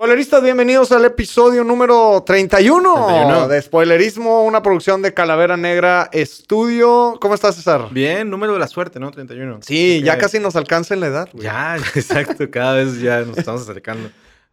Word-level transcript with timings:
Spoileristas, 0.00 0.42
bienvenidos 0.42 0.92
al 0.92 1.04
episodio 1.04 1.62
número 1.62 2.22
31, 2.24 3.06
31. 3.06 3.48
de 3.48 3.60
Spoilerismo, 3.60 4.44
una 4.46 4.62
producción 4.62 5.02
de 5.02 5.12
Calavera 5.12 5.58
Negra 5.58 6.08
Estudio. 6.10 7.18
¿Cómo 7.20 7.34
estás, 7.34 7.56
César? 7.56 7.88
Bien, 7.90 8.30
número 8.30 8.54
de 8.54 8.60
la 8.60 8.66
suerte, 8.66 8.98
¿no? 8.98 9.10
31. 9.10 9.58
Sí, 9.60 10.00
ya 10.02 10.16
casi 10.16 10.38
nos 10.38 10.56
alcanza 10.56 10.94
en 10.94 11.00
la 11.00 11.08
edad. 11.08 11.28
güey. 11.34 11.44
Ya, 11.44 11.76
exacto, 11.94 12.50
cada 12.50 12.76
vez 12.76 12.98
ya 12.98 13.20
nos 13.26 13.36
estamos 13.36 13.60
acercando. 13.60 14.08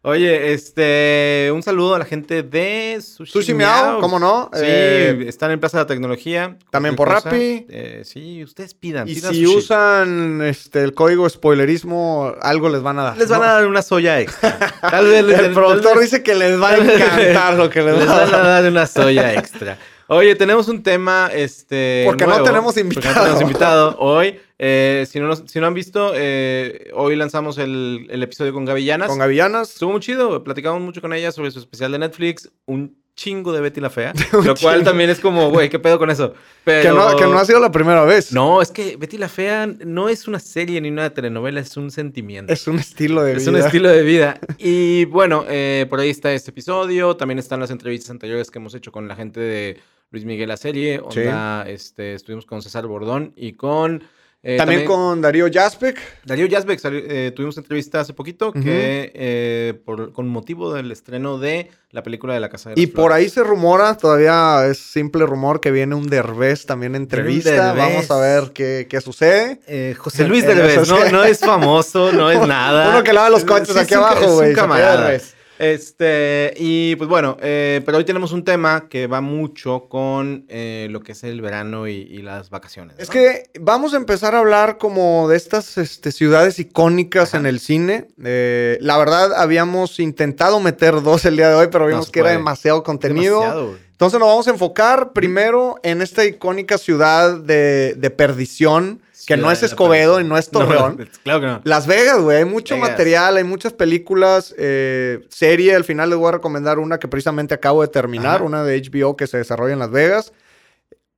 Oye, 0.08 0.54
este, 0.54 1.50
un 1.52 1.62
saludo 1.62 1.94
a 1.94 1.98
la 1.98 2.04
gente 2.06 2.42
de 2.42 2.98
Sushi, 3.02 3.30
Sushi 3.30 3.52
Miao, 3.52 4.00
¿cómo 4.00 4.18
no? 4.18 4.48
Sí, 4.54 4.60
Eh, 4.64 5.24
están 5.28 5.50
en 5.50 5.60
Plaza 5.60 5.76
de 5.76 5.84
la 5.84 5.86
Tecnología. 5.86 6.56
también 6.70 6.96
por 6.96 7.08
cosa, 7.08 7.28
Rappi. 7.28 7.66
eh, 7.68 8.02
sí, 8.04 8.42
ustedes 8.42 8.72
pidan. 8.72 9.06
y 9.06 9.14
pidan 9.16 9.34
si 9.34 9.44
sushi. 9.44 9.56
usan 9.58 10.40
este, 10.42 10.82
el 10.82 10.94
código 10.94 11.28
Spoilerismo, 11.28 12.32
algo 12.40 12.70
les 12.70 12.80
van 12.82 12.98
a 12.98 13.02
dar. 13.02 13.18
Les 13.18 13.28
van 13.28 13.40
¿no? 13.40 13.46
a 13.46 13.52
dar 13.52 13.66
una 13.66 13.82
soya 13.82 14.18
extra. 14.20 14.58
Tal 14.80 15.06
vez 15.08 15.24
les- 15.24 15.38
El 15.40 15.52
productor 15.52 16.00
dice 16.00 16.22
que 16.22 16.34
les 16.34 16.58
va 16.60 16.70
a 16.70 16.76
encantar 16.78 17.54
lo 17.54 17.68
que 17.68 17.82
les 17.82 17.98
Les 17.98 18.06
van 18.06 18.34
a 18.34 18.38
dar. 18.38 18.64
una 18.70 18.86
soya 18.86 19.34
extra. 19.34 19.76
Oye, 20.06 20.34
tenemos 20.36 20.68
un 20.68 20.82
tema, 20.82 21.28
este... 21.34 22.04
Porque 22.06 22.26
no 22.26 22.42
tenemos 22.42 22.72
porque 22.74 22.80
invitado. 22.80 23.14
no 23.14 23.20
tenemos 23.20 23.42
invitado 23.42 23.96
hoy. 23.98 24.40
Eh, 24.58 25.06
si, 25.08 25.20
no 25.20 25.28
nos- 25.28 25.44
si 25.46 25.60
no 25.60 25.66
han 25.68 25.74
visto, 25.74 26.12
eh, 26.16 26.90
hoy 26.94 27.14
lanzamos 27.16 27.58
el, 27.58 28.06
el 28.10 28.22
episodio 28.22 28.52
con 28.52 28.64
Gavillanas. 28.64 29.08
Con 29.08 29.18
gavillanas. 29.18 29.70
Estuvo 29.72 29.92
muy 29.92 30.00
chido, 30.00 30.42
platicamos 30.42 30.80
mucho 30.82 31.00
con 31.00 31.12
ella 31.12 31.30
sobre 31.32 31.50
su 31.52 31.60
especial 31.60 31.92
de 31.92 31.98
Netflix, 32.00 32.50
un 32.66 32.96
chingo 33.14 33.52
de 33.52 33.60
Betty 33.60 33.80
la 33.80 33.90
Fea, 33.90 34.12
lo 34.32 34.54
cual 34.56 34.76
chingo. 34.78 34.84
también 34.90 35.10
es 35.10 35.18
como, 35.20 35.50
güey, 35.50 35.68
¿qué 35.68 35.78
pedo 35.80 35.98
con 35.98 36.08
eso? 36.10 36.34
Pero... 36.64 36.82
Que, 36.82 36.96
no, 36.96 37.16
que 37.16 37.24
no 37.24 37.38
ha 37.38 37.44
sido 37.44 37.58
la 37.60 37.70
primera 37.72 38.04
vez. 38.04 38.32
No, 38.32 38.62
es 38.62 38.70
que 38.70 38.96
Betty 38.96 39.18
la 39.18 39.28
Fea 39.28 39.66
no 39.66 40.08
es 40.08 40.26
una 40.28 40.38
serie 40.40 40.80
ni 40.80 40.88
una 40.88 41.10
telenovela, 41.10 41.60
es 41.60 41.76
un 41.76 41.90
sentimiento. 41.90 42.52
Es 42.52 42.66
un 42.68 42.78
estilo 42.78 43.22
de 43.22 43.32
Es 43.32 43.38
vida. 43.46 43.50
un 43.50 43.56
estilo 43.64 43.88
de 43.88 44.02
vida. 44.02 44.40
Y 44.58 45.04
bueno, 45.06 45.44
eh, 45.48 45.86
por 45.90 45.98
ahí 46.00 46.10
está 46.10 46.32
este 46.32 46.50
episodio. 46.50 47.16
También 47.16 47.38
están 47.40 47.58
las 47.60 47.70
entrevistas 47.70 48.10
anteriores 48.10 48.50
que 48.52 48.58
hemos 48.58 48.74
hecho 48.74 48.92
con 48.92 49.08
la 49.08 49.16
gente 49.16 49.40
de 49.40 49.80
Luis 50.10 50.24
Miguel 50.24 50.48
la 50.48 50.56
serie. 50.56 51.00
Sí. 51.10 51.20
Onda, 51.20 51.64
este, 51.68 52.14
estuvimos 52.14 52.46
con 52.46 52.62
César 52.62 52.86
Bordón 52.86 53.32
y 53.36 53.52
con. 53.54 54.02
Eh, 54.50 54.56
También, 54.56 54.84
con 54.86 55.20
Darío 55.20 55.46
Jaspek. 55.52 55.98
Darío 56.24 56.48
salió- 56.78 57.02
eh, 57.06 57.32
tuvimos 57.36 57.58
entrevista 57.58 58.00
hace 58.00 58.14
poquito 58.14 58.50
que 58.52 59.12
eh, 59.14 59.74
por- 59.84 60.12
con 60.12 60.26
motivo 60.28 60.72
del 60.72 60.90
estreno 60.90 61.38
de 61.38 61.70
la 61.90 62.02
película 62.02 62.32
de 62.32 62.40
la 62.40 62.48
Casa 62.48 62.70
de 62.70 62.76
las 62.76 62.82
Y 62.82 62.86
por 62.86 63.12
ahí 63.12 63.28
se 63.28 63.42
rumora, 63.42 63.96
todavía 63.96 64.66
es 64.66 64.78
simple 64.78 65.26
rumor, 65.26 65.60
que 65.60 65.70
viene 65.70 65.94
un 65.94 66.06
Derbez 66.08 66.64
también 66.64 66.94
entrevista. 66.94 67.50
Derbez. 67.50 67.76
Vamos 67.76 68.10
a 68.10 68.18
ver 68.20 68.52
qué, 68.54 68.86
qué 68.88 69.00
sucede. 69.02 69.60
Eh, 69.66 69.94
José 69.98 70.26
Luis 70.26 70.46
Derbez, 70.46 70.88
no, 70.88 71.10
no 71.10 71.24
es 71.24 71.40
famoso, 71.40 72.10
no 72.12 72.30
es 72.30 72.40
nada. 72.46 72.88
Uno 72.88 73.04
que 73.04 73.12
lava 73.12 73.28
los 73.28 73.44
coches 73.44 73.74
Sí, 73.74 73.78
aquí 73.78 73.94
abajo, 73.94 74.20
es 74.24 74.26
un 74.28 74.34
güey. 74.36 74.54
camarada. 74.54 75.12
Este, 75.58 76.54
y 76.56 76.94
pues 76.96 77.10
bueno, 77.10 77.36
eh, 77.40 77.82
pero 77.84 77.98
hoy 77.98 78.04
tenemos 78.04 78.32
un 78.32 78.44
tema 78.44 78.88
que 78.88 79.08
va 79.08 79.20
mucho 79.20 79.88
con 79.88 80.44
eh, 80.48 80.86
lo 80.90 81.00
que 81.00 81.12
es 81.12 81.24
el 81.24 81.40
verano 81.40 81.88
y, 81.88 81.94
y 81.94 82.22
las 82.22 82.48
vacaciones. 82.50 82.96
Es 82.98 83.10
que 83.10 83.50
vamos 83.60 83.92
a 83.92 83.96
empezar 83.96 84.34
a 84.34 84.38
hablar 84.38 84.78
como 84.78 85.28
de 85.28 85.36
estas 85.36 85.76
este, 85.76 86.12
ciudades 86.12 86.58
icónicas 86.58 87.30
Ajá. 87.30 87.38
en 87.38 87.46
el 87.46 87.58
cine. 87.58 88.08
Eh, 88.24 88.78
la 88.80 88.96
verdad, 88.98 89.34
habíamos 89.34 89.98
intentado 89.98 90.60
meter 90.60 91.02
dos 91.02 91.24
el 91.24 91.36
día 91.36 91.48
de 91.48 91.56
hoy, 91.56 91.68
pero 91.72 91.86
vimos 91.86 92.10
que 92.10 92.20
era 92.20 92.30
demasiado 92.30 92.82
contenido. 92.84 93.40
Demasiado. 93.40 93.88
Entonces 93.90 94.20
nos 94.20 94.28
vamos 94.28 94.46
a 94.46 94.50
enfocar 94.50 95.12
primero 95.12 95.80
en 95.82 96.02
esta 96.02 96.24
icónica 96.24 96.78
ciudad 96.78 97.36
de, 97.36 97.94
de 97.94 98.10
perdición, 98.10 99.02
que 99.28 99.36
no 99.36 99.50
es 99.52 99.62
Escobedo 99.62 100.20
y 100.20 100.24
no 100.24 100.38
es 100.38 100.50
Torreón. 100.50 100.96
No, 100.98 101.06
claro 101.22 101.40
que 101.40 101.46
no. 101.46 101.60
Las 101.64 101.86
Vegas, 101.86 102.18
güey, 102.20 102.38
hay 102.38 102.44
mucho 102.46 102.76
Vegas. 102.76 102.90
material, 102.90 103.36
hay 103.36 103.44
muchas 103.44 103.74
películas, 103.74 104.54
eh, 104.56 105.20
serie, 105.28 105.74
al 105.74 105.84
final 105.84 106.08
les 106.08 106.18
voy 106.18 106.28
a 106.30 106.32
recomendar 106.32 106.78
una 106.78 106.98
que 106.98 107.08
precisamente 107.08 107.52
acabo 107.52 107.82
de 107.82 107.88
terminar, 107.88 108.36
Ajá. 108.36 108.44
una 108.44 108.64
de 108.64 108.80
HBO 108.80 109.16
que 109.18 109.26
se 109.26 109.36
desarrolla 109.36 109.74
en 109.74 109.78
Las 109.80 109.90
Vegas. 109.90 110.32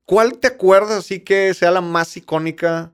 ¿Cuál 0.04 0.38
te 0.38 0.48
acuerdas 0.48 0.90
así 0.98 1.20
que 1.20 1.54
sea 1.54 1.70
la 1.70 1.80
más 1.80 2.16
icónica 2.16 2.92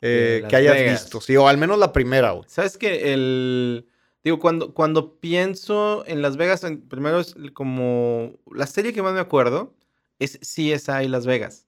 eh, 0.00 0.44
que 0.48 0.56
hayas 0.56 0.74
Vegas. 0.74 1.02
visto? 1.04 1.20
Sí, 1.20 1.36
o 1.36 1.46
al 1.46 1.58
menos 1.58 1.78
la 1.78 1.92
primera, 1.92 2.32
güey. 2.32 2.44
¿Sabes 2.48 2.76
que 2.76 3.12
el... 3.14 3.86
Digo, 4.24 4.40
cuando, 4.40 4.74
cuando 4.74 5.20
pienso 5.20 6.02
en 6.08 6.22
Las 6.22 6.36
Vegas, 6.36 6.66
primero 6.88 7.20
es 7.20 7.36
como... 7.54 8.32
La 8.52 8.66
serie 8.66 8.92
que 8.92 9.00
más 9.00 9.14
me 9.14 9.20
acuerdo 9.20 9.72
es 10.18 10.40
CSI 10.40 11.06
Las 11.06 11.24
Vegas. 11.24 11.65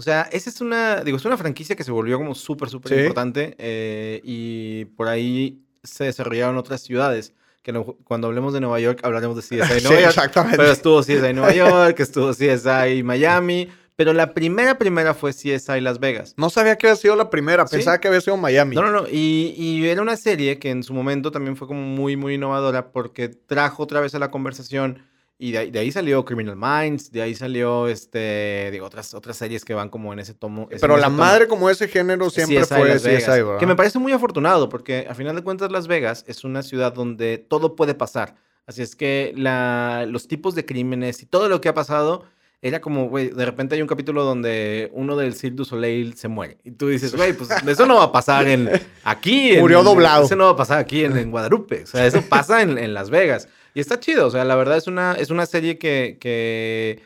O 0.00 0.02
sea, 0.02 0.22
esa 0.32 0.48
es 0.48 0.62
una... 0.62 1.02
Digo, 1.04 1.18
es 1.18 1.24
una 1.26 1.36
franquicia 1.36 1.76
que 1.76 1.84
se 1.84 1.90
volvió 1.92 2.16
como 2.16 2.34
súper, 2.34 2.70
súper 2.70 2.92
Sí. 2.94 2.98
importante. 3.00 3.54
eh, 3.58 4.22
y 4.24 4.86
por 4.96 5.08
ahí 5.08 5.60
se 5.82 6.04
desarrollaron 6.04 6.56
otras 6.56 6.80
ciudades. 6.80 7.34
Que 7.62 7.70
no- 7.72 7.84
cuando 8.04 8.26
hablemos 8.28 8.54
de 8.54 8.60
Nueva 8.62 8.80
York 8.80 9.00
hablaremos 9.02 9.36
de 9.36 9.42
CSI 9.42 9.58
Sí, 9.80 9.84
Nueva 9.84 10.00
York. 10.00 10.08
exactamente. 10.16 10.56
Pero 10.56 10.72
estuvo 10.72 11.00
CSI 11.02 11.34
Nueva 11.34 11.52
York, 11.54 12.00
estuvo 12.00 12.30
CSI 12.32 13.02
Miami. 13.02 13.68
Pero 13.96 14.14
la 14.14 14.32
primera, 14.32 14.78
primera 14.78 15.12
fue 15.12 15.32
CSI 15.32 15.82
Las 15.82 16.00
Vegas. 16.00 16.32
No 16.38 16.48
sabía 16.48 16.76
que 16.76 16.86
había 16.86 16.96
sido 16.96 17.16
la 17.16 17.28
primera, 17.28 17.66
¿Sí? 17.66 17.76
pensaba 17.76 18.00
que 18.00 18.08
había 18.08 18.22
sido 18.22 18.38
Miami. 18.38 18.74
No, 18.74 18.80
no, 18.80 18.90
no. 18.90 19.06
Y, 19.06 19.52
y 19.58 19.86
era 19.86 20.00
una 20.00 20.16
serie 20.16 20.58
que 20.58 20.70
en 20.70 20.82
su 20.82 20.94
momento 20.94 21.30
también 21.30 21.54
fue 21.54 21.68
como 21.68 21.82
muy, 21.82 22.16
muy 22.16 22.36
innovadora 22.36 22.92
porque 22.92 23.28
trajo 23.28 23.82
otra 23.82 24.00
vez 24.00 24.14
a 24.14 24.18
la 24.18 24.30
conversación. 24.30 25.02
Y 25.42 25.52
de 25.52 25.58
ahí, 25.58 25.70
de 25.70 25.78
ahí 25.78 25.90
salió 25.90 26.22
Criminal 26.24 26.54
Minds, 26.54 27.10
de 27.10 27.22
ahí 27.22 27.34
salió 27.34 27.88
este, 27.88 28.68
digo, 28.70 28.84
otras, 28.84 29.14
otras 29.14 29.36
series 29.38 29.64
que 29.64 29.72
van 29.72 29.88
como 29.88 30.12
en 30.12 30.18
ese 30.18 30.34
tomo. 30.34 30.68
ese- 30.70 30.80
Pero 30.80 30.96
la 30.98 31.04
tomo. 31.06 31.16
madre 31.16 31.48
como 31.48 31.70
ese 31.70 31.88
género 31.88 32.28
siempre 32.28 32.58
CSI 32.60 32.74
fue 32.74 32.88
Las 32.90 33.02
CSI. 33.02 33.42
Que 33.58 33.66
me 33.66 33.74
parece 33.74 33.98
muy 33.98 34.12
afortunado 34.12 34.68
porque 34.68 35.06
a 35.08 35.14
final 35.14 35.34
de 35.34 35.42
cuentas 35.42 35.72
Las 35.72 35.86
Vegas 35.88 36.24
es 36.28 36.44
una 36.44 36.62
ciudad 36.62 36.92
donde 36.92 37.38
todo 37.38 37.74
puede 37.74 37.94
pasar. 37.94 38.34
Así 38.66 38.82
es 38.82 38.94
que 38.94 39.32
la, 39.34 40.04
los 40.08 40.28
tipos 40.28 40.54
de 40.54 40.64
crímenes 40.66 41.22
y 41.22 41.26
todo 41.26 41.48
lo 41.48 41.60
que 41.60 41.70
ha 41.70 41.74
pasado 41.74 42.24
era 42.62 42.82
como, 42.82 43.08
güey, 43.08 43.30
de 43.30 43.46
repente 43.46 43.74
hay 43.74 43.80
un 43.80 43.88
capítulo 43.88 44.22
donde 44.22 44.90
uno 44.92 45.16
del 45.16 45.34
Cirque 45.34 45.56
du 45.56 45.64
Soleil 45.64 46.14
se 46.18 46.28
muere. 46.28 46.58
Y 46.62 46.72
tú 46.72 46.88
dices, 46.88 47.16
güey, 47.16 47.32
pues 47.32 47.48
eso 47.66 47.86
no 47.86 47.96
va 47.96 48.04
a 48.04 48.12
pasar 48.12 48.46
en 48.46 48.68
aquí. 49.04 49.52
en- 49.52 49.60
Murió 49.60 49.82
doblado. 49.82 50.26
Eso 50.26 50.36
no 50.36 50.44
va 50.44 50.50
a 50.50 50.56
pasar 50.56 50.78
aquí 50.78 51.02
en, 51.04 51.16
en 51.16 51.30
Guadalupe. 51.30 51.84
O 51.84 51.86
sea, 51.86 52.04
eso 52.06 52.20
pasa 52.28 52.60
en, 52.60 52.76
en 52.76 52.92
Las 52.92 53.08
Vegas. 53.08 53.48
Y 53.74 53.80
está 53.80 54.00
chido. 54.00 54.26
O 54.26 54.30
sea, 54.30 54.44
la 54.44 54.56
verdad 54.56 54.76
es 54.76 54.86
una, 54.86 55.12
es 55.14 55.30
una 55.30 55.46
serie 55.46 55.78
que, 55.78 56.18
que 56.20 57.00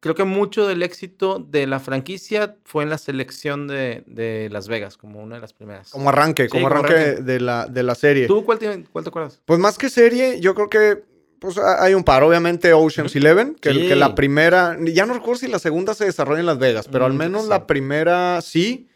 creo 0.00 0.14
que 0.14 0.24
mucho 0.24 0.66
del 0.66 0.82
éxito 0.82 1.38
de 1.38 1.66
la 1.66 1.80
franquicia 1.80 2.56
fue 2.64 2.82
en 2.84 2.90
la 2.90 2.98
selección 2.98 3.66
de, 3.66 4.04
de 4.06 4.48
Las 4.50 4.68
Vegas, 4.68 4.96
como 4.96 5.22
una 5.22 5.36
de 5.36 5.40
las 5.40 5.52
primeras. 5.52 5.90
Como 5.90 6.08
arranque, 6.10 6.44
Sí, 6.44 6.48
como 6.50 6.68
como 6.68 6.76
arranque, 6.80 6.94
arranque. 7.00 7.22
De, 7.22 7.40
la, 7.40 7.66
de 7.66 7.82
la 7.82 7.94
serie. 7.94 8.26
¿Tú 8.26 8.44
cuál 8.44 8.58
te, 8.58 8.84
cuál 8.92 9.04
te 9.04 9.08
acuerdas? 9.08 9.40
Pues 9.44 9.58
más 9.58 9.78
que 9.78 9.88
serie, 9.88 10.38
yo 10.40 10.54
creo 10.54 10.68
que 10.68 11.02
pues, 11.38 11.58
ha- 11.58 11.82
hay 11.82 11.94
un 11.94 12.04
par. 12.04 12.22
Obviamente 12.22 12.72
Ocean's. 12.72 13.14
Eleven, 13.16 13.54
que, 13.54 13.72
Sí. 13.72 13.88
que 13.88 13.96
la 13.96 14.14
primera, 14.14 14.76
ya 14.80 15.06
no 15.06 15.14
recuerdo 15.14 15.40
si 15.40 15.48
la 15.48 15.58
segunda 15.58 15.94
se 15.94 16.04
desarrolla 16.04 16.40
en 16.40 16.46
Las 16.46 16.58
Vegas, 16.58 16.88
pero 16.90 17.04
al 17.06 17.12
Mm, 17.14 17.16
menos 17.16 17.46
la 17.48 17.66
primera 17.66 18.40
sí. 18.42 18.88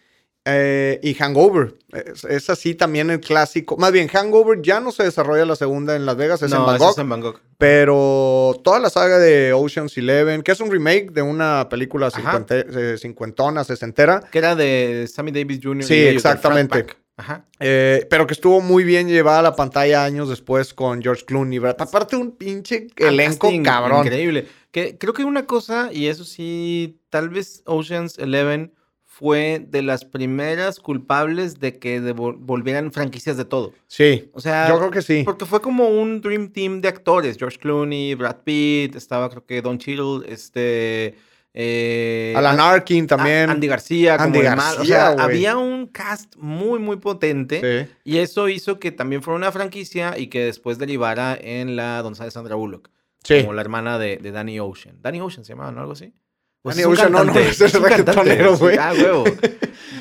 Eh, 0.52 1.00
y 1.02 1.14
Hangover, 1.14 1.74
es, 1.92 2.24
es 2.24 2.50
así 2.50 2.74
también 2.74 3.10
el 3.10 3.20
clásico. 3.20 3.76
Más 3.76 3.92
bien, 3.92 4.08
Hangover 4.08 4.60
ya 4.62 4.80
no 4.80 4.92
se 4.92 5.04
desarrolla 5.04 5.44
la 5.44 5.56
segunda 5.56 5.96
en 5.96 6.06
Las 6.06 6.16
Vegas, 6.16 6.42
es 6.42 6.50
en 6.52 6.58
no, 6.58 6.66
Bangkok. 6.66 6.90
es 6.92 6.98
en 6.98 7.08
Bangkok. 7.08 7.40
Pero 7.58 8.60
toda 8.64 8.78
la 8.80 8.90
saga 8.90 9.18
de 9.18 9.52
Ocean's 9.52 9.96
Eleven, 9.96 10.42
que 10.42 10.52
es 10.52 10.60
un 10.60 10.70
remake 10.70 11.10
de 11.12 11.22
una 11.22 11.68
película 11.68 12.10
cincuente- 12.10 12.64
eh, 12.68 12.98
cincuentona, 12.98 13.64
sesentera, 13.64 14.20
Que 14.30 14.38
era 14.38 14.54
de 14.54 15.08
Sammy 15.12 15.30
Davis 15.30 15.60
Jr. 15.62 15.84
Sí, 15.84 15.94
y 15.94 16.06
exactamente. 16.08 16.86
Ajá. 17.16 17.44
eh, 17.58 18.06
pero 18.08 18.26
que 18.26 18.32
estuvo 18.32 18.62
muy 18.62 18.82
bien 18.82 19.06
llevada 19.06 19.40
a 19.40 19.42
la 19.42 19.54
pantalla 19.54 20.04
años 20.04 20.30
después 20.30 20.72
con 20.72 21.02
George 21.02 21.26
Clooney. 21.26 21.58
¿verdad? 21.58 21.82
Aparte, 21.82 22.16
un 22.16 22.32
pinche 22.34 22.86
elenco 22.96 23.48
Casting 23.48 23.62
cabrón. 23.62 24.06
Increíble. 24.06 24.48
Que 24.70 24.96
creo 24.96 25.12
que 25.12 25.24
una 25.24 25.44
cosa, 25.44 25.90
y 25.92 26.06
eso 26.06 26.24
sí, 26.24 26.98
tal 27.10 27.28
vez 27.28 27.62
Ocean's 27.66 28.16
Eleven 28.18 28.72
fue 29.20 29.62
de 29.68 29.82
las 29.82 30.06
primeras 30.06 30.80
culpables 30.80 31.60
de 31.60 31.78
que 31.78 32.00
volvieran 32.12 32.90
franquicias 32.90 33.36
de 33.36 33.44
todo. 33.44 33.74
Sí, 33.86 34.30
O 34.32 34.40
sea, 34.40 34.66
yo 34.68 34.78
creo 34.78 34.90
que 34.90 35.02
sí. 35.02 35.22
Porque 35.26 35.44
fue 35.44 35.60
como 35.60 35.88
un 35.90 36.22
dream 36.22 36.48
team 36.50 36.80
de 36.80 36.88
actores. 36.88 37.36
George 37.36 37.58
Clooney, 37.58 38.14
Brad 38.14 38.38
Pitt, 38.44 38.96
estaba 38.96 39.28
creo 39.28 39.44
que 39.44 39.60
Don 39.60 39.76
Cheadle, 39.78 40.24
este... 40.32 41.16
eh, 41.52 42.32
Alan 42.34 42.54
An- 42.58 42.60
Arkin 42.74 43.06
también. 43.06 43.50
Andy 43.50 43.66
García, 43.66 44.16
como 44.16 44.28
Andy 44.28 44.38
el 44.38 44.56
malo. 44.56 44.74
O 44.74 44.76
García, 44.78 45.12
sea, 45.14 45.22
había 45.22 45.56
un 45.58 45.86
cast 45.88 46.36
muy, 46.36 46.78
muy 46.78 46.96
potente. 46.96 47.60
Sí. 47.60 47.92
Y 48.04 48.18
eso 48.18 48.48
hizo 48.48 48.78
que 48.78 48.90
también 48.90 49.22
fuera 49.22 49.36
una 49.36 49.52
franquicia 49.52 50.16
y 50.18 50.28
que 50.28 50.44
después 50.46 50.78
derivara 50.78 51.36
en 51.38 51.76
la 51.76 52.00
Don 52.02 52.14
de 52.14 52.30
Sandra 52.30 52.54
Bullock. 52.54 52.88
Sí. 53.22 53.40
Como 53.42 53.52
la 53.52 53.60
hermana 53.60 53.98
de, 53.98 54.16
de 54.16 54.30
Danny 54.32 54.58
Ocean. 54.60 54.96
Danny 55.02 55.20
Ocean 55.20 55.44
se 55.44 55.52
llamaba, 55.52 55.72
¿no? 55.72 55.80
Algo 55.80 55.92
así. 55.92 56.14
Pues 56.62 56.76
Danny 56.76 56.92
Ocean, 56.92 57.10
no, 57.12 57.24
no, 57.24 57.32
es 57.38 57.58
cantante, 57.58 57.88
reggaetonero, 57.88 58.54
sí. 58.54 58.60
güey. 58.62 58.76
Ah, 58.78 58.92
huevo. 58.96 59.24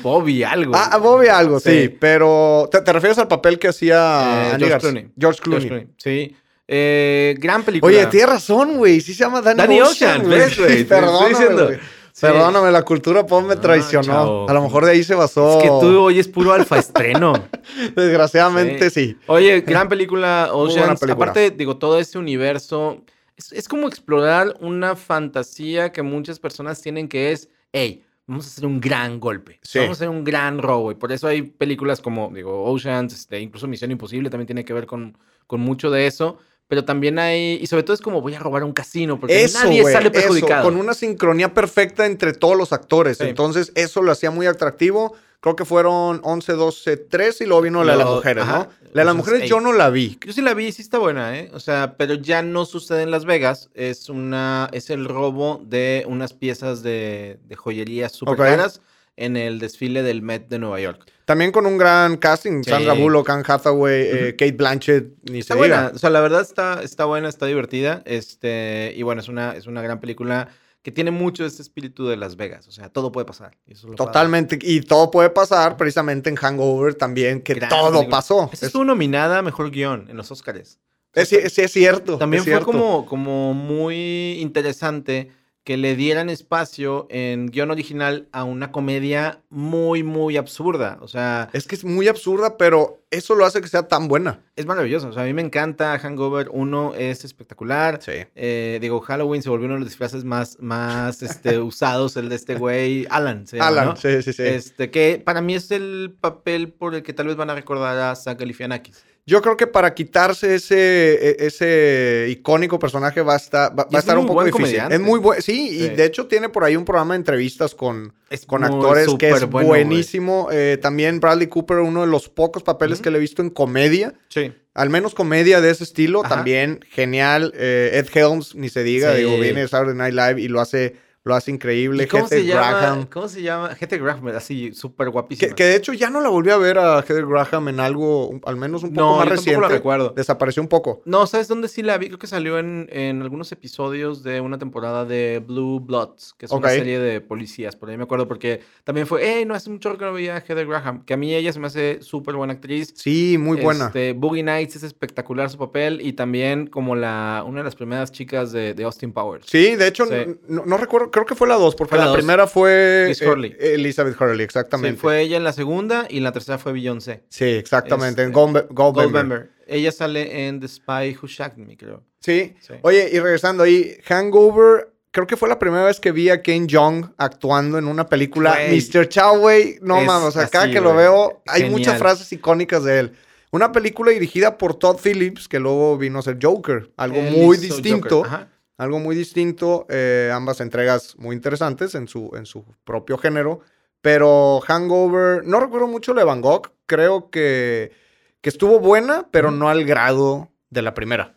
Bobby 0.02 0.42
algo. 0.42 0.72
Ah, 0.74 0.90
a 0.92 0.98
Bobby 0.98 1.28
algo, 1.28 1.58
sí. 1.60 1.70
Sí. 1.82 1.88
Pero, 2.00 2.68
¿te, 2.70 2.80
te 2.82 2.92
refieres 2.92 3.18
al 3.18 3.28
papel 3.28 3.58
que 3.58 3.68
hacía 3.68 4.52
Eh, 4.52 4.56
George? 4.58 4.78
Clooney. 4.78 5.02
George 5.02 5.12
George 5.18 5.40
Clooney. 5.42 5.68
Clooney, 5.68 5.86
Sí. 5.96 6.36
Eh, 6.72 7.34
gran 7.38 7.64
película. 7.64 7.90
Oye, 7.92 8.06
tienes 8.06 8.28
razón, 8.28 8.76
güey. 8.76 9.00
Sí 9.00 9.12
se 9.14 9.24
llama 9.24 9.40
Danny, 9.42 9.58
Danny 9.58 9.80
Ocean, 9.80 10.20
Ocean, 10.20 10.28
¿ves, 10.30 10.58
güey? 10.58 10.84
Perdóname, 10.88 11.46
güey. 11.64 11.78
Perdóname, 12.20 12.70
la 12.70 12.82
cultura 12.82 13.24
pop 13.26 13.44
me 13.46 13.56
traicionó. 13.56 14.46
a 14.48 14.52
lo 14.52 14.62
mejor 14.62 14.84
de 14.84 14.92
ahí 14.92 15.02
se 15.02 15.14
basó. 15.14 15.56
Es 15.58 15.62
que 15.64 15.68
tú 15.68 15.98
hoy 16.00 16.18
es 16.18 16.28
puro 16.28 16.52
alfa 16.52 16.78
estreno. 16.78 17.32
Desgraciadamente 17.96 18.90
sí. 18.90 19.16
Oye, 19.26 19.62
gran 19.62 19.88
película, 19.88 20.50
Oceans. 20.52 21.02
Aparte, 21.02 21.50
digo, 21.50 21.76
todo 21.78 21.98
este 21.98 22.18
universo. 22.18 23.02
Es, 23.52 23.68
como 23.68 23.88
explorar 23.88 24.56
una 24.60 24.96
fantasía 24.96 25.92
que 25.92 26.02
muchas 26.02 26.38
personas 26.38 26.80
tienen 26.80 27.08
que 27.08 27.32
es, 27.32 27.48
hey, 27.72 28.04
vamos 28.26 28.46
a 28.46 28.48
hacer 28.48 28.66
un 28.66 28.80
gran 28.80 29.20
golpe. 29.20 29.60
Vamos 29.74 29.90
a 29.90 29.92
hacer 29.92 30.08
un 30.08 30.24
gran 30.24 30.58
robo. 30.58 30.92
Y 30.92 30.94
por 30.94 31.12
eso 31.12 31.26
hay 31.26 31.42
películas 31.42 32.00
como, 32.00 32.30
digo, 32.34 32.64
Oceans, 32.64 33.12
este, 33.14 33.40
incluso 33.40 33.66
Misión 33.66 33.90
Imposible 33.90 34.30
también 34.30 34.46
tiene 34.46 34.64
que 34.64 34.72
ver 34.72 34.86
con, 34.86 35.16
con 35.46 35.60
mucho 35.60 35.90
de 35.90 36.06
eso 36.06 36.38
pero 36.70 36.84
también 36.84 37.18
hay, 37.18 37.58
y 37.60 37.66
sobre 37.66 37.82
todo 37.82 37.94
es 37.94 38.00
como 38.00 38.20
voy 38.20 38.32
a 38.36 38.38
robar 38.38 38.62
un 38.62 38.72
casino, 38.72 39.18
porque 39.18 39.48
nadie 39.52 39.82
sale 39.90 40.08
perjudicado. 40.08 40.62
con 40.62 40.76
una 40.76 40.94
sincronía 40.94 41.52
perfecta 41.52 42.06
entre 42.06 42.32
todos 42.32 42.56
los 42.56 42.72
actores. 42.72 43.20
Entonces, 43.20 43.72
eso 43.74 44.02
lo 44.02 44.12
hacía 44.12 44.30
muy 44.30 44.46
atractivo. 44.46 45.16
Creo 45.40 45.56
que 45.56 45.64
fueron 45.64 46.20
11, 46.22 46.52
12, 46.52 46.96
3 46.98 47.40
y 47.40 47.46
luego 47.46 47.62
vino 47.62 47.82
la 47.82 47.92
de 47.92 47.98
las 47.98 48.08
mujeres, 48.08 48.46
¿no? 48.46 48.68
La 48.92 49.02
de 49.02 49.04
las 49.06 49.14
mujeres 49.14 49.48
yo 49.48 49.60
no 49.60 49.72
la 49.72 49.88
vi. 49.88 50.18
Yo 50.24 50.32
sí 50.34 50.42
la 50.42 50.52
vi, 50.52 50.70
sí 50.70 50.82
está 50.82 50.98
buena, 50.98 51.38
¿eh? 51.38 51.50
O 51.54 51.60
sea, 51.60 51.94
pero 51.96 52.14
ya 52.14 52.42
no 52.42 52.66
sucede 52.66 53.02
en 53.02 53.10
Las 53.10 53.24
Vegas. 53.24 53.70
Es 53.72 54.10
una, 54.10 54.68
es 54.72 54.90
el 54.90 55.06
robo 55.06 55.62
de 55.64 56.04
unas 56.06 56.34
piezas 56.34 56.82
de, 56.82 57.38
de 57.46 57.56
joyería 57.56 58.10
súper 58.10 58.36
caras 58.36 58.82
en 59.16 59.36
el 59.36 59.58
desfile 59.58 60.02
del 60.02 60.22
Met 60.22 60.48
de 60.48 60.58
Nueva 60.58 60.80
York. 60.80 61.06
También 61.24 61.52
con 61.52 61.64
un 61.64 61.78
gran 61.78 62.16
casting, 62.16 62.62
Sandra 62.64 62.94
Bullock, 62.94 63.30
Anne 63.30 63.44
Hathaway, 63.46 64.02
eh, 64.02 64.30
Kate 64.36 64.52
Blanchett, 64.52 65.12
ni 65.30 65.38
está 65.38 65.54
buena. 65.54 65.92
O 65.94 65.98
sea, 65.98 66.10
la 66.10 66.20
verdad 66.20 66.40
está, 66.40 66.82
está 66.82 67.04
buena, 67.04 67.28
está 67.28 67.46
divertida. 67.46 68.02
Este, 68.04 68.92
y 68.96 69.02
bueno, 69.04 69.20
es 69.20 69.28
una, 69.28 69.52
es 69.52 69.66
una 69.66 69.80
gran 69.80 70.00
película 70.00 70.48
que 70.82 70.90
tiene 70.90 71.10
mucho 71.10 71.42
de 71.42 71.48
este 71.48 71.62
espíritu 71.62 72.06
de 72.06 72.16
Las 72.16 72.36
Vegas. 72.36 72.66
O 72.66 72.70
sea, 72.70 72.88
todo 72.88 73.12
puede 73.12 73.26
pasar. 73.26 73.56
Totalmente. 73.96 74.58
Y 74.62 74.80
todo 74.80 75.10
puede 75.10 75.30
pasar 75.30 75.76
precisamente 75.76 76.30
en 76.30 76.36
Hangover 76.36 76.94
también, 76.94 77.42
que 77.42 77.54
todo 77.56 78.08
pasó. 78.08 78.48
Esa 78.52 78.66
estuvo 78.66 78.84
nominada 78.84 79.38
a 79.38 79.42
Mejor 79.42 79.70
Guión 79.70 80.06
en 80.08 80.16
los 80.16 80.30
Oscars. 80.30 80.78
Sí, 81.14 81.36
sí, 81.48 81.62
es 81.62 81.72
cierto. 81.72 82.18
También 82.18 82.44
fue 82.44 82.60
Como, 82.60 83.04
como 83.04 83.52
muy 83.52 84.38
interesante 84.40 85.30
que 85.64 85.76
le 85.76 85.94
dieran 85.96 86.30
espacio 86.30 87.06
en 87.10 87.46
guion 87.46 87.70
original 87.70 88.28
a 88.32 88.44
una 88.44 88.72
comedia 88.72 89.42
muy, 89.50 90.02
muy 90.02 90.36
absurda. 90.36 90.98
O 91.02 91.08
sea. 91.08 91.50
Es 91.52 91.66
que 91.66 91.74
es 91.74 91.84
muy 91.84 92.08
absurda, 92.08 92.56
pero 92.56 92.99
eso 93.10 93.34
lo 93.34 93.44
hace 93.44 93.60
que 93.60 93.68
sea 93.68 93.88
tan 93.88 94.08
buena. 94.08 94.40
Es 94.56 94.66
maravilloso. 94.66 95.08
O 95.08 95.12
sea, 95.12 95.24
a 95.24 95.26
mí 95.26 95.32
me 95.32 95.42
encanta 95.42 95.98
Hangover 95.98 96.48
1, 96.52 96.94
es 96.96 97.24
espectacular. 97.24 98.00
Sí. 98.00 98.12
Eh, 98.34 98.78
digo, 98.80 99.00
Halloween 99.00 99.42
se 99.42 99.50
volvió 99.50 99.66
uno 99.66 99.74
de 99.74 99.80
los 99.80 99.88
disfraces 99.88 100.24
más, 100.24 100.58
más 100.60 101.22
este, 101.22 101.58
usados, 101.60 102.16
el 102.16 102.28
de 102.28 102.36
este 102.36 102.54
güey, 102.54 103.06
Alan. 103.10 103.44
Alan, 103.58 103.96
sí, 103.96 104.22
sí, 104.22 104.32
sí. 104.32 104.42
Este, 104.44 104.90
que 104.90 105.20
para 105.24 105.40
mí 105.40 105.54
es 105.54 105.70
el 105.70 106.16
papel 106.20 106.72
por 106.72 106.94
el 106.94 107.02
que 107.02 107.12
tal 107.12 107.26
vez 107.26 107.36
van 107.36 107.50
a 107.50 107.54
recordar 107.54 107.98
a 107.98 108.14
Zach 108.14 108.38
Galifianakis. 108.38 109.04
Yo 109.26 109.42
creo 109.42 109.56
que 109.56 109.66
para 109.66 109.94
quitarse 109.94 110.56
ese, 110.56 111.14
e, 111.14 111.46
ese 111.46 112.26
icónico 112.30 112.78
personaje 112.78 113.22
va 113.22 113.34
a 113.34 113.36
estar, 113.36 113.78
va, 113.78 113.86
a 113.92 113.98
estar 113.98 114.18
un 114.18 114.26
poco 114.26 114.42
difícil. 114.42 114.80
Es 114.90 114.98
muy 114.98 115.20
bueno. 115.20 115.40
Sí, 115.40 115.68
y 115.68 115.88
de 115.88 116.04
hecho 116.04 116.26
tiene 116.26 116.48
por 116.48 116.64
ahí 116.64 116.74
un 116.74 116.84
programa 116.84 117.14
de 117.14 117.18
entrevistas 117.18 117.74
con, 117.74 118.12
con 118.46 118.64
actores 118.64 119.08
que 119.18 119.30
es 119.30 119.48
buenísimo. 119.48 120.48
Eh, 120.50 120.78
también 120.80 121.20
Bradley 121.20 121.46
Cooper, 121.46 121.78
uno 121.78 122.00
de 122.00 122.06
los 122.06 122.28
pocos 122.28 122.62
papeles 122.62 122.99
que 123.00 123.10
le 123.10 123.18
he 123.18 123.20
visto 123.20 123.42
en 123.42 123.50
comedia. 123.50 124.14
Sí. 124.28 124.52
Al 124.74 124.90
menos 124.90 125.14
comedia 125.14 125.60
de 125.60 125.70
ese 125.70 125.84
estilo. 125.84 126.22
También 126.22 126.80
genial. 126.90 127.52
Eh, 127.56 127.90
Ed 127.94 128.06
Helms, 128.14 128.54
ni 128.54 128.68
se 128.68 128.82
diga, 128.82 129.14
digo, 129.14 129.38
viene 129.38 129.62
de 129.62 129.68
Saturday 129.68 129.96
Night 129.96 130.14
Live 130.14 130.40
y 130.40 130.48
lo 130.48 130.60
hace 130.60 130.96
lo 131.22 131.34
hace 131.34 131.50
increíble. 131.50 132.08
cómo 132.08 132.26
se 132.26 132.44
llama? 132.44 133.08
¿Cómo 133.12 133.28
se 133.28 133.42
llama? 133.42 133.76
Heather 133.78 134.02
Graham, 134.02 134.28
así 134.28 134.72
súper 134.72 135.10
guapísima. 135.10 135.54
Que, 135.54 135.64
de 135.64 135.76
hecho 135.76 135.92
ya 135.92 136.10
no 136.10 136.20
la 136.20 136.28
volví 136.28 136.50
a 136.50 136.56
ver 136.56 136.78
a 136.78 137.00
Heather 137.00 137.26
Graham 137.26 137.68
en 137.68 137.80
algo, 137.80 138.40
al 138.44 138.56
menos 138.56 138.82
un 138.82 138.94
poco 138.94 139.18
más 139.18 139.28
reciente. 139.28 139.60
No, 139.60 139.68
recuerdo. 139.68 140.10
Desapareció 140.16 140.62
un 140.62 140.68
poco. 140.68 141.02
No, 141.04 141.26
¿sabes 141.26 141.48
dónde 141.48 141.68
sí 141.68 141.82
la 141.82 141.98
vi? 141.98 142.06
Creo 142.06 142.18
que 142.18 142.26
salió 142.26 142.58
en, 142.58 142.88
en 142.90 143.20
algunos 143.22 143.52
episodios 143.52 144.22
de 144.22 144.40
una 144.40 144.58
temporada 144.58 145.04
de 145.04 145.42
Blue 145.46 145.80
Bloods, 145.80 146.34
que 146.38 146.46
es 146.46 146.52
una 146.52 146.70
serie 146.70 146.98
de 146.98 147.20
policías. 147.20 147.76
Por 147.76 147.90
ahí 147.90 147.96
me 147.96 148.04
acuerdo 148.04 148.26
porque 148.26 148.60
también 148.84 149.06
fue, 149.06 149.20
hey, 149.22 149.44
no 149.44 149.54
hace 149.54 149.70
mucho 149.70 149.96
que 149.98 150.04
no 150.04 150.12
veía 150.12 150.36
a 150.36 150.40
Heather 150.40 150.66
Graham. 150.66 151.04
Que 151.04 151.14
a 151.14 151.16
mí 151.16 151.34
ella 151.34 151.52
se 151.52 151.60
me 151.60 151.66
hace 151.66 152.02
súper 152.02 152.34
buena 152.34 152.54
actriz. 152.54 152.92
Sí, 152.96 153.36
muy 153.38 153.60
buena. 153.60 153.86
Este, 153.86 154.12
Boogie 154.12 154.42
Nights 154.42 154.76
es 154.76 154.82
espectacular 154.82 155.50
su 155.50 155.58
papel 155.58 156.00
y 156.00 156.12
también 156.14 156.66
como 156.66 156.96
la, 156.96 157.44
una 157.46 157.58
de 157.58 157.64
las 157.64 157.74
primeras 157.74 158.12
chicas 158.12 158.52
de, 158.52 158.74
de 158.74 158.84
Austin 158.84 159.12
Powers. 159.12 159.46
Sí, 159.46 159.76
de 159.76 159.86
hecho, 159.86 160.06
No, 160.48 160.64
no, 160.64 160.76
recuerdo, 160.76 161.09
creo 161.10 161.26
que 161.26 161.34
fue 161.34 161.48
la 161.48 161.54
dos, 161.54 161.74
porque 161.74 161.96
la, 161.96 162.12
primera 162.12 162.46
fue 162.46 163.12
eh, 163.12 163.74
Elizabeth 163.74 164.20
Hurley, 164.20 164.44
exactamente. 164.44 164.96
Sí, 164.96 165.00
fue 165.00 165.20
ella 165.20 165.36
en 165.36 165.44
la 165.44 165.52
segunda 165.52 166.06
y 166.08 166.18
en 166.18 166.24
la 166.24 166.32
tercera 166.32 166.58
fue 166.58 166.72
Beyoncé. 166.72 167.22
Sí, 167.28 167.44
exactamente, 167.44 168.22
en 168.22 168.28
este, 168.30 168.66
Goldberg. 168.70 169.50
Ella 169.66 169.92
sale 169.92 170.48
en 170.48 170.60
The 170.60 170.68
Spy 170.68 171.16
Who 171.20 171.28
Shagged 171.28 171.58
Me, 171.58 171.76
creo. 171.76 172.02
Sí. 172.20 172.54
Oye, 172.82 173.08
y 173.12 173.18
regresando 173.18 173.62
ahí, 173.62 173.96
Hangover, 174.04 174.92
creo 175.10 175.26
que 175.26 175.36
fue 175.36 175.48
la 175.48 175.58
primera 175.58 175.84
vez 175.84 176.00
que 176.00 176.12
vi 176.12 176.28
a 176.28 176.42
Ken 176.42 176.66
Jong 176.70 177.12
actuando 177.16 177.78
en 177.78 177.86
una 177.86 178.06
película. 178.06 178.58
Mr. 178.68 179.08
Chow, 179.08 179.38
güey, 179.38 179.78
no 179.82 180.00
mames, 180.00 180.36
acá 180.36 180.70
que 180.70 180.80
lo 180.80 180.94
veo, 180.94 181.42
hay 181.46 181.70
muchas 181.70 181.98
frases 181.98 182.32
icónicas 182.32 182.84
de 182.84 182.98
él. 182.98 183.12
Una 183.52 183.72
película 183.72 184.12
dirigida 184.12 184.58
por 184.58 184.74
Todd 184.74 184.98
Phillips, 185.02 185.48
que 185.48 185.58
luego 185.58 185.98
vino 185.98 186.20
a 186.20 186.22
ser 186.22 186.38
Joker, 186.40 186.90
algo 186.96 187.20
muy 187.20 187.56
distinto. 187.56 188.24
Ajá 188.24 188.48
algo 188.80 188.98
muy 188.98 189.14
distinto, 189.14 189.84
eh, 189.90 190.30
ambas 190.32 190.62
entregas 190.62 191.14
muy 191.18 191.36
interesantes 191.36 191.94
en 191.94 192.08
su, 192.08 192.30
en 192.34 192.46
su 192.46 192.64
propio 192.82 193.18
género, 193.18 193.60
pero 194.00 194.62
Hangover, 194.66 195.44
no 195.44 195.60
recuerdo 195.60 195.86
mucho 195.86 196.14
la 196.14 196.22
de 196.22 196.24
Van 196.24 196.40
Gogh, 196.40 196.72
creo 196.86 197.28
que, 197.28 197.92
que 198.40 198.48
estuvo 198.48 198.80
buena, 198.80 199.28
pero 199.30 199.50
no 199.50 199.68
al 199.68 199.84
grado 199.84 200.48
de 200.70 200.80
la 200.80 200.94
primera. 200.94 201.34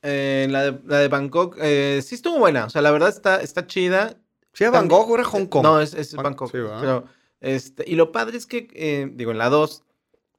Eh, 0.00 0.46
la, 0.48 0.62
de, 0.62 0.80
la 0.86 0.98
de 1.00 1.08
Bangkok 1.08 1.58
eh, 1.60 2.00
sí 2.02 2.14
estuvo 2.14 2.38
buena, 2.38 2.64
o 2.64 2.70
sea, 2.70 2.80
la 2.80 2.90
verdad 2.90 3.10
está, 3.10 3.42
está 3.42 3.66
chida. 3.66 4.16
¿Sí 4.54 4.64
era 4.64 4.70
Bangkok 4.70 5.10
o 5.10 5.14
era 5.16 5.24
Hong 5.24 5.44
Kong? 5.44 5.62
No, 5.62 5.82
es, 5.82 5.92
es 5.92 6.14
Bangkok. 6.14 6.50
pero, 6.50 7.04
este, 7.42 7.84
y 7.86 7.96
lo 7.96 8.12
padre 8.12 8.38
es 8.38 8.46
que, 8.46 9.10
digo, 9.12 9.30
en 9.30 9.38
la 9.38 9.50
2 9.50 9.84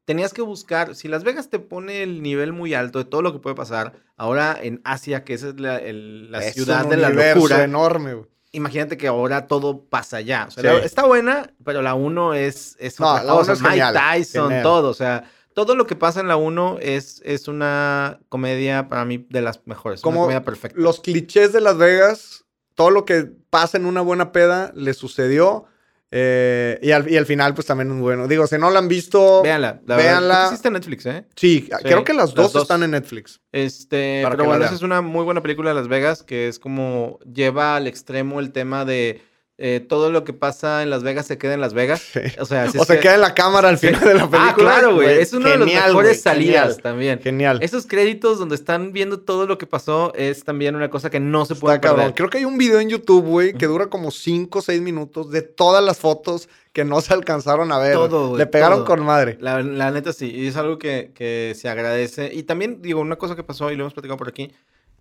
tenías 0.09 0.33
que 0.33 0.41
buscar, 0.41 0.95
si 0.95 1.07
Las 1.07 1.23
Vegas 1.23 1.51
te 1.51 1.59
pone 1.59 2.01
el 2.01 2.23
nivel 2.23 2.51
muy 2.51 2.73
alto 2.73 2.97
de 2.97 3.05
todo 3.05 3.21
lo 3.21 3.31
que 3.31 3.37
puede 3.37 3.55
pasar, 3.55 3.93
ahora 4.17 4.57
en 4.59 4.81
Asia, 4.83 5.23
que 5.23 5.35
esa 5.35 5.49
es 5.49 5.59
la, 5.59 6.41
ciudad 6.41 6.87
de 6.87 6.97
la 6.97 7.11
locura. 7.11 7.63
enorme, 7.63 8.23
Imagínate 8.51 8.97
que 8.97 9.05
ahora 9.07 9.45
todo 9.45 9.83
pasa 9.83 10.17
allá. 10.17 10.45
O 10.47 10.51
sea, 10.51 10.79
está 10.79 11.05
buena, 11.05 11.53
pero 11.63 11.83
la 11.83 11.93
1 11.93 12.33
es, 12.33 12.75
es 12.79 12.99
no, 12.99 13.13
la 13.23 13.31
cosa. 13.31 13.53
Es 13.53 13.61
Mike 13.61 13.85
Tyson, 13.93 14.51
todo. 14.63 14.89
O 14.89 14.95
sea, 14.95 15.29
todo 15.53 15.75
lo 15.75 15.85
que 15.85 15.95
pasa 15.95 16.21
en 16.21 16.27
la 16.27 16.37
1 16.37 16.79
es, 16.81 17.21
es 17.23 17.47
una 17.47 18.19
comedia 18.29 18.87
para 18.87 19.05
mí 19.05 19.27
de 19.29 19.43
las 19.43 19.61
mejores. 19.67 20.01
Como 20.01 20.21
una 20.21 20.25
comedia 20.25 20.43
perfecta. 20.43 20.81
Los 20.81 21.01
clichés 21.01 21.53
de 21.53 21.61
Las 21.61 21.77
Vegas, 21.77 22.45
todo 22.73 22.89
lo 22.89 23.05
que 23.05 23.29
pasa 23.51 23.77
en 23.77 23.85
una 23.85 24.01
buena 24.01 24.31
peda 24.31 24.71
le 24.73 24.95
sucedió 24.95 25.65
eh, 26.11 26.79
y, 26.81 26.91
al, 26.91 27.09
y, 27.09 27.17
al, 27.17 27.25
final, 27.25 27.53
pues 27.53 27.67
también 27.67 27.91
es 27.91 27.97
bueno. 27.99 28.27
Digo, 28.27 28.47
si 28.47 28.57
no 28.57 28.71
la 28.71 28.79
han 28.79 28.87
visto, 28.87 29.43
véanla. 29.43 29.81
La 29.85 29.95
véanla. 29.95 30.45
Existe 30.45 30.67
en 30.69 30.73
Netflix, 30.73 31.05
¿eh? 31.05 31.25
Sí, 31.35 31.69
creo 31.83 32.03
que 32.03 32.13
las, 32.13 32.33
dos, 32.33 32.55
están 32.55 32.83
en 32.83 32.91
Netflix. 32.91 33.41
Este, 33.51 34.25
pero 34.29 34.45
bueno, 34.45 34.65
esa 34.65 34.75
es 34.75 34.81
una 34.81 35.01
muy 35.01 35.23
buena 35.23 35.41
película 35.41 35.69
de 35.69 35.75
Las 35.75 35.87
Vegas 35.87 36.23
que 36.23 36.47
es 36.47 36.57
como 36.59 37.19
lleva 37.31 37.75
al 37.75 37.87
extremo 37.87 38.39
el 38.39 38.51
tema 38.51 38.85
de 38.85 39.21
eh, 39.61 39.81
todo 39.81 40.09
lo 40.09 40.23
que 40.23 40.31
pasa 40.31 40.83
en 40.83 40.89
Las 40.89 41.03
Vegas 41.03 41.27
se 41.27 41.37
queda 41.37 41.53
en 41.53 41.59
Las 41.59 41.73
Vegas. 41.73 42.01
O 42.39 42.45
sea, 42.45 42.71
o 42.77 42.85
se 42.85 42.99
queda 42.99 43.15
en 43.15 43.21
la 43.21 43.33
cámara 43.33 43.67
al 43.67 43.77
final 43.77 43.99
de 43.99 44.13
la 44.13 44.23
ah, 44.23 44.29
película. 44.29 44.47
Ah, 44.51 44.55
claro, 44.55 44.95
güey. 44.95 45.19
Es 45.19 45.33
una 45.33 45.49
de 45.49 45.57
las 45.57 45.67
mejores 45.67 46.21
salidas 46.21 46.77
también. 46.77 47.19
Genial. 47.19 47.59
Esos 47.61 47.85
créditos 47.85 48.39
donde 48.39 48.55
están 48.55 48.93
viendo 48.93 49.19
todo 49.19 49.45
lo 49.47 49.57
que 49.57 49.65
pasó 49.65 50.13
es 50.15 50.45
también 50.45 50.77
una 50.77 50.89
cosa 50.89 51.09
que 51.09 51.19
no 51.19 51.45
se 51.45 51.55
puede 51.55 51.79
perder. 51.79 52.13
Creo 52.13 52.29
que 52.29 52.37
hay 52.37 52.45
un 52.45 52.57
video 52.57 52.79
en 52.79 52.89
YouTube, 52.89 53.25
güey, 53.25 53.53
que 53.53 53.65
dura 53.65 53.87
como 53.87 54.11
5 54.11 54.59
o 54.59 54.61
6 54.61 54.81
minutos 54.81 55.29
de 55.29 55.41
todas 55.41 55.83
las 55.83 55.97
fotos 55.97 56.47
que 56.71 56.85
no 56.85 57.01
se 57.01 57.13
alcanzaron 57.13 57.73
a 57.73 57.79
ver. 57.79 57.95
Todo, 57.95 58.37
Le 58.37 58.45
pegaron 58.45 58.85
con 58.85 59.03
madre. 59.03 59.37
La, 59.41 59.91
neta 59.91 60.13
sí. 60.13 60.31
Y 60.33 60.47
es 60.47 60.55
algo 60.55 60.79
que, 60.79 61.11
que 61.13 61.53
se 61.55 61.67
agradece. 61.67 62.31
Y 62.33 62.43
también, 62.43 62.81
digo, 62.81 63.01
una 63.01 63.17
cosa 63.17 63.35
que 63.35 63.43
pasó 63.43 63.69
y 63.71 63.75
lo 63.75 63.83
hemos 63.83 63.93
platicado 63.93 64.17
por 64.17 64.29
aquí 64.29 64.53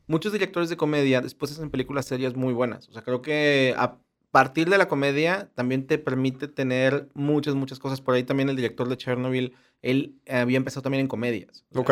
muchos 0.08 0.32
directores 0.32 0.68
de 0.68 0.76
comedia 0.76 1.20
después 1.20 1.52
hacen 1.52 1.70
películas 1.70 2.06
serias 2.06 2.34
muy 2.34 2.52
buenas. 2.52 2.88
O 2.88 2.92
sea, 2.92 3.02
creo 3.02 3.22
que 3.22 3.74
partir 4.30 4.68
de 4.68 4.78
la 4.78 4.88
comedia 4.88 5.49
también 5.54 5.87
te 5.87 5.99
permite 5.99 6.49
tener 6.49 7.08
muchas, 7.14 7.54
muchas 7.54 7.78
cosas. 7.78 8.00
Por 8.00 8.14
ahí 8.14 8.25
también 8.25 8.49
el 8.49 8.56
director 8.56 8.88
de 8.88 8.97
Chernobyl, 8.97 9.54
él 9.82 10.16
había 10.28 10.56
empezado 10.56 10.82
también 10.82 11.02
en 11.02 11.08
comedias. 11.08 11.64
Ok. 11.75 11.90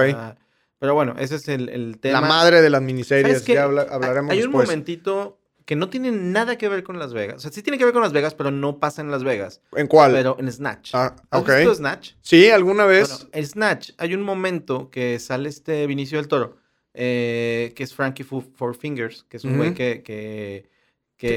pero 0.79 0.95
bueno, 0.95 1.15
ese 1.19 1.37
es 1.37 1.49
el, 1.49 1.99
tema. 2.01 2.21
La 2.21 2.27
madre 2.27 2.63
de 2.63 2.71
las 2.71 2.83
miniseries, 2.83 3.45
ya 3.45 3.65
hablaremos 3.65 4.33
Hay 4.33 4.43
un 4.43 4.51
momentito 4.51 5.39
que 5.67 5.75
no 5.75 5.91
tiene 5.91 6.13
nada 6.13 6.57
que 6.57 6.69
ver 6.69 6.85
con 6.85 6.99
Las 6.99 7.13
Vegas. 7.13 7.39
O 7.39 7.41
sea, 7.41 7.51
sí 7.51 7.61
tiene 7.61 7.77
que 7.77 7.85
ver 7.85 7.93
con 7.93 8.03
Las 8.03 8.13
Vegas, 8.13 8.35
pero 8.35 8.53
no 8.53 8.79
pasa 8.79 9.03
en 9.03 9.11
Las 9.11 9.25
Vegas. 9.25 9.61
¿En 9.73 9.89
cuál? 9.89 10.13
Pero 10.13 10.37
en 10.39 10.51
Snatch. 10.51 10.91
Ah, 10.95 11.17
ok. 11.33 11.49
¿Has 11.49 11.57
visto 11.57 11.75
Snatch? 11.75 12.13
Sí, 12.23 12.49
alguna 12.51 12.87
vez. 12.87 13.27
en 13.33 13.47
Snatch 13.47 13.91
hay 13.99 14.15
un 14.15 14.23
momento 14.23 14.91
que 14.91 15.19
sale 15.19 15.49
este 15.49 15.87
Vinicio 15.89 16.19
del 16.19 16.29
Toro, 16.29 16.59
eh, 16.95 17.73
que 17.75 17.83
es 17.83 17.93
Frankie 17.93 18.23
Four 18.23 18.77
Fingers, 18.77 19.25
que 19.29 19.39
es 19.39 19.45
un 19.45 19.57
güey 19.57 19.75
que 19.75 20.03
Que, 20.05 20.71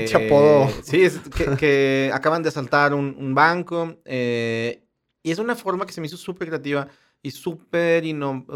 Chapodo. 0.05 0.69
Sí, 0.83 1.07
que, 1.57 2.11
acaban 2.13 2.43
de 2.43 2.49
asaltar 2.49 2.93
un, 2.93 3.33
banco. 3.33 3.97
Eh, 4.05 4.83
y 5.23 5.31
es 5.31 5.39
una 5.39 5.55
forma 5.55 5.85
que 5.85 5.93
se 5.93 6.01
me 6.01 6.07
hizo 6.07 6.17
súper 6.17 6.47
creativa 6.47 6.87
y 7.21 7.31
súper 7.31 8.03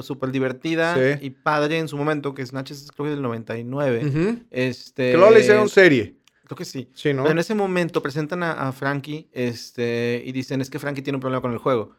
super 0.01 0.31
divertida 0.31 1.19
y 1.21 1.29
padre 1.31 1.79
en 1.79 1.87
su 1.87 1.97
momento, 1.97 2.33
que 2.33 2.45
Snatch 2.45 2.71
es 2.71 2.91
creo 2.91 3.05
que 3.05 3.11
del 3.11 3.21
99. 3.21 4.45
este, 4.51 5.11
que 5.11 5.17
luego 5.17 5.31
le 5.31 5.41
hicieron 5.41 5.69
serie. 5.69 6.17
Creo 6.45 6.57
que 6.57 6.65
sí. 6.65 6.89
Sí, 6.93 7.13
¿no? 7.13 7.23
Pero 7.23 7.33
en 7.33 7.39
ese 7.39 7.55
momento 7.55 8.01
presentan 8.01 8.43
a, 8.43 8.71
Frankie 8.73 9.29
este, 9.31 10.21
y 10.25 10.31
dicen, 10.33 10.61
es 10.61 10.69
que 10.69 10.79
Frankie 10.79 11.01
tiene 11.01 11.17
un 11.17 11.21
problema 11.21 11.41
con 11.41 11.51
el 11.51 11.57
juego. 11.57 11.95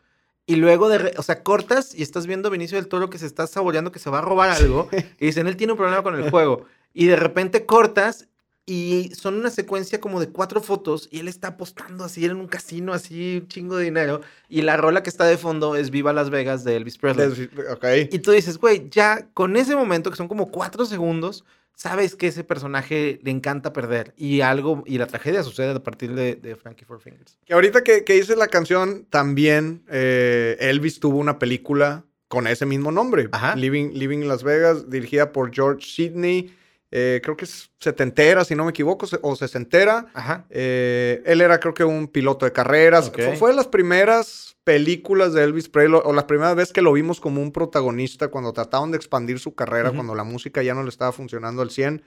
Y 0.46 0.56
luego, 0.56 0.90
de 0.90 1.14
o 1.16 1.22
sea, 1.22 1.42
cortas 1.42 1.94
y 1.94 2.02
estás 2.02 2.26
viendo 2.26 2.48
a 2.48 2.50
Benicio 2.50 2.76
del 2.76 2.88
Toro 2.88 3.08
que 3.08 3.16
se 3.16 3.24
está 3.24 3.46
saboreando 3.46 3.90
que 3.90 3.98
se 3.98 4.10
va 4.10 4.18
a 4.18 4.22
robar 4.22 4.50
algo. 4.50 4.88
Y 5.18 5.26
dicen, 5.26 5.46
él 5.46 5.56
tiene 5.56 5.72
un 5.72 5.78
problema 5.78 6.02
con 6.02 6.14
el 6.14 6.30
juego. 6.30 6.66
Y 6.92 7.06
de 7.06 7.16
repente 7.16 7.64
cortas 7.64 8.28
y 8.66 9.10
son 9.14 9.34
una 9.34 9.50
secuencia 9.50 10.00
como 10.00 10.20
de 10.20 10.30
cuatro 10.30 10.62
fotos 10.62 11.08
y 11.10 11.20
él 11.20 11.28
está 11.28 11.48
apostando 11.48 12.04
así 12.04 12.24
en 12.24 12.36
un 12.36 12.46
casino, 12.46 12.92
así 12.92 13.38
un 13.42 13.48
chingo 13.48 13.76
de 13.76 13.84
dinero. 13.84 14.22
Y 14.48 14.62
la 14.62 14.76
rola 14.76 15.02
que 15.02 15.10
está 15.10 15.24
de 15.24 15.36
fondo 15.36 15.76
es 15.76 15.90
Viva 15.90 16.12
Las 16.12 16.30
Vegas 16.30 16.64
de 16.64 16.76
Elvis 16.76 16.96
Presley. 16.96 17.50
Okay. 17.72 18.08
Y 18.10 18.20
tú 18.20 18.30
dices, 18.30 18.58
güey, 18.58 18.88
ya 18.90 19.28
con 19.34 19.56
ese 19.56 19.76
momento 19.76 20.10
que 20.10 20.16
son 20.16 20.28
como 20.28 20.50
cuatro 20.50 20.86
segundos, 20.86 21.44
sabes 21.74 22.14
que 22.14 22.28
ese 22.28 22.42
personaje 22.42 23.20
le 23.22 23.30
encanta 23.30 23.72
perder 23.72 24.14
y 24.16 24.40
algo, 24.40 24.82
y 24.86 24.96
la 24.96 25.06
tragedia 25.06 25.42
sucede 25.42 25.72
a 25.72 25.82
partir 25.82 26.14
de, 26.14 26.56
Frankie 26.56 26.86
Four 26.86 27.00
Fingers. 27.00 27.36
Que 27.44 27.54
ahorita 27.54 27.84
que, 27.84 28.04
que 28.04 28.16
hice 28.16 28.34
la 28.36 28.48
canción, 28.48 29.06
también 29.10 29.82
eh, 29.88 30.56
Elvis 30.60 31.00
tuvo 31.00 31.18
una 31.18 31.38
película 31.38 32.04
con 32.28 32.46
ese 32.46 32.66
mismo 32.66 32.90
nombre, 32.90 33.28
Living, 33.56 33.90
Living 33.92 34.26
Las 34.26 34.42
Vegas, 34.42 34.90
dirigida 34.90 35.32
por 35.32 35.54
George 35.54 35.86
Sidney. 35.86 36.52
Eh, 36.96 37.20
creo 37.24 37.36
que 37.36 37.44
es 37.44 37.72
setentera, 37.80 38.44
si 38.44 38.54
no 38.54 38.62
me 38.62 38.70
equivoco, 38.70 39.04
o 39.22 39.34
sesentera. 39.34 40.06
Ajá. 40.14 40.46
Eh, 40.48 41.24
él 41.26 41.40
era, 41.40 41.58
creo 41.58 41.74
que, 41.74 41.82
un 41.82 42.06
piloto 42.06 42.46
de 42.46 42.52
carreras. 42.52 43.10
Fue, 43.36 43.50
de 43.50 43.56
las 43.56 43.66
primeras 43.66 44.56
películas 44.62 45.32
de 45.32 45.42
Elvis 45.42 45.68
Presley, 45.68 46.00
o, 46.04 46.12
las 46.12 46.26
primeras 46.26 46.54
veces 46.54 46.72
que 46.72 46.82
lo 46.82 46.92
vimos 46.92 47.20
como 47.20 47.42
un 47.42 47.50
protagonista 47.50 48.28
cuando 48.28 48.52
trataban 48.52 48.92
de 48.92 48.96
expandir 48.96 49.40
su 49.40 49.56
carrera, 49.56 49.90
cuando 49.90 50.14
la 50.14 50.22
música 50.22 50.62
ya 50.62 50.72
no 50.72 50.84
le 50.84 50.88
estaba 50.88 51.10
funcionando 51.10 51.62
al 51.62 51.70
100. 51.70 52.04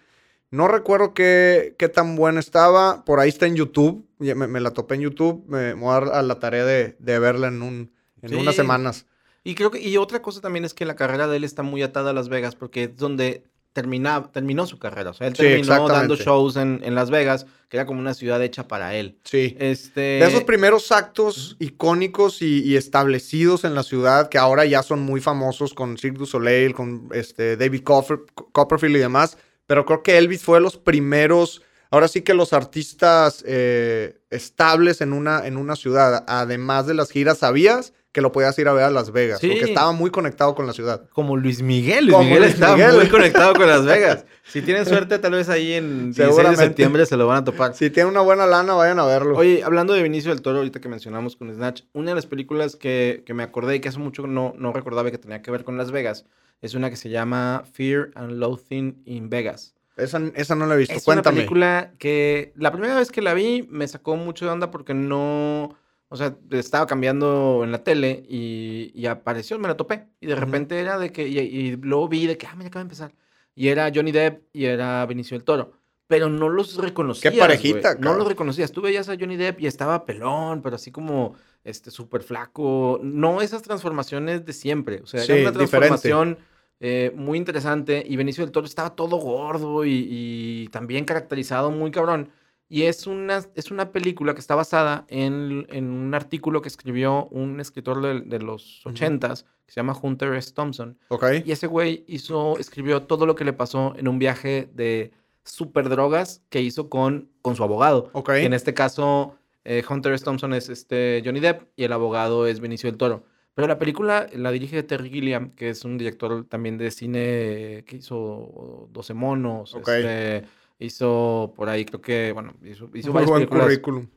No 0.51 0.69
recuerdo 0.69 1.13
qué, 1.13 1.75
qué 1.77 1.89
tan 1.89 2.15
buena 2.15 2.39
estaba. 2.39 3.03
Por 3.03 3.19
ahí 3.19 3.27
está 3.27 3.45
en 3.45 3.57
YouTube. 3.57 4.07
Me, 4.19 4.61
la 4.61 4.71
topé 4.71 4.95
en 4.95 5.01
YouTube. 5.01 5.43
Me, 5.49 5.73
voy 5.73 5.89
a 5.89 5.99
dar 5.99 6.15
a 6.15 6.21
la 6.21 6.39
tarea 6.39 6.63
de, 6.63 6.95
verla 6.97 7.49
en, 7.49 7.61
un, 7.61 7.91
en 8.21 8.35
unas 8.35 8.55
semanas. 8.55 9.05
Y 9.43 9.53
creo 9.55 9.69
que, 9.69 9.81
y 9.81 9.97
otra 9.97 10.21
cosa 10.21 10.39
también 10.39 10.63
es 10.63 10.73
que 10.73 10.85
la 10.85 10.95
carrera 10.95 11.27
de 11.27 11.35
él 11.35 11.43
está 11.43 11.61
muy 11.61 11.83
atada 11.83 12.11
a 12.11 12.13
Las 12.13 12.29
Vegas, 12.29 12.55
porque 12.55 12.83
es 12.83 12.95
donde 12.95 13.43
terminó 13.81 14.67
su 14.67 14.79
carrera. 14.79 15.11
O 15.11 15.13
sea, 15.13 15.27
él 15.27 15.33
terminó 15.33 15.87
dando 15.87 16.15
shows 16.15 16.55
en, 16.55 16.95
Las 16.95 17.09
Vegas, 17.09 17.45
que 17.69 17.77
era 17.77 17.85
como 17.85 17.99
una 17.99 18.13
ciudad 18.13 18.41
hecha 18.43 18.67
para 18.67 18.95
él. 18.95 19.17
Sí. 19.23 19.55
Este... 19.59 20.01
De 20.01 20.25
esos 20.25 20.43
primeros 20.43 20.91
actos 20.91 21.55
icónicos 21.59 22.41
y, 22.41 22.75
establecidos 22.75 23.63
en 23.63 23.75
la 23.75 23.83
ciudad, 23.83 24.29
que 24.29 24.37
ahora 24.37 24.65
ya 24.65 24.83
son 24.83 25.01
muy 25.01 25.21
famosos 25.21 25.73
con 25.73 25.97
Cirque 25.97 26.19
du 26.19 26.25
Soleil, 26.25 26.73
con 26.73 27.09
este, 27.13 27.57
David 27.57 27.83
Copperfield 27.83 28.95
y 28.95 28.99
demás. 28.99 29.37
Pero 29.65 29.85
creo 29.85 30.03
que 30.03 30.17
Elvis 30.17 30.43
fue 30.43 30.57
de 30.57 30.61
los 30.61 30.77
primeros. 30.77 31.61
Ahora 31.91 32.07
sí 32.07 32.21
que 32.21 32.33
los 32.33 32.53
artistas 32.53 33.43
eh, 33.47 34.19
estables 34.29 35.01
en 35.01 35.13
una, 35.13 35.45
en 35.45 35.57
una 35.57 35.75
ciudad, 35.75 36.25
además 36.27 36.87
de 36.87 36.93
las 36.93 37.11
giras, 37.11 37.39
¿sabías? 37.39 37.93
Que 38.17 38.21
lo 38.21 38.31
podías 38.31 38.57
ir 38.57 38.67
a 38.67 38.73
ver 38.73 38.85
a 38.85 38.89
Las 38.89 39.11
Vegas, 39.11 39.39
porque 39.39 39.59
estaba 39.59 39.91
muy 39.91 40.09
conectado 40.09 40.55
con 40.55 40.65
la 40.65 40.73
ciudad. 40.73 41.07
Como 41.13 41.37
Luis 41.37 41.61
Miguel, 41.61 42.07
Luis 42.07 42.17
Miguel 42.17 42.45
estaba 42.45 42.75
muy 42.91 43.07
conectado 43.09 43.53
con 43.53 43.67
Las 43.67 43.85
Vegas. 43.85 44.25
Si 44.47 44.61
tienen 44.61 44.85
suerte, 44.85 45.19
tal 45.19 45.33
vez 45.33 45.49
ahí 45.49 45.73
en 45.73 46.13
16 46.13 46.49
de 46.51 46.55
septiembre 46.55 47.05
se 47.05 47.17
lo 47.17 47.27
van 47.27 47.39
a 47.39 47.43
topar. 47.43 47.75
Si 47.75 47.89
tienen 47.89 48.09
una 48.11 48.21
buena 48.21 48.47
lana, 48.47 48.73
vayan 48.75 48.97
a 48.97 49.05
verlo. 49.05 49.37
Oye, 49.37 49.61
hablando 49.61 49.93
de 49.93 50.01
Vinicio 50.01 50.31
del 50.31 50.41
Toro, 50.41 50.59
ahorita 50.59 50.79
que 50.79 50.87
mencionamos 50.87 51.35
con 51.35 51.53
Snatch, 51.53 51.81
una 51.91 52.11
de 52.11 52.15
las 52.15 52.25
películas 52.25 52.77
que, 52.77 53.23
me 53.27 53.43
acordé 53.43 53.75
y 53.75 53.79
que 53.81 53.89
hace 53.89 53.99
mucho 53.99 54.25
no, 54.25 54.55
no 54.57 54.71
recordaba 54.71 55.11
que 55.11 55.17
tenía 55.17 55.41
que 55.41 55.51
ver 55.51 55.65
con 55.65 55.77
Las 55.77 55.91
Vegas, 55.91 56.25
es 56.61 56.75
una 56.75 56.89
que 56.89 56.95
se 56.95 57.09
llama 57.09 57.65
Fear 57.73 58.11
and 58.15 58.39
Loathing 58.39 59.03
in 59.05 59.29
Vegas. 59.29 59.75
Esa, 59.97 60.21
esa 60.33 60.55
no 60.55 60.65
la 60.65 60.75
he 60.75 60.77
visto, 60.77 60.95
es 60.95 61.03
cuéntame. 61.03 61.33
una 61.33 61.39
película 61.39 61.91
que 61.99 62.53
la 62.55 62.71
primera 62.71 62.95
vez 62.95 63.11
que 63.11 63.21
la 63.21 63.33
vi 63.33 63.67
me 63.69 63.87
sacó 63.87 64.15
mucho 64.15 64.45
de 64.45 64.51
onda 64.51 64.71
porque 64.71 64.93
no 64.93 65.75
o 66.09 66.15
sea, 66.15 66.37
estaba 66.51 66.87
cambiando 66.87 67.61
en 67.63 67.71
la 67.71 67.83
tele 67.83 68.23
y, 68.27 69.05
apareció, 69.07 69.59
me 69.59 69.67
la 69.67 69.75
topé. 69.75 70.07
Y 70.21 70.27
de 70.27 70.35
repente 70.35 70.79
era 70.79 70.97
de 70.97 71.11
que, 71.11 71.27
y, 71.27 71.75
luego 71.75 72.07
vi 72.07 72.27
de 72.27 72.37
que, 72.37 72.47
ah, 72.47 72.55
me 72.55 72.65
acaba 72.65 72.83
de 72.83 72.87
empezar. 72.87 73.13
Y 73.55 73.67
era 73.67 73.91
Johnny 73.93 74.11
Depp 74.11 74.43
y 74.53 74.65
era 74.65 75.05
Benicio 75.05 75.35
del 75.35 75.43
Toro. 75.43 75.73
Pero 76.07 76.29
no 76.29 76.47
los 76.47 76.77
reconocía. 76.77 77.31
Qué 77.31 77.37
parejita, 77.37 77.95
No 77.95 78.13
los 78.13 78.25
reconocías. 78.25 78.71
Tú 78.71 78.81
veías 78.81 79.09
a 79.09 79.17
Johnny 79.19 79.35
Depp 79.35 79.59
y 79.59 79.67
estaba 79.67 80.05
pelón, 80.05 80.61
pero 80.61 80.77
así 80.77 80.91
como 80.91 81.35
este 81.65 81.91
súper 81.91 82.23
flaco. 82.23 83.01
No 83.03 83.41
esas 83.41 83.61
transformaciones 83.61 84.45
de 84.45 84.53
siempre. 84.53 85.01
O 85.01 85.07
sea, 85.07 85.23
era 85.23 85.49
una 85.49 85.51
transformación 85.51 86.37
eh, 86.79 87.11
muy 87.15 87.37
interesante. 87.37 88.01
Y 88.07 88.15
Benicio 88.15 88.45
del 88.45 88.53
Toro 88.53 88.65
estaba 88.65 88.95
todo 88.95 89.17
gordo 89.17 89.83
y, 89.83 90.07
y 90.09 90.67
también 90.69 91.03
caracterizado 91.03 91.69
muy 91.69 91.91
cabrón. 91.91 92.29
Y 92.69 92.83
es 92.83 93.07
una, 93.07 93.43
es 93.55 93.71
una 93.71 93.91
película 93.91 94.33
que 94.33 94.41
está 94.41 94.55
basada 94.55 95.05
en, 95.07 95.65
un 95.71 96.13
artículo 96.13 96.61
que 96.61 96.67
escribió 96.67 97.27
un 97.27 97.59
escritor 97.59 98.25
de, 98.25 98.39
los 98.39 98.85
ochentas, 98.85 99.43
que 99.65 99.71
se 99.71 99.79
llama 99.79 99.97
Hunter 99.99 100.33
S. 100.33 100.53
Thompson. 100.53 100.97
Okay. 101.07 101.43
Y 101.45 101.51
ese 101.51 101.67
güey 101.67 102.03
hizo, 102.07 102.57
escribió 102.59 103.03
todo 103.03 103.25
lo 103.25 103.35
que 103.35 103.45
le 103.45 103.53
pasó 103.53 103.93
en 103.97 104.07
un 104.07 104.19
viaje 104.19 104.69
de 104.73 105.11
super 105.45 105.87
drogas 105.87 106.41
que 106.49 106.61
hizo 106.61 106.89
con, 106.89 107.29
con 107.41 107.55
su 107.55 107.63
abogado. 107.63 108.09
Okay. 108.11 108.45
en 108.45 108.53
este 108.53 108.73
caso, 108.73 109.37
eh, 109.63 109.83
Hunter 109.89 110.13
S. 110.13 110.25
Thompson 110.25 110.53
es 110.53 110.67
este 110.67 111.21
Johnny 111.23 111.39
Depp 111.39 111.69
y 111.77 111.85
el 111.85 111.93
abogado 111.93 112.47
es 112.47 112.59
Benicio 112.59 112.89
del 112.89 112.97
Toro. 112.97 113.23
Pero 113.53 113.67
la 113.67 113.79
película 113.79 114.27
la 114.33 114.51
dirige 114.51 114.83
Terry 114.83 115.09
Gilliam, 115.09 115.49
que 115.55 115.69
es 115.69 115.83
un 115.83 115.97
director 115.97 116.45
también 116.45 116.77
de 116.77 116.91
cine 116.91 117.83
que 117.87 117.95
hizo 117.97 118.87
12 118.91 119.13
monos. 119.15 119.73
Okay. 119.73 120.03
Este, 120.03 120.47
Hizo 120.79 121.53
por 121.55 121.69
ahí, 121.69 121.85
creo 121.85 122.01
que, 122.01 122.31
bueno, 122.31 122.53
hizo, 122.63 122.89
hizo 122.93 123.11
varias 123.11 123.29
buen 123.29 123.47
currículum. 123.47 124.07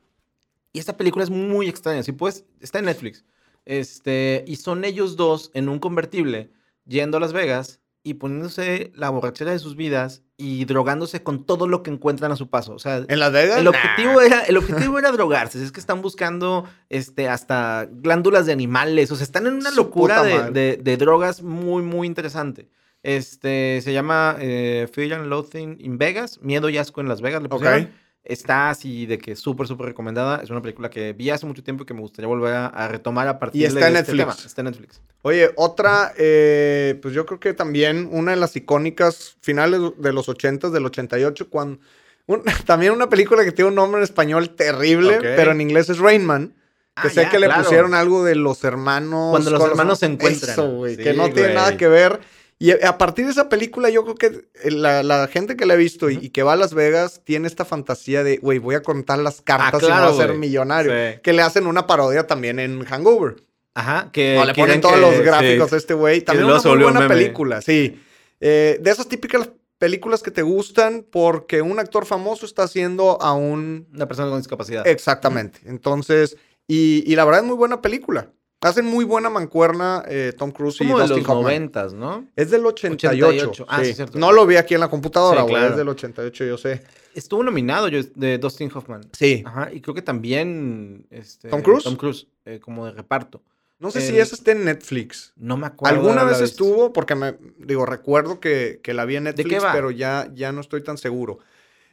Y 0.72 0.78
esta 0.78 0.96
película 0.96 1.24
es 1.24 1.30
muy 1.30 1.68
extraña. 1.68 2.02
Si 2.02 2.12
puedes, 2.12 2.44
está 2.60 2.78
en 2.78 2.84
Netflix. 2.84 3.24
Este, 3.64 4.44
y 4.46 4.56
son 4.56 4.84
ellos 4.84 5.16
dos 5.16 5.50
en 5.54 5.68
un 5.68 5.78
convertible 5.78 6.50
yendo 6.86 7.16
a 7.16 7.20
Las 7.20 7.32
Vegas 7.32 7.80
y 8.02 8.14
poniéndose 8.14 8.92
la 8.94 9.10
borrachera 9.10 9.52
de 9.52 9.58
sus 9.58 9.76
vidas 9.76 10.22
y 10.36 10.64
drogándose 10.64 11.22
con 11.22 11.44
todo 11.44 11.68
lo 11.68 11.82
que 11.82 11.90
encuentran 11.90 12.32
a 12.32 12.36
su 12.36 12.48
paso. 12.48 12.72
O 12.72 12.78
sea, 12.78 13.04
¿En 13.08 13.18
Las 13.18 13.32
Vegas? 13.32 13.58
El 13.58 13.68
objetivo, 13.68 14.20
era, 14.22 14.40
el 14.42 14.56
objetivo 14.56 14.98
era 14.98 15.12
drogarse. 15.12 15.62
Es 15.62 15.70
que 15.70 15.80
están 15.80 16.00
buscando 16.00 16.64
este, 16.88 17.28
hasta 17.28 17.88
glándulas 17.90 18.46
de 18.46 18.52
animales. 18.52 19.10
O 19.12 19.16
sea, 19.16 19.24
están 19.24 19.46
en 19.46 19.54
una 19.54 19.70
locura 19.70 20.22
de, 20.22 20.78
de, 20.82 20.96
drogas 20.96 21.42
muy, 21.42 21.82
muy 21.82 22.06
interesante. 22.06 22.68
Este, 23.02 23.80
se 23.82 23.92
llama 23.92 24.36
eh, 24.40 24.88
Fear 24.92 25.20
and 25.20 25.26
Loathing 25.28 25.78
in 25.80 25.96
Vegas, 25.96 26.38
Miedo 26.42 26.68
y 26.68 26.78
Asco 26.78 27.00
en 27.00 27.08
Las 27.08 27.20
Vegas, 27.20 27.42
le 27.42 27.48
pusieron. 27.48 27.90
Está 28.22 28.68
así 28.68 29.06
de 29.06 29.16
que 29.16 29.34
súper, 29.34 29.66
súper 29.66 29.86
recomendada. 29.86 30.42
Es 30.42 30.50
una 30.50 30.60
película 30.60 30.90
que 30.90 31.14
vi 31.14 31.30
hace 31.30 31.46
mucho 31.46 31.64
tiempo 31.64 31.84
y 31.84 31.86
que 31.86 31.94
me 31.94 32.00
gustaría 32.00 32.28
volver 32.28 32.52
a, 32.54 32.88
retomar 32.88 33.26
a 33.26 33.38
partir 33.38 33.62
y 33.62 33.64
está 33.64 33.88
en 33.88 33.96
este 33.96 34.12
Netflix. 34.12 34.44
Está 34.44 34.60
en 34.60 34.66
Netflix. 34.66 35.00
Oye, 35.22 35.50
otra, 35.56 36.12
eh, 36.18 36.98
pues 37.00 37.14
yo 37.14 37.24
creo 37.24 37.40
que 37.40 37.54
también 37.54 38.08
una 38.12 38.32
de 38.32 38.36
las 38.36 38.54
icónicas 38.56 39.36
finales 39.40 39.80
de 39.96 40.12
los 40.12 40.28
80 40.28 40.68
del 40.68 40.84
88, 40.84 41.48
cuando... 41.48 41.80
también 42.66 42.92
una 42.92 43.08
película 43.08 43.42
que 43.44 43.52
tiene 43.52 43.70
un 43.70 43.74
nombre 43.74 44.00
en 44.00 44.04
español 44.04 44.50
terrible, 44.50 45.18
pero 45.20 45.52
en 45.52 45.60
inglés 45.60 45.88
es 45.88 45.98
Rainman. 45.98 46.54
Que 47.00 47.08
ah, 47.08 47.10
sé 47.10 47.28
que 47.30 47.38
le 47.38 47.48
pusieron 47.48 47.94
algo 47.94 48.24
de 48.24 48.34
los 48.34 48.62
hermanos. 48.64 49.30
Cuando 49.30 49.50
los 49.50 49.64
hermanos 49.64 50.00
se 50.00 50.06
encuentran. 50.06 50.54
que 50.96 51.14
no 51.14 51.30
tiene 51.30 51.54
nada 51.54 51.76
que 51.76 51.88
ver. 51.88 52.20
Y 52.62 52.72
a 52.72 52.98
partir 52.98 53.24
de 53.24 53.30
esa 53.30 53.48
película, 53.48 53.88
yo 53.88 54.04
creo 54.04 54.16
que 54.16 54.26
eh, 54.62 54.70
la, 54.70 55.26
gente 55.28 55.56
que 55.56 55.64
la 55.64 55.72
ha 55.72 55.76
visto 55.78 56.10
y, 56.10 56.28
que 56.28 56.42
va 56.42 56.52
a 56.52 56.56
Las 56.56 56.74
Vegas 56.74 57.22
tiene 57.24 57.48
esta 57.48 57.64
fantasía 57.64 58.22
de, 58.22 58.36
güey, 58.36 58.58
voy 58.58 58.74
a 58.74 58.82
contar 58.82 59.18
las 59.18 59.40
cartas 59.40 59.82
ah, 59.82 59.86
y 59.86 60.12
voy 60.12 60.12
a 60.12 60.26
ser 60.26 60.36
millonario. 60.36 60.92
Que 61.22 61.32
le 61.32 61.40
hacen 61.40 61.66
una 61.66 61.86
parodia 61.86 62.26
también 62.26 62.58
en 62.58 62.84
Hangover. 62.84 63.36
Ajá, 63.72 64.10
que. 64.12 64.38
le 64.44 64.52
ponen 64.52 64.82
todos 64.82 65.00
los 65.00 65.20
gráficos 65.20 65.72
a 65.72 65.76
este 65.78 65.94
güey. 65.94 66.20
También 66.20 66.50
una 66.50 66.60
muy 66.60 66.82
buena 66.82 67.08
película, 67.08 67.62
sí. 67.62 67.98
Eh, 68.40 68.78
de 68.78 68.90
esas 68.90 69.08
típicas 69.08 69.48
películas 69.78 70.22
que 70.22 70.30
te 70.30 70.42
gustan 70.42 71.06
porque 71.10 71.62
un 71.62 71.78
actor 71.78 72.04
famoso 72.04 72.44
está 72.44 72.64
haciendo 72.64 73.22
a 73.22 73.32
un... 73.32 73.88
Una 73.94 74.06
persona 74.06 74.28
con 74.28 74.38
discapacidad. 74.38 74.86
Exactamente. 74.86 75.60
Entonces, 75.64 76.36
y, 76.68 77.10
y 77.10 77.16
la 77.16 77.24
verdad 77.24 77.40
es 77.40 77.46
muy 77.46 77.56
buena 77.56 77.80
película. 77.80 78.28
Hacen 78.62 78.84
muy 78.84 79.06
buena 79.06 79.30
mancuerna 79.30 80.04
eh, 80.06 80.34
Tom 80.36 80.50
Cruise 80.50 80.80
y 80.82 80.86
Dustin 80.86 81.08
de 81.08 81.16
los 81.16 81.28
noventas, 81.28 81.94
¿no? 81.94 82.26
Es 82.36 82.50
del 82.50 82.66
88. 82.66 83.66
Ah, 83.66 83.82
sí. 83.82 83.94
cierto. 83.94 84.18
No 84.18 84.32
lo 84.32 84.46
vi 84.46 84.56
aquí 84.56 84.74
en 84.74 84.80
la 84.80 84.88
computadora, 84.88 85.42
güey. 85.42 85.64
Es 85.64 85.76
del 85.76 85.88
88, 85.88 86.44
yo 86.44 86.58
sé. 86.58 86.82
Estuvo 87.14 87.42
nominado 87.42 87.88
yo, 87.88 88.02
de 88.14 88.36
Dustin 88.36 88.70
Hoffman. 88.74 89.00
Sí. 89.12 89.42
Ajá, 89.46 89.72
y 89.72 89.80
creo 89.80 89.94
que 89.94 90.02
también... 90.02 91.06
Este, 91.10 91.48
¿Tom 91.48 91.62
Cruise? 91.62 91.84
Tom 91.84 91.96
Cruise, 91.96 92.26
eh, 92.44 92.60
como 92.60 92.84
de 92.84 92.92
reparto. 92.92 93.42
No 93.78 93.90
sé 93.90 94.02
si 94.02 94.18
esa 94.18 94.34
está 94.34 94.52
en 94.52 94.66
Netflix. 94.66 95.32
No 95.36 95.56
me 95.56 95.66
acuerdo. 95.66 95.96
Alguna 95.96 96.22
vez 96.24 96.42
estuvo, 96.42 96.92
porque 96.92 97.14
me 97.14 97.36
digo, 97.56 97.86
recuerdo 97.86 98.38
que, 98.38 98.80
que 98.82 98.92
la 98.92 99.06
vi 99.06 99.16
en 99.16 99.24
Netflix, 99.24 99.62
pero 99.72 99.90
ya, 99.90 100.30
ya 100.34 100.52
no 100.52 100.60
estoy 100.60 100.82
tan 100.82 100.98
seguro. 100.98 101.38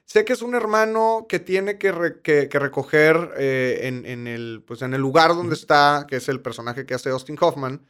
Sé 0.07 0.23
que 0.23 0.31
es 0.31 0.41
un 0.41 0.55
hermano 0.55 1.25
que 1.27 1.39
tiene 1.39 1.77
que, 1.77 1.91
recoger 1.91 3.33
eh, 3.37 3.81
en, 3.83 4.25
el, 4.25 4.63
pues 4.65 4.81
en 4.81 4.93
el 4.93 5.01
lugar 5.01 5.35
donde 5.35 5.53
está, 5.53 6.05
que 6.07 6.15
es 6.15 6.29
el 6.29 6.39
personaje 6.39 6.85
que 6.85 6.93
hace 6.93 7.09
Austin 7.09 7.37
Hoffman. 7.39 7.85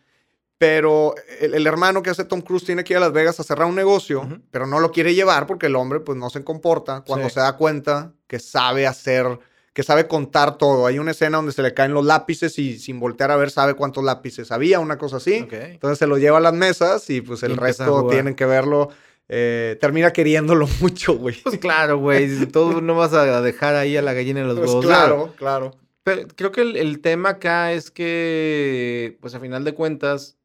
Pero 0.57 1.13
el, 1.39 1.67
hermano 1.67 2.01
que 2.01 2.09
hace 2.09 2.25
Tom 2.25 2.41
Cruise 2.41 2.65
tiene 2.65 2.83
que 2.83 2.93
ir 2.93 2.97
a 2.97 3.01
Las 3.01 3.13
Vegas 3.13 3.39
a 3.39 3.43
cerrar 3.43 3.67
un 3.67 3.75
negocio, 3.75 4.27
pero 4.49 4.65
no 4.65 4.79
lo 4.79 4.91
quiere 4.91 5.13
llevar 5.13 5.45
porque 5.45 5.67
el 5.67 5.75
hombre 5.75 5.99
pues 5.99 6.17
no 6.17 6.31
se 6.31 6.43
comporta 6.43 7.03
cuando 7.05 7.29
se 7.29 7.39
da 7.39 7.55
cuenta 7.55 8.13
que 8.25 8.39
sabe 8.39 8.87
hacer, 8.87 9.39
que 9.71 9.83
sabe 9.83 10.07
contar 10.07 10.57
todo. 10.57 10.87
Hay 10.87 10.97
una 10.97 11.11
escena 11.11 11.37
donde 11.37 11.51
se 11.51 11.61
le 11.61 11.75
caen 11.75 11.93
los 11.93 12.03
lápices 12.03 12.57
y 12.57 12.79
sin 12.79 12.99
voltear 12.99 13.29
a 13.29 13.35
ver 13.35 13.51
sabe 13.51 13.75
cuántos 13.75 14.03
lápices 14.03 14.51
había, 14.51 14.79
una 14.79 14.97
cosa 14.97 15.17
así. 15.17 15.47
Entonces 15.51 15.99
se 15.99 16.07
lo 16.07 16.17
lleva 16.17 16.39
a 16.39 16.41
las 16.41 16.53
mesas 16.53 17.07
y 17.11 17.21
pues 17.21 17.43
el 17.43 17.55
resto 17.55 18.07
tienen 18.07 18.33
que 18.33 18.47
verlo. 18.47 18.89
Eh, 19.29 19.77
termina 19.81 20.11
queriéndolo 20.13 20.67
mucho, 20.81 21.17
güey. 21.17 21.35
Pues 21.43 21.57
claro, 21.57 21.97
güey. 21.97 22.45
Todo 22.47 22.81
no 22.81 22.95
vas 22.95 23.13
a 23.13 23.41
dejar 23.41 23.75
ahí 23.75 23.97
a 23.97 24.01
la 24.01 24.13
gallina 24.13 24.41
en 24.41 24.47
los 24.47 24.59
pues 24.59 24.85
Claro, 24.85 25.33
claro. 25.37 25.71
Pero 26.03 26.27
creo 26.35 26.51
que 26.51 26.61
el, 26.61 26.77
el, 26.77 27.01
tema 27.01 27.29
acá 27.29 27.73
es 27.73 27.91
que, 27.91 29.17
pues 29.19 29.35
a 29.35 29.41
final 29.41 29.65
de 29.65 29.73
cuentas, 29.73 30.37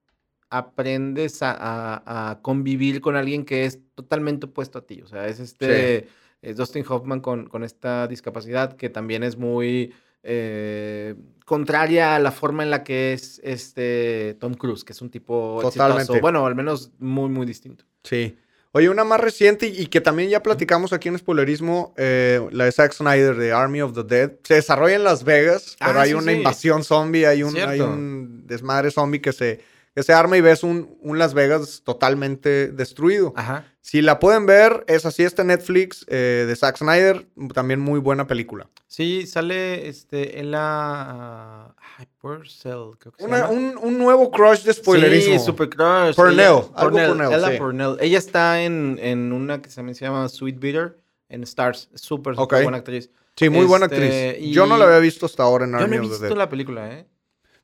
aprendes 0.53 1.39
a, 1.41 2.39
convivir 2.43 3.01
con 3.01 3.17
alguien 3.17 3.45
que 3.45 3.65
es 3.65 3.79
totalmente 3.95 4.47
opuesto 4.47 4.79
a 4.79 4.87
ti. 4.87 5.01
O 5.03 5.07
sea, 5.07 5.27
es 5.27 5.41
este 5.41 6.09
es 6.43 6.57
Dustin 6.57 6.85
Hoffman 6.87 7.21
con, 7.21 7.49
con, 7.49 7.65
esta 7.65 8.07
discapacidad 8.07 8.75
que 8.75 8.91
también 8.91 9.23
es 9.23 9.39
muy 9.39 9.95
eh, 10.23 11.15
contraria 11.47 12.17
a 12.17 12.19
la 12.19 12.33
forma 12.33 12.65
en 12.65 12.71
la 12.71 12.85
que 12.85 13.12
es 13.12 13.41
este 13.43 14.37
Tom 14.41 14.55
Cruise, 14.55 14.85
que 14.85 14.93
es 14.93 15.01
un 15.01 15.11
tipo 15.11 15.61
totalmente. 15.62 16.21
Bueno, 16.21 16.45
al 16.45 16.55
menos 16.55 16.91
muy, 16.99 17.31
muy 17.31 17.47
distinto. 17.47 17.85
Sí. 18.03 18.37
Oye, 18.75 18.88
una 18.88 19.05
más 19.05 19.21
reciente 19.21 19.67
y 19.67 19.87
que 19.87 20.00
también 20.00 20.31
ya 20.31 20.43
platicamos 20.43 20.95
aquí 20.95 21.09
en 21.09 21.19
Spoilerismo, 21.19 21.93
eh, 21.99 22.41
la 22.52 22.64
de 22.64 22.73
Zack 22.73 22.95
Snyder 22.95 23.37
de 23.37 23.52
Army 23.52 23.83
of 23.83 23.93
the 23.93 24.02
Dead. 24.02 24.33
Se 24.45 24.55
desarrolla 24.55 24.97
en 24.97 25.05
Las 25.05 25.25
Vegas, 25.25 25.76
pero 25.79 25.99
ah, 25.99 26.02
hay 26.02 26.14
una 26.14 26.33
invasión 26.33 26.83
zombie, 26.83 27.26
hay 27.26 27.43
un, 27.43 27.55
hay 27.59 27.81
un 27.81 28.47
desmadre 28.47 28.91
zombie 28.91 29.21
que 29.21 29.33
se 29.33 29.61
que 29.95 30.03
se 30.03 30.13
arma 30.13 30.37
y 30.37 30.41
ves 30.41 30.63
un, 30.63 30.97
un, 31.01 31.19
Las 31.19 31.35
Vegas 31.35 31.83
totalmente 31.85 32.69
destruido. 32.69 33.33
Ajá. 33.37 33.67
Si 33.83 34.01
la 34.01 34.19
pueden 34.19 34.47
ver, 34.47 34.85
es 34.87 35.05
así 35.05 35.23
este 35.23 35.45
Netflix 35.45 36.07
eh, 36.09 36.45
de 36.47 36.57
Zack 36.57 36.79
Snyder, 36.79 37.27
también 37.53 37.81
muy 37.81 38.01
buena 38.01 38.27
película. 38.27 38.69
Sí, 38.87 39.27
sale 39.27 39.89
este, 39.89 40.39
en 40.39 40.53
la... 40.53 41.75
Ay, 41.99 42.07
Purcell, 42.19 42.97
creo 42.99 43.13
que 43.13 43.25
Un, 43.25 43.77
un, 43.83 43.99
nuevo 43.99 44.31
crush 44.31 44.63
de 44.63 44.73
spoilerismo. 44.73 45.39
Sí, 45.39 45.45
super 45.45 45.69
crush. 45.69 46.15
Purnell, 46.15 46.63
algo 46.75 46.97
Purnell. 46.97 47.33
Ella, 47.33 47.59
Purnell. 47.59 47.97
Ella 48.01 48.19
está 48.19 48.63
en, 48.63 48.99
en, 49.03 49.33
una 49.33 49.61
que 49.61 49.69
se 49.69 49.83
llama 49.95 50.29
Sweet 50.29 50.59
Bitter 50.59 50.99
en 51.29 51.43
Stars. 51.43 51.91
Súper, 51.95 52.37
súper 52.37 52.63
buena 52.63 52.79
actriz. 52.79 53.11
Sí, 53.37 53.49
muy 53.49 53.65
buena 53.67 53.87
este, 53.87 54.31
actriz. 54.31 54.55
Yo 54.55 54.67
no 54.67 54.77
la 54.77 54.85
había 54.85 54.99
visto 54.99 55.27
hasta 55.27 55.43
ahora 55.43 55.65
en 55.65 55.75
Army 55.75 55.97
Yo 55.97 56.03
no 56.03 56.09
he 56.09 56.19
visto 56.19 56.35
la 56.35 56.49
película, 56.49 56.93
¿eh? 56.93 57.07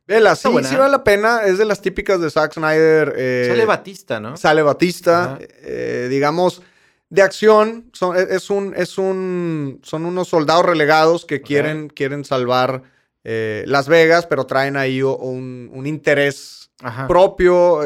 Vela, 0.08 0.34
sí, 0.34 0.48
sí 0.64 0.74
vale 0.74 0.90
la 0.90 1.04
pena. 1.04 1.42
Es 1.44 1.58
de 1.58 1.66
las 1.66 1.82
típicas 1.82 2.18
de 2.18 2.30
Zack 2.30 2.54
Snyder. 2.54 3.12
Eh, 3.14 3.44
sale 3.46 3.66
Batista, 3.66 4.18
¿no? 4.18 4.38
Sale 4.38 4.62
Batista. 4.62 5.38
Eh, 5.40 6.06
digamos, 6.08 6.62
de 7.10 7.20
acción. 7.20 7.90
Son, 7.92 8.16
e, 8.16 8.22
es 8.30 8.48
un, 8.48 8.74
es 8.74 8.96
un, 8.96 9.80
son 9.82 10.06
unos 10.06 10.28
soldados 10.28 10.64
relegados 10.64 11.26
que 11.26 11.42
quieren, 11.42 11.90
quieren 11.90 12.24
salvar 12.24 12.84
eh, 13.22 13.64
Las 13.66 13.86
Vegas, 13.86 14.24
pero 14.24 14.46
traen 14.46 14.78
ahí 14.78 15.02
un, 15.02 15.70
un 15.74 15.86
interés 15.86 16.70
propio. 17.06 17.80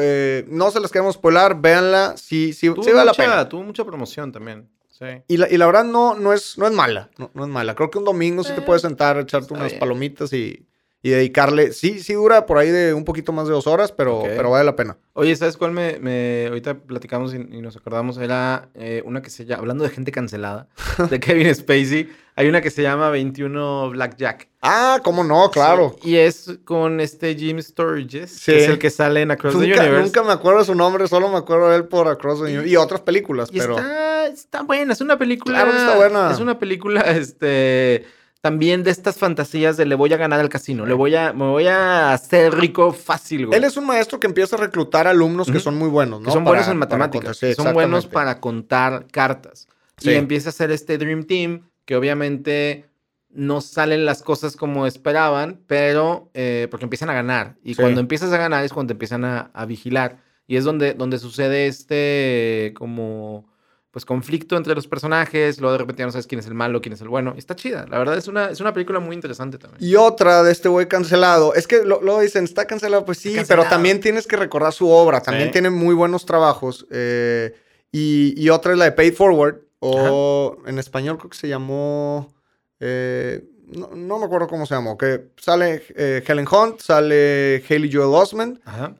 no 0.47 0.71
se 0.71 0.79
las 0.79 0.91
queremos 0.91 1.15
spoiler, 1.15 1.55
véanla. 1.55 2.15
Sí, 2.15 2.53
sí, 2.53 2.71
sí 2.83 2.91
vale 2.91 3.05
la 3.05 3.13
pena. 3.13 3.49
Tuvo 3.49 3.63
mucha 3.63 3.83
promoción 3.83 4.31
también. 4.31 4.69
Sí. 4.87 5.05
Y, 5.27 5.35
la, 5.35 5.49
y 5.51 5.57
la 5.57 5.65
verdad 5.65 5.83
no, 5.83 6.15
no, 6.15 6.31
es, 6.31 6.57
no 6.57 6.67
es 6.67 6.71
mala. 6.71 7.09
No, 7.17 7.29
es 7.35 7.49
mala. 7.49 7.75
Creo 7.75 7.91
que 7.91 7.97
un 7.97 8.05
domingo 8.05 8.45
sí 8.45 8.53
te 8.55 8.61
puedes 8.61 8.81
sentar, 8.81 9.17
echarte 9.17 9.53
unas 9.53 9.73
palomitas 9.73 10.31
y 10.31 10.65
y 11.05 11.09
dedicarle, 11.09 11.73
sí, 11.73 11.99
sí 11.99 12.13
dura 12.13 12.45
por 12.45 12.57
ahí 12.57 12.69
de 12.69 12.93
un 12.93 13.03
poquito 13.03 13.33
más 13.33 13.45
de 13.45 13.53
dos 13.53 13.67
horas, 13.67 13.91
pero, 13.91 14.23
pero 14.23 14.49
vale 14.49 14.63
la 14.63 14.77
pena. 14.77 14.95
Oye, 15.11 15.35
¿sabes 15.35 15.57
cuál 15.57 15.73
me, 15.73 15.99
me 15.99 16.45
ahorita 16.47 16.75
platicamos 16.75 17.33
y, 17.33 17.39
nos 17.39 17.75
acordamos? 17.75 18.17
Era 18.17 18.69
eh, 18.73 19.03
una 19.05 19.21
que 19.21 19.29
se 19.29 19.43
llama, 19.43 19.59
hablando 19.59 19.83
de 19.83 19.89
gente 19.89 20.13
cancelada, 20.13 20.69
de 21.09 21.19
Kevin 21.19 21.53
Spacey, 21.53 22.09
hay 22.37 22.47
una 22.47 22.61
que 22.61 22.71
se 22.71 22.83
llama 22.83 23.09
21 23.09 23.89
Blackjack. 23.89 24.47
Ah, 24.61 25.01
cómo 25.03 25.25
no, 25.25 25.51
claro. 25.51 25.97
y 26.03 26.15
es 26.15 26.59
con 26.63 27.01
este 27.01 27.35
Jim 27.35 27.61
Sturges, 27.61 28.41
que 28.45 28.63
es 28.63 28.69
el 28.69 28.79
que 28.79 28.89
sale 28.89 29.23
en 29.23 29.31
Across 29.31 29.55
the 29.55 29.59
Universe. 29.59 30.03
Nunca 30.03 30.23
me 30.23 30.31
acuerdo 30.31 30.63
su 30.63 30.73
nombre, 30.73 31.09
solo 31.09 31.27
me 31.27 31.37
acuerdo 31.37 31.69
de 31.69 31.75
él 31.75 31.83
por 31.83 32.07
Across 32.07 32.39
the 32.39 32.45
Universe 32.45 32.69
y 32.69 32.77
otras 32.77 33.01
películas, 33.01 33.49
pero... 33.51 33.77
Está, 33.77 34.27
está 34.27 34.61
buena, 34.61 34.93
es 34.93 35.01
una 35.01 35.17
película... 35.17 35.55
Claro 35.55 35.71
que 35.71 35.77
está 35.79 35.97
buena. 35.97 36.31
Es 36.31 36.39
una 36.39 36.57
película, 36.57 37.01
este 37.01 38.05
también 38.43 38.83
de 38.83 38.91
estas 38.91 39.15
fantasías 39.15 39.77
de 39.77 39.85
le 39.85 39.95
voy 39.95 40.11
a 40.11 40.17
ganar 40.17 40.41
al 40.41 40.49
casino, 40.49 40.85
le 40.85 40.93
voy 40.93 41.15
a, 41.15 41.31
me 41.31 41.45
voy 41.45 41.67
a 41.67 42.11
hacer 42.11 42.53
rico 42.53 42.91
fácil, 42.91 43.45
güey. 43.45 43.57
Él 43.57 43.63
es 43.63 43.77
un 43.77 43.85
maestro 43.85 44.19
que 44.19 44.27
empieza 44.27 44.57
a 44.57 44.59
reclutar 44.59 45.07
alumnos 45.07 45.49
que 45.49 45.61
son 45.61 45.77
muy 45.77 45.87
buenos, 45.87 46.19
¿no? 46.19 46.29
son 46.29 46.43
buenos 46.43 46.67
en 46.67 46.75
matemáticas, 46.75 47.39
son 47.55 47.73
buenos 47.73 48.05
para 48.05 48.41
contar 48.41 49.07
cartas. 49.09 49.69
Y 50.01 50.09
empieza 50.09 50.49
a 50.49 50.51
hacer 50.51 50.71
este 50.71 50.97
Dream 50.97 51.23
Team, 51.23 51.69
que 51.85 51.95
obviamente 51.95 52.89
no 53.29 53.61
salen 53.61 54.03
las 54.03 54.21
cosas 54.21 54.57
como 54.57 54.87
esperaban, 54.87 55.61
pero 55.65 56.29
eh, 56.33 56.67
porque 56.69 56.83
empiezan 56.83 57.09
a 57.11 57.13
ganar. 57.13 57.55
Y 57.63 57.75
cuando 57.75 58.01
empiezas 58.01 58.33
a 58.33 58.37
ganar 58.37 58.65
es 58.65 58.73
cuando 58.73 58.89
te 58.89 58.95
empiezan 58.95 59.23
a, 59.23 59.51
a 59.53 59.65
vigilar. 59.65 60.17
Y 60.47 60.57
es 60.57 60.65
donde, 60.65 60.95
donde 60.95 61.17
sucede 61.17 61.67
este 61.67 62.73
como 62.75 63.52
pues 63.93 64.05
conflicto 64.05 64.57
entre 64.57 64.73
los 64.73 64.87
personajes, 64.87 65.61
luego 65.61 65.73
de 65.73 65.77
repente 65.77 66.01
ya 66.01 66.07
no 66.07 66.11
sabes 66.11 66.25
quién 66.25 66.39
es 66.39 66.47
el 66.47 66.55
malo, 66.55 66.81
quién 66.81 66.93
es 66.93 67.01
el 67.01 67.09
bueno. 67.09 67.35
Está 67.37 67.55
chida, 67.55 67.85
la 67.87 67.99
verdad 67.99 68.17
es 68.17 68.27
una, 68.27 68.49
es 68.49 68.59
una 68.59 68.73
película 68.73 68.99
muy 68.99 69.15
interesante 69.15 69.59
también. 69.59 69.87
Y 69.87 69.95
otra 69.95 70.41
de 70.41 70.51
este 70.51 70.67
güey 70.67 70.87
cancelado, 70.87 71.53
es 71.53 71.67
que 71.67 71.83
lo, 71.83 72.19
dicen, 72.19 72.43
está 72.43 72.65
cancelado, 72.65 73.05
pues 73.05 73.19
sí, 73.19 73.35
pero 73.47 73.65
también 73.65 73.99
tienes 73.99 74.25
que 74.25 74.35
recordar 74.35 74.73
su 74.73 74.89
obra, 74.89 75.21
también 75.21 75.51
tiene 75.51 75.69
muy 75.69 75.93
buenos 75.93 76.25
trabajos. 76.25 76.87
Eh, 76.89 77.53
y, 77.91 78.49
otra 78.49 78.71
es 78.71 78.79
la 78.79 78.85
de 78.85 78.93
Paid 78.93 79.13
Forward, 79.13 79.61
o 79.77 80.57
en 80.65 80.79
español 80.79 81.19
creo 81.19 81.29
que 81.29 81.37
se 81.37 81.47
llamó... 81.47 82.33
Eh, 82.79 83.45
no, 83.73 84.19
me 84.19 84.25
acuerdo 84.25 84.47
cómo 84.47 84.65
se 84.65 84.75
llamó, 84.75 84.97
que 84.97 85.29
sale 85.37 85.83
eh, 85.95 86.23
Helen 86.25 86.47
Hunt, 86.49 86.79
sale 86.79 87.63
Haley 87.69 87.91
Joel 87.91 88.13
Osment, 88.13 88.59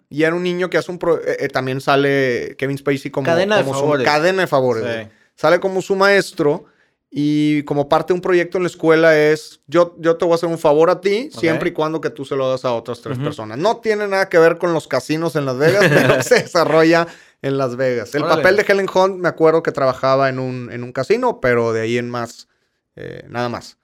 y 0.09 0.23
era 0.23 0.35
un 0.35 0.43
niño 0.43 0.69
que 0.69 0.77
hace 0.77 0.91
un... 0.91 0.99
Eh, 1.25 1.37
eh, 1.39 1.47
también 1.47 1.81
sale 1.81 2.55
Kevin 2.57 2.77
Spacey 2.77 3.11
como... 3.11 3.25
Cadena 3.25 3.57
de 3.57 3.63
favores. 3.63 4.05
cadena 4.05 4.41
de 4.41 4.47
favores. 4.47 5.07
Sale 5.35 5.59
como 5.59 5.81
su 5.81 5.95
maestro 5.95 6.65
y 7.09 7.63
como 7.63 7.87
parte 7.89 8.13
de 8.13 8.15
un 8.15 8.21
proyecto 8.21 8.57
en 8.57 8.63
la 8.63 8.69
escuela 8.69 9.17
es, 9.17 9.61
yo, 9.67 9.95
yo 9.99 10.17
te 10.17 10.25
voy 10.25 10.31
a 10.31 10.35
hacer 10.35 10.49
un 10.49 10.57
favor 10.57 10.89
a 10.89 10.99
ti, 10.99 11.29
siempre 11.31 11.69
y 11.69 11.71
cuando 11.73 12.01
que 12.01 12.09
tú 12.09 12.25
se 12.25 12.35
lo 12.35 12.49
das 12.49 12.65
a 12.65 12.73
otras 12.73 13.01
tres 13.01 13.19
personas. 13.19 13.57
No 13.57 13.77
tiene 13.77 14.07
nada 14.07 14.29
que 14.29 14.39
ver 14.39 14.57
con 14.57 14.73
los 14.73 14.87
casinos 14.87 15.35
en 15.35 15.45
Las 15.45 15.57
Vegas, 15.57 15.85
pero 15.89 16.21
se 16.23 16.41
desarrolla 16.41 17.07
en 17.41 17.57
Las 17.57 17.75
Vegas. 17.75 18.15
El 18.15 18.23
papel 18.23 18.55
de 18.55 18.65
Helen 18.67 18.87
Hunt, 18.91 19.17
me 19.17 19.27
acuerdo 19.27 19.61
que 19.61 19.71
trabajaba 19.71 20.29
en 20.29 20.39
un, 20.39 20.71
en 20.71 20.83
un 20.83 20.91
casino, 20.91 21.39
pero 21.39 21.73
de 21.73 21.81
ahí 21.81 21.97
en 21.97 22.09
más 22.09 22.47
eh, 22.95 23.25
nada 23.29 23.49
más. 23.49 23.79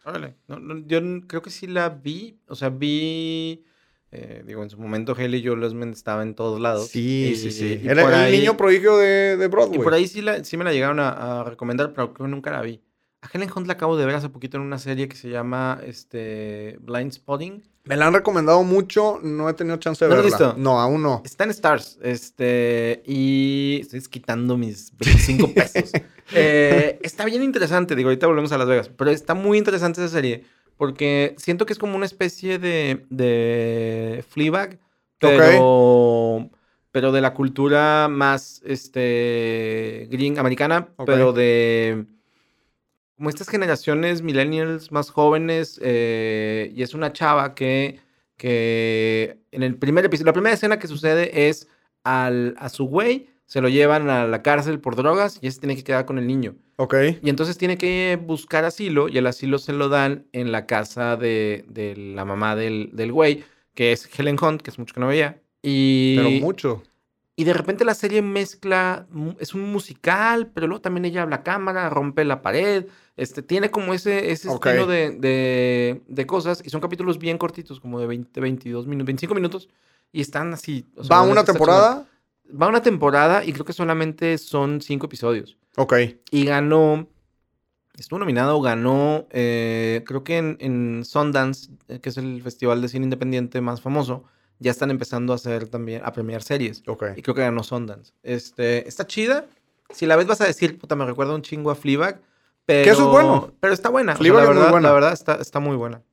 yo 0.85 0.99
creo 1.27 1.41
que 1.41 1.49
sí 1.49 1.67
la 1.67 1.89
vi. 1.89 2.39
O 2.47 2.55
sea, 2.55 2.69
vi. 2.69 3.65
Eh, 4.11 4.43
digo, 4.45 4.63
en 4.63 4.71
su 4.71 4.79
momento 4.79 5.15
Haley 5.15 5.45
Joel 5.45 5.63
Osment 5.63 5.95
estaba 5.95 6.23
en 6.23 6.33
todos 6.33 6.59
lados. 6.59 6.87
Sí, 6.87 7.35
sí, 7.35 7.51
sí. 7.51 7.79
Era 7.83 8.27
el 8.27 8.31
niño 8.31 8.57
prodigio 8.57 8.97
de, 8.97 9.37
de, 9.37 9.47
Broadway. 9.47 9.79
Y 9.79 9.83
por 9.83 9.93
ahí 9.93 10.07
sí, 10.07 10.21
la, 10.21 10.43
sí 10.43 10.57
me 10.57 10.63
la 10.63 10.73
llegaron 10.73 10.99
a, 10.99 11.43
recomendar, 11.43 11.93
pero 11.93 12.13
creo 12.13 12.25
que 12.25 12.31
nunca 12.31 12.51
la 12.51 12.61
vi. 12.61 12.81
A 13.21 13.29
Helen 13.31 13.49
Hunt 13.53 13.67
la 13.67 13.73
acabo 13.73 13.97
de 13.97 14.05
ver 14.05 14.15
hace 14.15 14.29
poquito 14.29 14.57
en 14.57 14.63
una 14.63 14.79
serie 14.79 15.09
que 15.09 15.15
se 15.15 15.29
llama 15.29 15.79
este, 15.85 16.77
Blind 16.81 17.11
Spotting. 17.11 17.63
Me 17.89 17.97
la 17.97 18.05
han 18.05 18.13
recomendado 18.13 18.61
mucho, 18.61 19.19
no 19.23 19.49
he 19.49 19.53
tenido 19.55 19.77
chance 19.77 20.05
de 20.05 20.09
¿No 20.09 20.15
verla. 20.17 20.29
Visto? 20.29 20.53
No, 20.59 20.79
aún 20.79 21.01
no. 21.01 21.23
Está 21.25 21.45
en 21.45 21.49
Stars, 21.49 21.97
este, 22.03 23.01
y 23.03 23.79
estoy 23.81 23.99
quitando 24.01 24.57
mis 24.57 24.95
25 24.95 25.47
pesos. 25.55 25.91
Eh, 26.31 26.99
está 27.01 27.25
bien 27.25 27.41
interesante, 27.41 27.95
digo, 27.95 28.09
ahorita 28.09 28.27
volvemos 28.27 28.51
a 28.51 28.59
Las 28.59 28.67
Vegas, 28.67 28.91
pero 28.95 29.09
está 29.09 29.33
muy 29.33 29.57
interesante 29.57 30.05
esa 30.05 30.13
serie 30.13 30.45
porque 30.77 31.33
siento 31.39 31.65
que 31.65 31.73
es 31.73 31.79
como 31.79 31.95
una 31.95 32.05
especie 32.05 32.59
de, 32.59 33.07
de 33.09 34.23
Fleabag, 34.29 34.77
pero, 35.17 36.47
pero 36.91 37.11
de 37.11 37.21
la 37.21 37.33
cultura 37.33 38.07
más 38.07 38.61
este, 38.65 40.07
green 40.11 40.37
americana, 40.37 40.89
pero 41.07 41.33
de 41.33 42.05
como 43.19 43.29
estas 43.29 43.49
generaciones 43.49 44.21
millennials 44.21 44.93
más 44.93 45.09
jóvenes 45.09 45.77
eh, 45.83 46.71
y 46.73 46.83
es 46.83 46.93
una 46.93 47.11
chava 47.11 47.53
que, 47.53 47.99
que 48.37 49.39
en 49.51 49.61
el 49.61 49.75
primer 49.75 50.05
episodio, 50.05 50.27
la 50.27 50.33
primera 50.33 50.53
escena 50.53 50.79
que 50.79 50.87
sucede 50.87 51.49
es 51.49 51.67
al, 52.05 52.55
a 52.57 52.69
su 52.69 52.85
güey 52.85 53.27
se 53.45 53.59
lo 53.59 53.67
llevan 53.67 54.09
a 54.09 54.25
la 54.25 54.41
cárcel 54.41 54.79
por 54.79 54.95
drogas 54.95 55.37
y 55.41 55.47
ese 55.47 55.59
tiene 55.59 55.75
que 55.75 55.83
quedar 55.83 56.05
con 56.05 56.17
el 56.17 56.27
niño. 56.27 56.55
Ok. 56.77 56.95
Y 57.21 57.29
entonces 57.29 57.57
tiene 57.57 57.77
que 57.77 58.17
buscar 58.21 58.63
asilo 58.63 59.09
y 59.09 59.17
el 59.17 59.27
asilo 59.27 59.59
se 59.59 59.73
lo 59.73 59.89
dan 59.89 60.25
en 60.31 60.53
la 60.53 60.65
casa 60.65 61.17
de, 61.17 61.65
la 62.15 62.23
mamá 62.23 62.55
del, 62.55 62.89
del 62.93 63.11
güey, 63.11 63.43
que 63.75 63.91
es 63.91 64.09
Helen 64.17 64.37
Hunt, 64.41 64.61
que 64.61 64.71
es 64.71 64.79
mucho 64.79 64.93
que 64.93 65.01
no 65.01 65.07
veía. 65.07 65.41
Y... 65.61 66.15
Pero 66.15 66.29
mucho. 66.29 66.83
Y 67.39 67.45
de 67.45 67.53
repente 67.53 67.85
la 67.85 67.93
serie 67.93 68.21
mezcla, 68.21 69.07
es 69.39 69.53
un 69.53 69.71
musical, 69.71 70.47
pero 70.53 70.67
luego 70.67 70.81
también 70.81 71.05
ella 71.05 71.21
habla 71.21 71.37
a 71.37 71.43
cámara, 71.43 71.89
rompe 71.89 72.25
la 72.25 72.41
pared, 72.41 72.87
este, 73.15 73.41
tiene 73.41 73.71
como 73.71 73.93
ese, 73.93 74.31
ese 74.31 74.51
estilo 74.51 74.85
de, 74.85 76.01
de, 76.05 76.25
cosas 76.25 76.61
y 76.65 76.69
son 76.69 76.81
capítulos 76.81 77.17
bien 77.17 77.37
cortitos, 77.37 77.79
como 77.79 77.97
de 78.01 78.07
20, 78.07 78.41
22 78.41 78.87
minutos, 78.87 79.05
25 79.05 79.35
minutos 79.35 79.69
y 80.11 80.19
están 80.19 80.51
así. 80.51 80.85
¿Va 81.09 81.21
una 81.21 81.45
temporada? 81.45 82.05
Va 82.61 82.67
una 82.67 82.83
temporada 82.83 83.45
y 83.45 83.53
creo 83.53 83.63
que 83.63 83.71
solamente 83.71 84.37
son 84.37 84.81
cinco 84.81 85.05
episodios. 85.05 85.57
Ok. 85.77 85.93
Y 86.31 86.43
ganó, 86.43 87.07
estuvo 87.97 88.19
nominado, 88.19 88.59
ganó, 88.59 89.27
eh, 89.29 90.03
creo 90.05 90.25
que 90.25 90.39
en, 90.39 90.57
en 90.59 91.05
Sundance, 91.05 91.71
eh, 91.87 92.01
que 92.01 92.09
es 92.09 92.17
el 92.17 92.41
festival 92.41 92.81
de 92.81 92.89
cine 92.89 93.05
independiente 93.05 93.61
más 93.61 93.79
famoso, 93.79 94.25
ya 94.59 94.71
están 94.71 94.91
empezando 94.91 95.33
a 95.33 95.37
hacer 95.37 95.67
también, 95.67 96.01
a 96.03 96.11
premiar 96.11 96.43
series. 96.43 96.83
Ok. 96.85 97.05
Y 97.15 97.21
creo 97.21 97.35
que 97.35 97.41
ganó 97.41 97.63
Sundance. 97.63 98.13
Este, 98.23 98.87
está 98.87 99.07
chida. 99.07 99.45
Si 99.89 100.05
la 100.05 100.15
ves 100.15 100.27
vas 100.27 100.41
a 100.41 100.45
decir, 100.45 100.77
puta, 100.77 100.95
me 100.95 101.05
recuerda 101.05 101.33
un 101.33 101.41
chingo 101.41 101.71
a 101.71 101.75
Fleabag. 101.75 102.21
Pero, 102.65 102.83
que 102.83 102.89
eso 102.91 103.05
es 103.05 103.11
bueno. 103.11 103.53
Pero 103.59 103.73
está 103.73 103.89
buena. 103.89 104.15
Fleabag 104.15 104.43
la 104.43 104.49
verdad, 104.49 104.63
es 104.63 104.67
muy 104.67 104.71
buena. 104.71 104.87
La 104.89 104.93
verdad 104.93 105.13
está, 105.13 105.35
está 105.35 105.59
muy 105.59 105.75
buena. 105.75 106.03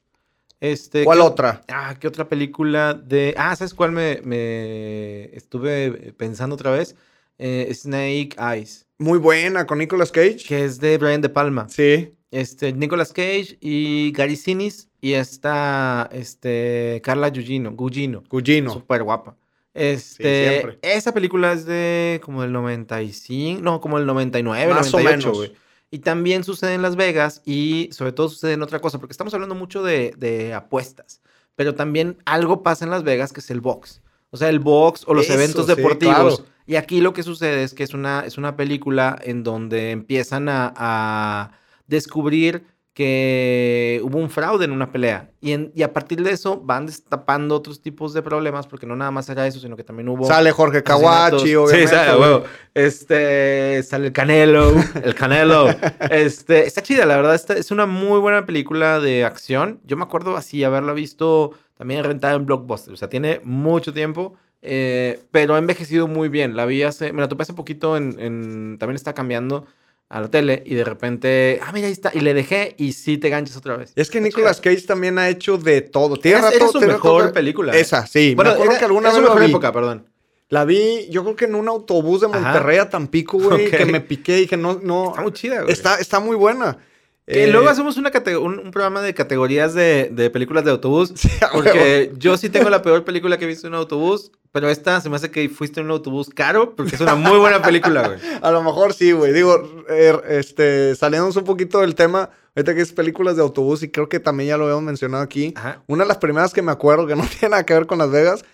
Este, 0.61 1.05
¿Cuál 1.05 1.21
otra? 1.21 1.61
Ah, 1.69 1.97
¿qué 2.01 2.09
otra 2.09 2.29
película 2.29 2.95
de... 2.95 3.35
Ah, 3.37 3.55
¿sabes 3.55 3.75
cuál 3.75 3.93
me, 3.93 4.23
me 4.25 5.25
estuve 5.37 6.15
pensando 6.17 6.55
otra 6.55 6.71
vez? 6.71 6.97
Eh, 7.39 7.71
Snake 7.75 8.31
Eyes. 8.39 8.87
Muy 8.99 9.19
buena, 9.19 9.67
con 9.67 9.79
Nicolas 9.79 10.11
Cage. 10.11 10.39
Que 10.49 10.65
es 10.65 10.81
de 10.81 10.97
Brian 10.97 11.21
De 11.21 11.29
Palma. 11.29 11.69
Sí. 11.69 12.15
Este, 12.31 12.73
Nicolas 12.73 13.13
Cage 13.13 13.59
y 13.61 14.13
Gary 14.13 14.37
Sinise 14.37 14.89
y 15.07 15.15
está 15.15 16.09
este, 16.11 17.01
Carla 17.05 17.31
Gugino. 17.31 17.71
Gugino. 17.77 18.25
Gugino. 18.29 18.73
Súper 18.73 19.05
guapa. 19.05 19.37
Este, 19.73 20.79
esa 20.83 21.15
película 21.15 21.53
es 21.53 21.65
de 21.65 22.21
como 22.25 22.43
del 22.43 22.51
95, 22.51 23.63
no, 23.63 23.81
como 23.81 23.99
del 23.99 24.07
99, 24.07 24.75
Más 24.75 24.91
98, 24.91 25.31
o 25.31 25.33
menos. 25.39 25.53
Y 25.93 26.01
también 26.01 26.43
sucede 26.43 26.75
en 26.75 26.83
Las 26.83 26.97
Vegas 26.97 27.41
y 27.45 27.89
sobre 27.93 28.11
todo 28.11 28.29
sucede 28.29 28.55
en 28.55 28.63
otra 28.63 28.81
cosa, 28.81 28.99
porque 28.99 29.13
estamos 29.13 29.33
hablando 29.33 29.55
mucho 29.55 29.85
de, 29.85 30.53
apuestas, 30.53 31.21
pero 31.55 31.77
también 31.77 32.19
algo 32.25 32.65
pasa 32.65 32.85
en 32.85 32.91
Las 32.91 33.05
Vegas 33.05 33.33
que 33.33 33.39
es 33.39 33.51
el 33.53 33.61
box. 33.61 34.03
O 34.31 34.37
sea, 34.37 34.49
el 34.49 34.59
box 34.59 35.05
o 35.07 35.15
los 35.15 35.31
eventos 35.31 35.69
deportivos. 35.69 36.43
Y 36.67 36.75
aquí 36.75 37.01
lo 37.01 37.13
que 37.13 37.23
sucede 37.23 37.63
es 37.63 37.75
que 37.75 37.85
es 37.85 37.95
una, 37.95 38.25
es 38.27 38.39
una 38.39 38.57
película 38.57 39.17
en 39.23 39.45
donde 39.45 39.93
empiezan 39.93 40.49
a 40.49 41.53
descubrir 41.87 42.65
que 42.97 44.01
hubo 44.03 44.19
un 44.19 44.31
fraude 44.31 44.65
en 44.65 44.73
una 44.73 44.91
pelea. 44.91 45.29
Y, 45.43 45.55
y, 45.79 45.83
a 45.83 45.93
partir 45.93 46.23
de 46.23 46.31
eso 46.31 46.63
van 46.65 46.87
destapando 46.87 47.55
otros 47.55 47.83
tipos 47.83 48.15
de 48.15 48.23
problemas, 48.23 48.67
porque 48.67 48.87
no 48.87 48.97
nada 48.97 49.11
más 49.11 49.29
era 49.29 49.47
eso, 49.47 49.61
sino 49.61 49.77
que 49.77 49.85
también 49.85 50.09
hubo. 50.09 50.25
Sale 50.27 50.51
Jorge 50.51 50.83
Kawachi, 50.83 51.57
obviamente. 51.57 51.89
Sí, 51.89 51.95
sale, 51.95 52.19
huevo. 52.19 52.45
Este, 52.73 53.83
sale 53.83 54.07
el 54.07 54.13
Canelo, 54.15 54.73
el 55.05 55.15
Canelo. 55.15 55.69
este, 56.11 56.67
está 56.67 56.81
chida, 56.81 57.05
la 57.05 57.19
verdad, 57.19 57.35
es 57.35 57.71
una 57.71 57.85
muy 57.85 58.19
buena 58.19 58.47
película 58.47 58.99
de 58.99 59.27
acción. 59.27 59.79
Yo 59.85 59.99
me 59.99 60.05
acuerdo 60.05 60.35
así 60.35 60.65
haberla 60.65 60.95
visto 60.95 61.53
también 61.77 62.03
rentada 62.03 62.37
en 62.37 62.47
Blockbuster, 62.47 62.95
o 62.95 62.97
sea, 62.97 63.11
tiene 63.11 63.43
mucho 63.45 63.93
tiempo. 63.93 64.37
Eh, 64.63 65.21
pero 65.31 65.55
ha 65.55 65.59
envejecido 65.59 66.09
muy 66.09 66.31
bien. 66.31 66.57
La 66.57 66.65
vi 66.65 66.83
hace, 66.83 67.13
me 67.13 67.21
la 67.21 67.29
topé 67.29 67.43
hace 67.43 67.53
poquito 67.53 67.99
en, 67.99 68.19
en 68.19 68.79
también 68.79 68.97
está 68.97 69.13
cambiando 69.13 69.67
a 70.09 70.21
la 70.21 70.29
tele 70.29 70.63
y 70.65 70.75
de 70.75 70.85
repente, 70.85 71.61
ah, 71.63 71.73
mira, 71.73 71.89
ahí 71.89 71.93
está, 71.93 72.13
y 72.15 72.21
le 72.21 72.33
dejé 72.33 72.75
y 72.79 72.93
sí 72.93 73.19
te 73.19 73.29
ganchas 73.29 73.57
otra 73.57 73.77
vez. 73.77 73.93
Es 73.97 74.09
que 74.11 74.21
Nicolas 74.21 74.61
Cage 74.61 74.83
también 74.83 75.19
ha 75.19 75.29
hecho 75.29 75.59
de 75.59 75.81
todo. 75.81 76.17
Tiene 76.17 76.43
rato, 76.43 76.67
es 76.67 76.71
su 76.71 76.81
mejor 76.81 77.33
película. 77.33 77.77
Esa, 77.77 78.07
sí. 78.07 78.35
Bueno, 78.35 78.53
me 78.53 78.55
acuerdo 78.55 78.79
que 78.79 78.85
alguna 78.85 79.13
vez 79.13 79.23
la 79.23 79.35
vi. 79.35 79.47
época, 79.47 79.73
perdón. 79.73 80.07
La 80.49 80.65
vi, 80.65 81.09
yo 81.11 81.25
creo 81.25 81.35
que 81.35 81.45
en 81.47 81.57
un 81.57 81.69
autobús 81.69 82.21
de 82.21 82.29
Monterrey 82.29 82.79
a 82.79 82.89
Tampico, 82.89 83.37
güey, 83.39 83.69
que 83.71 83.85
me 83.85 84.01
piqué 84.01 84.39
y 84.39 84.41
dije, 84.43 84.57
no, 84.57 84.81
no. 84.81 85.09
Está 85.11 85.23
muy 85.23 85.33
chida, 85.33 85.63
güey. 85.63 85.73
Está, 85.73 85.97
está 85.97 86.21
muy 86.21 86.37
buena. 86.37 86.79
Que 87.27 87.45
eh, 87.45 87.47
luego 87.49 87.69
hacemos 87.69 87.97
una 87.97 88.13
un, 88.41 88.61
un, 88.61 88.71
programa 88.71 89.03
de 89.03 89.13
categorías 89.13 89.75
de, 89.75 90.11
de 90.13 90.31
películas 90.31 90.65
de 90.65 90.71
autobús. 90.71 91.13
porque 91.53 92.13
yo 92.17 92.37
sí 92.37 92.49
tengo 92.51 92.71
la 92.71 92.83
peor 92.83 93.05
película 93.05 93.37
que 93.37 93.47
he 93.47 93.49
visto 93.49 93.67
en 93.67 93.75
un 93.75 93.81
autobús. 93.81 94.31
Pero 94.53 94.71
esta 94.71 95.03
se 95.03 95.11
me 95.11 95.17
hace 95.17 95.31
que 95.31 95.49
fuiste 95.51 95.81
en 95.81 95.87
un 95.87 95.93
autobús 95.93 96.31
caro 96.35 96.75
porque 96.75 96.95
es 96.95 97.01
una 97.03 97.15
muy 97.15 97.39
buena 97.39 97.61
película, 97.61 98.09
güey. 98.09 98.19
A 98.43 98.51
lo 98.51 98.63
mejor 98.63 98.95
sí, 98.95 99.13
güey. 99.13 99.33
Digo, 99.33 99.85
er, 99.89 100.23
este, 100.29 100.95
saliéndonos 100.95 101.37
un 101.37 101.45
poquito 101.45 101.81
del 101.81 101.95
tema, 101.95 102.31
ahorita 102.55 102.75
que 102.75 102.81
es 102.81 102.93
películas 102.93 103.37
de 103.37 103.43
autobús 103.43 103.83
y 103.83 103.91
creo 103.91 104.09
que 104.09 104.19
también 104.19 104.49
ya 104.49 104.57
lo 104.57 104.65
habíamos 104.65 104.85
mencionado 104.85 105.23
aquí. 105.23 105.53
Una 105.89 106.05
de 106.05 106.09
las 106.09 106.17
primeras 106.17 106.55
que 106.55 106.63
me 106.63 106.73
acuerdo 106.73 107.07
que 107.07 107.17
no 107.17 107.25
tiene 107.39 107.51
nada 107.51 107.67
que 107.67 107.75
ver 107.75 107.87
con 107.87 107.99
Las 107.99 108.11
Vegas, 108.11 108.47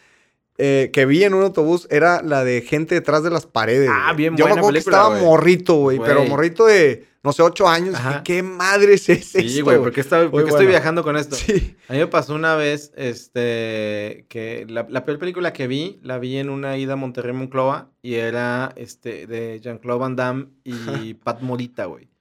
eh, 0.58 0.90
que 0.92 1.06
vi 1.06 1.24
en 1.24 1.34
un 1.34 1.42
autobús 1.42 1.86
era 1.90 2.22
la 2.22 2.44
de 2.44 2.60
gente 2.62 2.94
detrás 2.94 3.22
de 3.22 3.30
las 3.30 3.46
paredes. 3.46 3.90
Ah, 3.92 4.12
bien 4.12 4.36
Yo 4.36 4.46
me 4.46 4.52
acuerdo 4.52 4.72
que 4.72 4.78
estaba 4.78 5.18
morrito, 5.18 5.76
güey, 5.76 5.98
pero 5.98 6.24
morrito 6.24 6.66
de 6.66 7.12
no 7.22 7.32
sé, 7.32 7.42
ocho 7.42 7.68
años. 7.68 7.96
¿Qué 8.24 8.42
madre 8.42 8.94
es 8.94 9.08
ese? 9.08 9.48
Sí, 9.48 9.60
güey, 9.60 9.78
¿por 9.78 9.92
qué, 9.92 10.00
estoy 10.00 10.66
viajando 10.66 11.04
con 11.04 11.16
esto? 11.16 11.36
Sí. 11.36 11.76
A 11.88 11.92
mí 11.92 12.00
me 12.00 12.08
pasó 12.08 12.34
una 12.34 12.56
vez, 12.56 12.92
este, 12.96 14.26
que 14.28 14.66
la, 14.68 15.04
peor 15.04 15.18
película 15.18 15.52
que 15.52 15.68
vi, 15.68 16.00
la 16.02 16.18
vi 16.18 16.38
en 16.38 16.50
una 16.50 16.76
ida 16.76 16.94
a 16.94 16.96
Monterrey 16.96 17.32
Monclova 17.32 17.90
y 18.02 18.14
era, 18.14 18.72
este, 18.76 19.28
de 19.28 19.60
Jean-Claude 19.60 20.00
Van 20.00 20.16
Damme 20.16 20.46
y 20.64 21.14
Pat 21.14 21.42
Morita, 21.42 21.84
güey. 21.84 22.11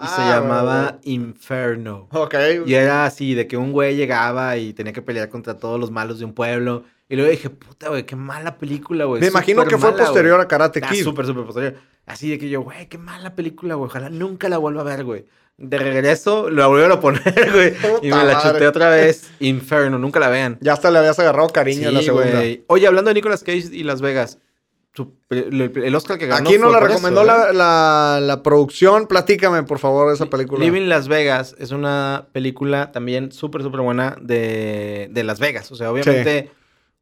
Y 0.00 0.06
se 0.06 0.20
ah, 0.20 0.40
llamaba 0.40 0.98
Inferno. 1.02 2.08
Ok. 2.12 2.34
Y 2.66 2.74
era 2.74 3.04
así, 3.04 3.34
de 3.34 3.48
que 3.48 3.56
un 3.56 3.72
güey 3.72 3.96
llegaba 3.96 4.56
y 4.56 4.72
tenía 4.72 4.92
que 4.92 5.02
pelear 5.02 5.28
contra 5.28 5.58
todos 5.58 5.80
los 5.80 5.90
malos 5.90 6.20
de 6.20 6.24
un 6.24 6.34
pueblo. 6.34 6.84
Y 7.08 7.16
luego 7.16 7.30
dije, 7.30 7.50
puta, 7.50 7.88
güey, 7.88 8.04
qué 8.04 8.14
mala 8.14 8.58
película, 8.58 9.06
güey. 9.06 9.20
Me 9.20 9.28
imagino 9.28 9.64
que 9.64 9.78
fue 9.78 9.96
posterior 9.96 10.40
a 10.40 10.46
Karate 10.46 10.80
ah, 10.84 10.88
Kid. 10.88 11.02
súper, 11.02 11.26
súper 11.26 11.44
posterior. 11.44 11.74
Así 12.06 12.30
de 12.30 12.38
que 12.38 12.48
yo, 12.48 12.60
güey, 12.62 12.86
qué 12.88 12.98
mala 12.98 13.34
película, 13.34 13.74
güey. 13.74 13.88
Ojalá 13.88 14.08
nunca 14.10 14.48
la 14.48 14.58
vuelva 14.58 14.82
a 14.82 14.84
ver, 14.84 15.04
güey. 15.04 15.24
De 15.56 15.78
regreso, 15.78 16.50
la 16.50 16.68
volvieron 16.68 16.92
a 16.92 17.00
poner, 17.00 17.50
güey. 17.52 17.74
y 18.02 18.12
me 18.12 18.24
la 18.24 18.40
chuté 18.40 18.68
otra 18.68 18.90
vez. 18.90 19.30
Inferno, 19.40 19.98
nunca 19.98 20.20
la 20.20 20.28
vean. 20.28 20.58
Ya 20.60 20.74
hasta 20.74 20.90
le 20.90 20.98
habías 20.98 21.18
agarrado 21.18 21.48
cariño 21.48 21.88
en 21.88 21.94
la 21.94 22.02
segunda. 22.02 22.40
Oye, 22.68 22.86
hablando 22.86 23.08
de 23.08 23.14
Nicolas 23.14 23.42
Cage 23.42 23.70
y 23.72 23.82
Las 23.82 24.00
Vegas. 24.00 24.38
El, 25.30 25.94
Oscar 25.94 26.18
que 26.18 26.26
ganó. 26.26 26.48
Aquí 26.48 26.58
nos 26.58 26.72
la 26.72 26.80
recomendó 26.80 27.22
¿eh? 27.22 27.54
la, 27.54 28.20
la, 28.20 28.42
producción. 28.42 29.06
Platícame, 29.06 29.62
por 29.62 29.78
favor, 29.78 30.08
de 30.08 30.14
esa 30.14 30.26
película. 30.26 30.64
Living 30.64 30.88
Las 30.88 31.08
Vegas 31.08 31.54
es 31.58 31.70
una 31.70 32.28
película 32.32 32.92
también 32.92 33.30
súper, 33.32 33.62
súper 33.62 33.80
buena 33.80 34.16
de, 34.20 35.08
de, 35.10 35.24
Las 35.24 35.38
Vegas. 35.38 35.70
O 35.70 35.76
sea, 35.76 35.92
obviamente, 35.92 36.50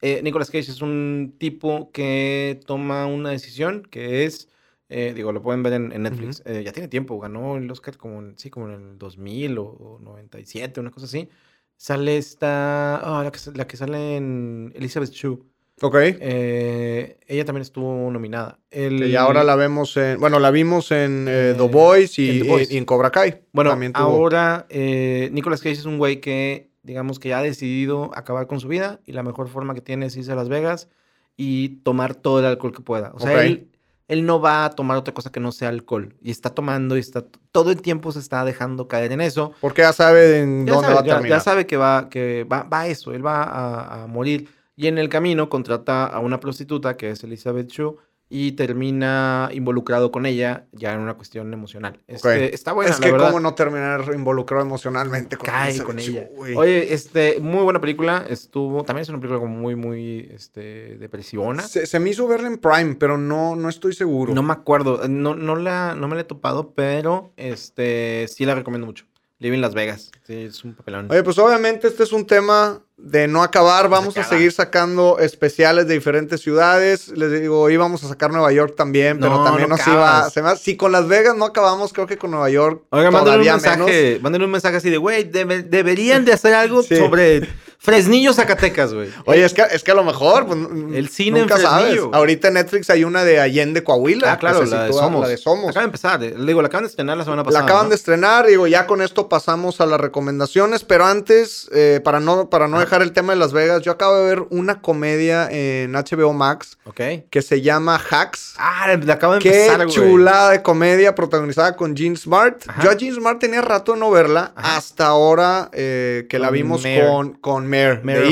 eh, 0.02 0.20
Nicolas 0.22 0.50
Cage 0.50 0.70
es 0.70 0.82
un 0.82 1.34
tipo 1.38 1.90
que 1.92 2.60
toma 2.66 3.06
una 3.06 3.30
decisión 3.30 3.82
que 3.90 4.24
es 4.24 4.48
eh, 4.88 5.12
digo, 5.14 5.32
lo 5.32 5.42
pueden 5.42 5.62
ver 5.62 5.72
en, 5.74 5.88
Netflix. 6.02 6.42
Eh, 6.46 6.62
ya 6.64 6.72
tiene 6.72 6.88
tiempo, 6.88 7.18
ganó 7.18 7.56
el 7.56 7.70
Oscar 7.70 7.96
como 7.96 8.20
en, 8.20 8.38
sí, 8.38 8.50
como 8.50 8.68
en 8.68 8.74
el 8.74 8.98
2000 8.98 9.58
o, 9.58 9.98
97, 10.00 10.80
una 10.80 10.90
cosa 10.90 11.06
así. 11.06 11.28
Sale 11.76 12.16
esta, 12.16 12.96
ah, 12.96 13.24
la, 13.24 13.32
que, 13.32 13.38
la, 13.54 13.66
que, 13.66 13.76
sale 13.76 14.16
en 14.16 14.72
Elizabeth 14.76 15.10
Shue. 15.10 15.42
Ok. 15.80 15.94
Eh, 15.98 17.18
ella 17.26 17.44
también 17.44 17.62
estuvo 17.62 18.10
nominada. 18.10 18.58
y 18.70 19.14
ahora 19.14 19.44
la 19.44 19.56
vemos 19.56 19.96
en, 19.96 20.18
bueno, 20.18 20.38
la 20.38 20.50
vimos 20.50 20.90
en 20.90 21.26
The 21.26 21.68
Boys 21.68 22.18
y, 22.18 22.42
en 22.76 22.84
Cobra 22.84 23.10
Kai. 23.10 23.42
Bueno, 23.52 23.78
ahora 23.94 24.66
Nicolas 24.70 25.60
Cage 25.60 25.72
es 25.72 25.84
un 25.84 25.98
güey 25.98 26.20
que, 26.20 26.70
digamos 26.82 27.18
que 27.18 27.30
ya 27.30 27.38
ha 27.38 27.42
decidido 27.42 28.10
acabar 28.14 28.46
con 28.46 28.60
su 28.60 28.68
vida 28.68 29.00
y 29.04 29.12
la 29.12 29.22
mejor 29.22 29.48
forma 29.48 29.74
que 29.74 29.80
tiene 29.80 30.06
es 30.06 30.16
irse 30.16 30.32
a 30.32 30.36
Las 30.36 30.48
Vegas 30.48 30.88
y 31.36 31.80
tomar 31.84 32.14
todo 32.14 32.38
el 32.40 32.46
alcohol 32.46 32.72
que 32.72 32.80
pueda. 32.80 33.12
O 33.14 33.20
sea, 33.20 33.44
él 33.44 33.68
él 34.08 34.24
no 34.24 34.40
va 34.40 34.64
a 34.64 34.70
tomar 34.70 34.96
otra 34.96 35.12
cosa 35.12 35.30
que 35.30 35.40
no 35.40 35.52
sea 35.52 35.68
alcohol. 35.68 36.14
Y 36.22 36.30
está 36.30 36.50
tomando 36.50 36.96
y 36.96 37.00
está 37.00 37.24
todo 37.50 37.70
el 37.70 37.82
tiempo 37.82 38.12
se 38.12 38.20
está 38.20 38.44
dejando 38.44 38.86
caer 38.88 39.12
en 39.12 39.20
eso. 39.20 39.52
Porque 39.60 39.82
ya 39.82 39.92
sabe 39.92 40.40
en 40.40 40.66
dónde 40.66 40.94
va 40.94 41.00
a 41.00 41.04
terminar. 41.04 41.38
Ya, 41.38 41.40
sabe 41.40 41.66
que 41.66 41.76
va, 41.76 42.08
que 42.08 42.44
va, 42.44 42.62
va 42.62 42.82
a 42.82 42.86
eso, 42.86 43.12
él 43.12 43.26
va 43.26 43.42
a, 43.42 44.04
a, 44.04 44.06
morir. 44.06 44.48
Y 44.76 44.88
en 44.88 44.98
el 44.98 45.08
camino 45.08 45.48
contrata 45.48 46.04
a 46.06 46.20
una 46.20 46.38
prostituta 46.38 46.96
que 46.96 47.10
es 47.10 47.24
Elizabeth 47.24 47.68
Shue 47.68 47.96
y 48.28 48.52
termina 48.52 49.48
involucrado 49.52 50.10
con 50.10 50.26
ella 50.26 50.66
ya 50.72 50.92
en 50.92 51.00
una 51.00 51.14
cuestión 51.14 51.52
emocional. 51.52 52.00
Este, 52.08 52.54
está 52.54 52.72
buena, 52.72 52.90
Es 52.90 52.98
que 52.98 53.10
cómo 53.10 53.38
no 53.38 53.54
terminar 53.54 54.04
involucrado 54.12 54.64
emocionalmente 54.64 55.36
con, 55.36 55.46
Cae 55.46 55.80
con 55.82 55.98
ella. 55.98 56.28
Oye, 56.56 56.92
este, 56.92 57.38
muy 57.40 57.62
buena 57.62 57.80
película. 57.80 58.26
Estuvo, 58.28 58.82
también 58.82 59.02
es 59.02 59.08
una 59.10 59.18
película 59.18 59.38
como 59.38 59.54
muy, 59.54 59.76
muy, 59.76 60.28
este, 60.32 60.96
depresivona. 60.98 61.62
Se, 61.62 62.00
me 62.00 62.10
hizo 62.10 62.26
verla 62.26 62.48
en 62.48 62.58
Prime, 62.58 62.96
pero 62.96 63.16
no, 63.16 63.54
no 63.54 63.68
estoy 63.68 63.92
seguro. 63.94 64.34
No 64.34 64.42
me 64.42 64.52
acuerdo. 64.52 65.06
No, 65.08 65.36
no, 65.36 65.54
la, 65.54 65.94
no 65.94 66.08
me 66.08 66.16
la 66.16 66.22
he 66.22 66.24
topado, 66.24 66.72
pero, 66.74 67.32
este, 67.36 68.26
sí 68.28 68.44
la 68.44 68.56
recomiendo 68.56 68.86
mucho. 68.86 69.06
Living 69.38 69.60
Las 69.60 69.74
Vegas. 69.74 70.10
Sí, 70.26 70.34
es 70.44 70.64
un 70.64 70.74
papelón. 70.74 71.08
Oye, 71.10 71.22
pues 71.22 71.38
obviamente 71.38 71.88
este 71.88 72.02
es 72.02 72.12
un 72.12 72.26
tema 72.26 72.80
de 72.96 73.28
no 73.28 73.42
acabar. 73.42 73.88
Vamos 73.88 74.16
a 74.16 74.24
seguir 74.24 74.50
sacando 74.50 75.18
especiales 75.18 75.86
de 75.86 75.94
diferentes 75.94 76.40
ciudades. 76.40 77.08
Les 77.08 77.40
digo, 77.40 77.68
íbamos 77.68 78.02
a 78.02 78.08
sacar 78.08 78.30
Nueva 78.30 78.50
York 78.52 78.74
también, 78.76 79.20
pero 79.20 79.44
también 79.44 79.68
nos 79.68 79.86
iba. 79.86 80.30
Se 80.30 80.42
si 80.56 80.76
con 80.76 80.92
Las 80.92 81.06
Vegas 81.06 81.36
no 81.36 81.44
acabamos, 81.44 81.92
creo 81.92 82.06
que 82.06 82.16
con 82.16 82.30
Nueva 82.30 82.48
York. 82.48 82.84
Oiga, 82.90 83.10
mándenle 83.10 83.40
un 83.40 83.44
mensaje, 83.44 84.18
mándenle 84.22 84.46
un 84.46 84.52
mensaje 84.52 84.76
así 84.76 84.88
de, 84.88 84.96
güey, 84.96 85.24
deberían 85.24 86.24
de 86.24 86.32
hacer 86.32 86.54
algo 86.54 86.82
sobre 86.82 87.46
Fresnillo, 87.78 88.32
Zacatecas, 88.32 88.92
güey. 88.94 89.10
Oye, 89.26 89.44
es 89.44 89.52
que, 89.54 89.62
es 89.70 89.82
que 89.82 89.90
a 89.90 89.94
lo 89.94 90.04
mejor. 90.04 90.46
Pues, 90.46 90.58
el 90.94 91.08
cine 91.08 91.40
nunca 91.40 91.56
en 91.56 91.62
Sabes. 91.62 92.00
Ahorita 92.12 92.48
en 92.48 92.54
Netflix 92.54 92.90
hay 92.90 93.04
una 93.04 93.24
de 93.24 93.40
Allende, 93.40 93.84
Coahuila. 93.84 94.32
Ah, 94.32 94.38
claro, 94.38 94.64
la 94.64 94.84
de, 94.84 94.92
Somos. 94.92 95.22
la 95.22 95.28
de 95.28 95.36
Somos. 95.36 95.70
Acaba 95.70 95.82
de 95.82 95.86
empezar. 95.86 96.20
Le 96.20 96.46
digo, 96.46 96.62
la 96.62 96.68
acaban 96.68 96.84
de 96.84 96.88
estrenar 96.88 97.16
la 97.16 97.24
semana 97.24 97.44
pasada. 97.44 97.60
La 97.60 97.66
acaban 97.66 97.88
de 97.88 97.94
estrenar. 97.94 98.46
Digo, 98.46 98.66
ya 98.66 98.86
con 98.86 99.02
esto 99.02 99.28
pasamos 99.28 99.80
a 99.80 99.86
las 99.86 100.00
recomendaciones. 100.00 100.84
Pero 100.84 101.06
antes, 101.06 101.68
eh, 101.72 102.00
para 102.02 102.20
no, 102.20 102.48
para 102.50 102.66
no 102.68 102.80
dejar 102.80 103.02
el 103.02 103.12
tema 103.12 103.32
de 103.34 103.38
Las 103.38 103.52
Vegas, 103.52 103.82
yo 103.82 103.92
acabo 103.92 104.16
de 104.16 104.24
ver 104.24 104.46
una 104.50 104.80
comedia 104.80 105.48
en 105.50 105.92
HBO 105.92 106.32
Max. 106.32 106.78
Ok. 106.84 107.00
Que 107.30 107.42
se 107.42 107.60
llama 107.60 108.00
Hacks. 108.10 108.54
Ah, 108.58 108.96
la 109.00 109.14
acabo 109.14 109.34
de 109.34 109.38
empezar, 109.38 109.86
Qué 109.86 109.92
chulada 109.92 110.50
de 110.50 110.62
comedia 110.62 111.14
protagonizada 111.14 111.76
con 111.76 111.96
Gene 111.96 112.16
Smart. 112.16 112.64
Yo 112.82 112.90
a 112.90 112.96
Gene 112.96 113.14
Smart 113.14 113.38
tenía 113.38 113.60
rato 113.60 113.92
de 113.92 114.00
no 114.00 114.10
verla. 114.10 114.52
Hasta 114.56 115.06
ahora 115.06 115.70
eh, 115.72 116.26
que 116.28 116.38
la 116.38 116.50
vimos 116.50 116.82
con, 116.82 117.34
con 117.34 117.65
Mare. 117.66 118.00
Mare 118.02 118.28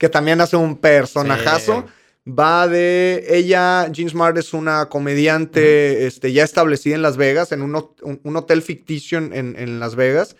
que 0.00 0.08
también 0.08 0.40
hace 0.40 0.56
un 0.56 0.78
personajazo. 0.78 1.84
Va 2.26 2.66
de 2.68 3.24
ella, 3.28 3.88
Jean 3.90 4.08
Smart 4.08 4.36
es 4.38 4.54
una 4.54 4.88
comediante 4.88 6.06
este, 6.06 6.32
ya 6.32 6.42
establecida 6.42 6.94
en 6.94 7.02
Las 7.02 7.18
Vegas, 7.18 7.52
en 7.52 7.60
un, 7.62 8.36
hotel 8.36 8.62
ficticio 8.62 9.18
en, 9.18 9.80
Las 9.80 9.96
Vegas, 9.96 10.36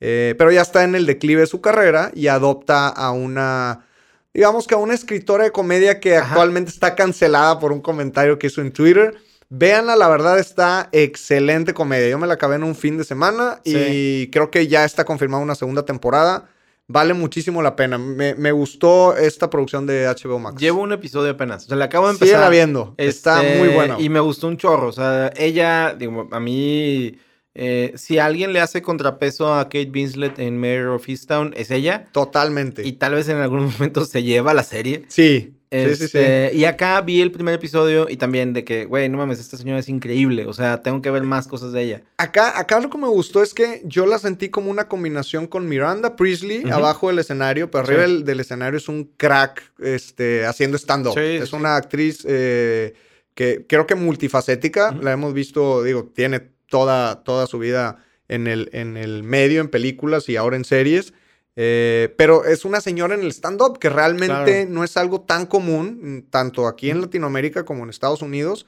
eh, 0.00 0.34
pero 0.36 0.50
ya 0.50 0.62
está 0.62 0.82
en 0.82 0.96
el 0.96 1.06
declive 1.06 1.42
de 1.42 1.46
su 1.46 1.60
carrera 1.60 2.10
y 2.14 2.26
adopta 2.26 2.88
a 2.88 3.12
una, 3.12 3.86
digamos 4.32 4.66
que 4.66 4.74
a 4.74 4.78
una 4.78 4.94
escritora 4.94 5.44
de 5.44 5.52
comedia 5.52 6.00
que 6.00 6.16
actualmente 6.16 6.70
está 6.70 6.96
cancelada 6.96 7.60
por 7.60 7.72
un 7.72 7.80
comentario 7.80 8.38
que 8.38 8.48
hizo 8.48 8.62
en 8.62 8.72
Twitter. 8.72 9.14
Véanla, 9.48 9.94
la 9.94 10.08
verdad 10.08 10.40
está 10.40 10.88
excelente 10.90 11.74
comedia. 11.74 12.08
Yo 12.08 12.18
me 12.18 12.26
la 12.26 12.34
acabé 12.34 12.56
en 12.56 12.64
un 12.64 12.74
fin 12.74 12.96
de 12.96 13.04
semana 13.04 13.60
y 13.64 14.28
creo 14.30 14.50
que 14.50 14.66
ya 14.66 14.84
está 14.84 15.04
confirmada 15.04 15.42
una 15.42 15.54
segunda 15.54 15.84
temporada. 15.84 16.48
Vale 16.86 17.14
muchísimo 17.14 17.62
la 17.62 17.76
pena. 17.76 17.96
Me, 17.96 18.52
gustó 18.52 19.16
esta 19.16 19.48
producción 19.48 19.86
de 19.86 20.06
HBO 20.06 20.38
Max. 20.38 20.60
Llevo 20.60 20.82
un 20.82 20.92
episodio 20.92 21.30
apenas. 21.30 21.64
O 21.64 21.68
sea, 21.68 21.76
la 21.76 21.86
acabo 21.86 22.06
de 22.06 22.12
empezar. 22.14 22.40
Sigue 22.40 22.50
viendo. 22.50 22.94
Está 22.98 23.42
este, 23.42 23.58
muy 23.58 23.68
bueno. 23.68 23.96
Y 23.98 24.10
me 24.10 24.20
gustó 24.20 24.48
un 24.48 24.58
chorro. 24.58 24.88
O 24.88 24.92
sea, 24.92 25.32
ella, 25.36 25.94
digo, 25.98 26.28
a 26.30 26.40
mí. 26.40 27.18
Eh, 27.56 27.92
si 27.96 28.18
alguien 28.18 28.52
le 28.52 28.60
hace 28.60 28.82
contrapeso 28.82 29.54
a 29.54 29.64
Kate 29.64 29.90
Winslet 29.94 30.40
en 30.40 30.58
Mayor 30.58 30.88
of 30.88 31.08
Easttown, 31.08 31.54
es 31.56 31.70
ella. 31.70 32.04
Totalmente. 32.12 32.86
Y 32.86 32.94
tal 32.94 33.14
vez 33.14 33.28
en 33.28 33.38
algún 33.38 33.66
momento 33.72 34.04
se 34.04 34.22
lleva 34.22 34.52
la 34.52 34.64
serie. 34.64 35.04
Sí. 35.08 35.54
Sí, 35.74 35.96
sí, 35.96 35.96
sí. 35.96 36.04
Este, 36.04 36.50
y 36.54 36.64
acá 36.64 37.00
vi 37.00 37.20
el 37.20 37.32
primer 37.32 37.54
episodio 37.54 38.06
y 38.08 38.16
también 38.16 38.52
de 38.52 38.64
que, 38.64 38.84
güey, 38.84 39.08
no 39.08 39.18
mames, 39.18 39.40
esta 39.40 39.56
señora 39.56 39.80
es 39.80 39.88
increíble. 39.88 40.46
O 40.46 40.52
sea, 40.52 40.82
tengo 40.82 41.02
que 41.02 41.10
ver 41.10 41.24
más 41.24 41.48
cosas 41.48 41.72
de 41.72 41.82
ella. 41.82 42.02
Acá, 42.16 42.58
acá 42.58 42.78
lo 42.80 42.90
que 42.90 42.98
me 42.98 43.08
gustó 43.08 43.42
es 43.42 43.52
que 43.52 43.82
yo 43.84 44.06
la 44.06 44.18
sentí 44.18 44.48
como 44.48 44.70
una 44.70 44.88
combinación 44.88 45.46
con 45.46 45.68
Miranda 45.68 46.16
Priestley 46.16 46.70
abajo 46.70 47.08
del 47.08 47.18
escenario, 47.18 47.70
pero 47.70 47.84
arriba 47.84 48.02
del, 48.02 48.40
escenario 48.40 48.78
es 48.78 48.88
un 48.88 49.10
crack 49.16 49.62
este, 49.80 50.46
haciendo 50.46 50.76
stand-up. 50.78 51.18
es 51.18 51.52
una 51.52 51.76
actriz 51.76 52.24
eh, 52.28 52.94
que 53.34 53.66
creo 53.66 53.86
que 53.86 53.94
multifacética. 53.94 54.96
La 55.00 55.12
hemos 55.12 55.34
visto, 55.34 55.82
digo, 55.82 56.10
tiene 56.14 56.40
toda, 56.68 57.24
toda 57.24 57.46
su 57.46 57.58
vida 57.58 57.98
en 58.28 58.46
el, 58.46 58.70
en 58.72 58.96
el 58.96 59.22
medio, 59.22 59.60
en 59.60 59.68
películas 59.68 60.28
y 60.28 60.36
ahora 60.36 60.56
en 60.56 60.64
series. 60.64 61.12
Eh, 61.56 62.14
pero 62.18 62.44
es 62.44 62.64
una 62.64 62.80
señora 62.80 63.14
en 63.14 63.20
el 63.22 63.32
stand-up 63.32 63.78
que 63.78 63.88
realmente 63.88 64.66
no 64.66 64.82
es 64.82 64.96
algo 64.96 65.20
tan 65.20 65.46
común, 65.46 66.26
tanto 66.30 66.66
aquí 66.66 66.90
en 66.90 67.00
Latinoamérica 67.00 67.64
como 67.64 67.84
en 67.84 67.90
Estados 67.90 68.22
Unidos. 68.22 68.66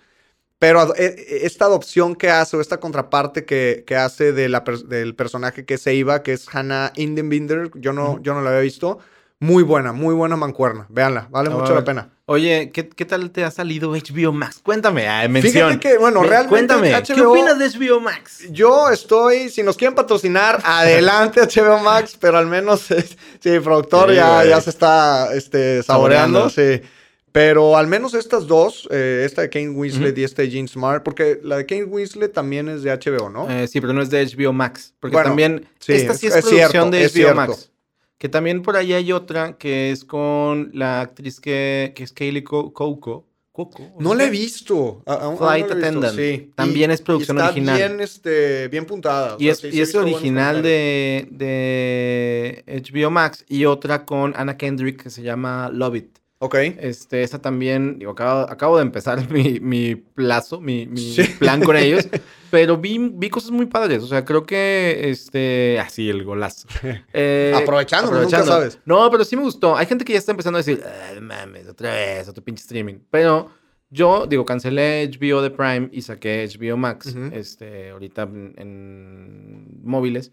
Pero 0.59 0.95
e, 0.95 1.05
e, 1.05 1.47
esta 1.47 1.67
adopción 1.67 2.15
que 2.15 2.31
hace 2.31 2.57
o 2.57 2.61
esta 2.61 2.81
contraparte 2.81 3.45
que, 3.45 3.85
que 3.87 3.97
hace 3.97 4.33
de 4.33 4.49
la, 4.49 4.65
del 4.89 5.15
personaje 5.15 5.67
que 5.67 5.75
es 5.75 5.87
Eva, 5.87 6.23
que 6.23 6.33
es 6.33 6.47
Hannah 6.55 6.93
Indenbinder, 6.97 7.71
yo 7.75 7.93
no, 7.93 8.23
yo 8.23 8.35
no 8.35 8.41
la 8.41 8.51
había 8.51 8.63
visto. 8.63 8.99
Muy 9.39 9.63
buena, 9.63 9.93
muy 9.93 10.15
buena 10.15 10.37
mancuerna. 10.37 10.87
Véanla, 10.89 11.29
vale 11.31 11.51
mucho 11.51 11.75
la 11.75 11.85
pena. 11.85 12.16
Oye, 12.29 12.73
¿qué, 12.73 12.89
¿qué, 12.89 13.05
tal 13.05 13.31
te 13.31 13.45
ha 13.45 13.53
salido 13.53 13.93
HBO 13.93 14.33
Max? 14.33 14.59
Cuéntame, 14.61 15.07
ah, 15.07 15.29
mención. 15.29 15.53
Fíjate 15.53 15.79
que, 15.79 15.97
bueno, 15.97 16.25
realmente. 16.25 16.49
Cuéntame, 16.49 16.93
¿qué 17.05 17.23
opinas 17.23 17.57
de 17.57 17.69
HBO 17.71 18.01
Max? 18.01 18.49
Yo 18.51 18.91
estoy, 18.91 19.49
si 19.49 19.63
nos 19.63 19.77
quieren 19.77 19.95
patrocinar, 19.95 20.61
adelante 20.65 21.41
HBO 21.41 21.79
Max, 21.79 22.17
pero 22.21 22.37
al 22.39 22.47
menos, 22.47 22.81
sí, 23.41 23.61
productor 23.61 24.13
ya, 24.13 24.45
ya 24.45 24.61
se 24.61 24.71
está 24.71 25.33
este, 25.35 25.85
saboreando, 25.85 26.51
sí. 26.51 26.83
Pero 27.31 27.77
al 27.77 27.87
menos 27.87 28.15
estas 28.15 28.49
dos, 28.49 28.89
eh, 28.91 29.23
esta 29.25 29.43
de 29.43 29.51
Kane 29.51 29.69
Winslet 29.69 30.17
y 30.19 30.25
esta 30.25 30.43
de 30.43 30.51
Gene 30.51 30.67
Smart, 30.67 31.05
porque 31.05 31.39
la 31.45 31.59
de 31.59 31.67
Kane 31.67 31.85
Winslet 31.85 32.33
también 32.33 32.69
es 32.69 32.83
de 32.83 32.91
HBO, 32.91 33.29
¿no? 33.29 33.49
Eh, 33.49 33.69
sí, 33.69 33.81
pero 33.81 33.93
no 33.93 34.03
es 34.03 34.11
de 34.11 34.27
HBO 34.27 34.53
Max. 34.53 34.95
Porque 34.99 35.17
también, 35.19 35.69
esta 35.87 36.15
sí 36.15 36.27
es, 36.27 36.33
producción 36.33 36.91
de 36.91 37.07
HBO 37.07 37.35
Max. 37.35 37.71
Que 38.19 38.29
también 38.29 38.63
por 38.63 38.77
ahí 38.77 38.93
hay 38.93 39.13
otra 39.13 39.59
que 39.59 39.91
es 39.91 40.05
con 40.05 40.71
la 40.73 41.03
actriz 41.03 41.41
que, 41.41 41.93
que 41.95 42.05
es 42.05 42.13
Kaylee 42.13 42.45
Coco. 42.45 43.27
Coco. 43.53 43.91
No 43.99 44.15
la 44.15 44.25
he 44.25 44.31
visto. 44.31 45.03
Flight 45.39 45.71
Attendant. 45.71 46.15
Sí. 46.15 46.53
También 46.55 46.91
es 46.91 47.01
producción 47.01 47.39
está 47.39 47.51
original. 47.51 47.77
Bien, 47.77 48.01
este, 48.01 48.69
bien 48.69 48.85
puntada. 48.85 49.37
y 49.39 49.49
es, 49.49 49.65
y 49.65 49.81
es 49.81 49.95
original 49.95 50.63
de, 50.63 51.27
de 51.31 52.65
HBO 52.67 53.11
Max. 53.11 53.45
Y 53.49 53.65
otra 53.65 54.05
con 54.05 54.35
Anna 54.37 54.59
Kendrick 54.59 55.03
que 55.03 55.11
se 55.11 55.23
llama 55.23 55.71
Love 55.73 55.97
It. 55.97 56.19
Ok. 56.39 56.55
Este, 56.79 57.23
esa 57.23 57.41
también, 57.41 57.99
digo, 57.99 58.13
acabo, 58.13 58.41
acabo 58.51 58.77
de 58.77 58.83
empezar 58.83 59.29
mi, 59.31 59.59
mi 59.61 59.95
plazo, 59.95 60.61
mi, 60.61 60.87
mi 60.87 61.17
plan 61.39 61.63
con 61.63 61.77
ellos, 61.77 62.07
pero 62.51 62.77
vi, 62.77 62.99
vi 62.99 63.31
cosas 63.31 63.51
muy 63.51 63.67
padres, 63.67 64.03
o 64.03 64.07
sea, 64.07 64.25
creo 64.25 64.45
que, 64.45 65.11
este, 65.11 65.79
así, 65.81 66.09
el 66.09 66.25
golazo. 66.25 66.69
Eh, 67.13 67.53
aprovechando, 67.55 68.13
nunca 68.13 68.43
sabes. 68.43 68.79
No, 68.85 69.11
pero 69.11 69.25
sí 69.25 69.37
me 69.37 69.43
gustó. 69.43 69.77
Hay 69.77 69.87
gente 69.87 70.05
que 70.05 70.13
ya 70.13 70.19
está 70.19 70.33
empezando 70.33 70.59
a 70.59 70.61
decir, 70.61 70.83
mames, 71.21 71.69
otra 71.69 71.93
vez, 71.95 72.29
otro 72.29 72.43
pinche 72.45 72.63
streaming, 72.63 72.97
pero 73.11 73.51
yo, 73.91 74.27
digo, 74.27 74.45
cancelé 74.45 75.09
HBO 75.11 75.43
de 75.43 75.51
Prime 75.51 75.89
y 75.93 76.03
saqué 76.03 76.47
HBO 76.47 76.77
Max, 76.77 77.15
este, 77.33 77.91
ahorita 77.91 78.23
en 78.23 79.81
móviles 79.83 80.33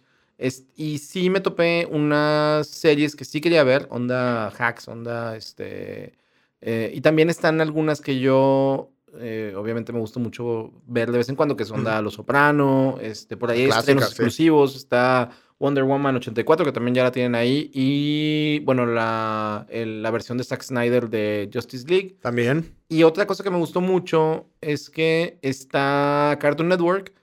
y 0.76 0.98
sí 0.98 1.30
me 1.30 1.40
topé 1.40 1.88
unas 1.90 2.68
series 2.68 3.16
que 3.16 3.26
sí 3.26 3.40
quería 3.40 3.64
ver, 3.64 3.88
onda 3.90 4.48
hacks, 4.48 4.88
onda 4.88 5.36
este... 5.38 6.18
Eh, 6.66 6.92
y 6.94 7.02
también 7.02 7.30
están 7.30 7.60
algunas 7.60 8.00
que 8.00 8.20
yo, 8.20 8.93
eh, 9.20 9.54
obviamente 9.56 9.94
me 9.94 10.00
gusta 10.00 10.20
mucho 10.20 10.72
ver 10.86 11.12
de 11.12 11.18
vez 11.20 11.30
en 11.30 11.36
cuando, 11.36 11.56
que 11.56 11.66
son 11.66 11.80
onda 11.80 12.02
Los 12.02 12.16
Soprano, 12.16 12.98
este, 13.02 13.38
por 13.38 13.52
ahí 13.52 13.64
hay 13.64 13.70
estrenos 13.70 14.06
exclusivos, 14.06 14.76
está 14.76 15.30
Wonder 15.60 15.84
Woman 15.84 16.16
84, 16.16 16.66
que 16.66 16.72
también 16.72 16.96
ya 16.96 17.04
la 17.04 17.12
tienen 17.12 17.36
ahí, 17.36 17.70
y 17.74 18.60
bueno, 18.66 18.86
la, 18.86 19.66
la 19.72 20.12
versión 20.12 20.38
de 20.38 20.44
Zack 20.44 20.64
Snyder 20.64 21.10
de 21.10 21.50
Justice 21.54 21.88
League. 21.88 22.18
También. 22.22 22.76
Y 22.90 23.04
otra 23.04 23.26
cosa 23.28 23.44
que 23.44 23.50
me 23.50 23.58
gustó 23.58 23.82
mucho 23.82 24.48
es 24.62 24.90
que 24.90 25.38
está 25.42 26.38
Cartoon 26.40 26.70
Network, 26.70 27.14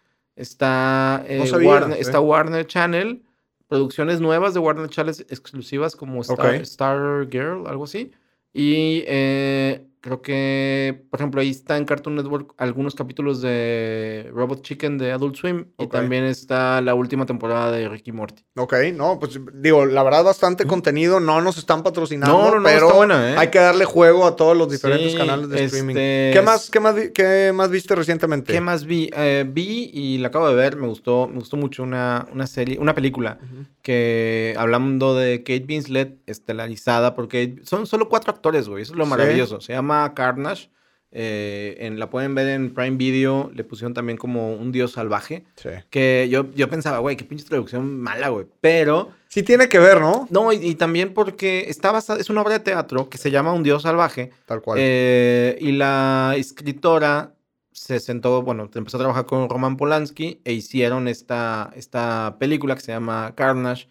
Está, 0.40 1.22
eh, 1.28 1.50
Warner, 1.52 1.98
está 1.98 2.18
Warner 2.18 2.66
Channel, 2.66 3.22
producciones 3.68 4.22
nuevas 4.22 4.54
de 4.54 4.60
Warner 4.60 4.88
Channel 4.88 5.14
exclusivas 5.28 5.94
como 5.94 6.22
Star, 6.22 6.54
Star 6.62 7.28
Girl, 7.30 7.66
algo 7.66 7.84
así. 7.84 8.10
Y 8.54 9.04
eh, 9.06 9.86
creo 10.00 10.22
que, 10.22 11.04
por 11.10 11.20
ejemplo, 11.20 11.40
ahí 11.40 11.50
está 11.50 11.76
en 11.76 11.84
Cartoon 11.84 12.16
Network 12.16 12.54
algunos 12.56 12.94
capítulos 12.94 13.42
de 13.42 14.30
Robot 14.32 14.62
Chicken 14.62 14.96
de 14.98 15.12
Adult 15.12 15.36
Swim 15.36 15.66
y 15.78 15.86
también 15.88 16.24
está 16.24 16.80
la 16.80 16.94
última 16.94 17.26
temporada 17.26 17.70
de 17.70 17.88
Ricky 17.88 18.12
Morty. 18.12 18.42
Ok, 18.56 18.74
no, 18.94 19.18
pues 19.18 19.38
digo, 19.54 19.84
la 19.84 20.02
verdad 20.02 20.24
bastante 20.24 20.66
contenido, 20.66 21.20
no 21.20 21.40
nos 21.40 21.58
están 21.58 21.82
patrocinando, 21.82 22.56
no, 22.58 22.62
pero 22.62 22.94
buena, 22.94 23.32
¿eh? 23.32 23.34
hay 23.36 23.48
que 23.48 23.58
darle 23.58 23.84
juego 23.84 24.26
a 24.26 24.36
todos 24.36 24.56
los 24.56 24.70
diferentes 24.70 25.14
canales 25.14 25.48
de 25.50 25.64
streaming. 25.64 25.94
Este, 25.94 26.30
¿Qué 26.32 26.42
más, 26.42 26.70
qué 26.70 26.80
más, 26.80 26.94
qué 27.14 27.52
más 27.54 27.70
viste 27.70 27.94
recientemente? 27.94 28.52
¿Qué 28.52 28.60
más 28.60 28.84
vi? 28.84 29.10
Eh, 29.14 29.44
vi 29.46 29.90
y 29.92 30.18
la 30.18 30.28
acabo 30.28 30.48
de 30.48 30.54
ver, 30.54 30.76
me 30.76 30.86
gustó, 30.86 31.28
me 31.28 31.38
gustó 31.38 31.56
mucho 31.56 31.82
una, 31.82 32.26
una 32.32 32.46
serie, 32.46 32.78
una 32.78 32.94
película 32.94 33.38
que 33.82 34.54
hablando 34.58 35.14
de 35.14 35.38
Kate 35.38 35.64
Winslet 35.68 36.18
estelarizada 36.26 37.14
porque 37.14 37.56
son 37.64 37.86
solo 37.86 38.08
cuatro 38.08 38.32
actores, 38.32 38.68
güey, 38.68 38.82
eso 38.82 38.92
es 38.92 38.98
lo 38.98 39.06
maravilloso. 39.06 39.60
Se 39.60 39.72
llama 39.72 39.89
Carnage. 40.14 40.70
Eh, 41.12 41.76
en, 41.80 41.98
la 41.98 42.08
pueden 42.08 42.34
ver 42.34 42.48
en 42.48 42.72
Prime 42.72 42.96
Video. 42.96 43.50
Le 43.54 43.64
pusieron 43.64 43.94
también 43.94 44.16
como 44.16 44.54
un 44.54 44.72
dios 44.72 44.92
salvaje. 44.92 45.44
Que 45.90 46.28
yo, 46.30 46.52
yo 46.54 46.68
pensaba, 46.68 46.98
güey, 46.98 47.16
qué 47.16 47.24
pinche 47.24 47.44
traducción 47.44 48.00
mala, 48.00 48.28
güey. 48.28 48.46
Pero. 48.60 49.10
Sí 49.28 49.42
tiene 49.42 49.68
que 49.68 49.78
ver, 49.78 50.00
¿no? 50.00 50.26
No, 50.30 50.52
y, 50.52 50.74
también 50.74 51.14
porque 51.14 51.66
está 51.68 51.96
es 52.18 52.30
una 52.30 52.42
obra 52.42 52.54
de 52.54 52.60
teatro 52.60 53.08
que 53.08 53.18
se 53.18 53.30
llama 53.30 53.52
Un 53.52 53.62
dios 53.62 53.82
salvaje. 53.82 54.30
Tal 54.46 54.60
cual. 54.60 54.78
Eh, 54.80 55.56
y 55.60 55.72
la 55.72 56.34
escritora 56.36 57.34
se 57.72 58.00
sentó, 58.00 58.42
bueno, 58.42 58.68
empezó 58.74 58.96
a 58.96 59.00
trabajar 59.00 59.26
con 59.26 59.48
Roman 59.48 59.76
Polanski 59.76 60.40
e 60.44 60.52
hicieron 60.52 61.06
esta, 61.06 61.70
esta 61.76 62.36
película 62.38 62.74
que 62.74 62.82
se 62.82 62.92
llama 62.92 63.32
Carnage 63.36 63.88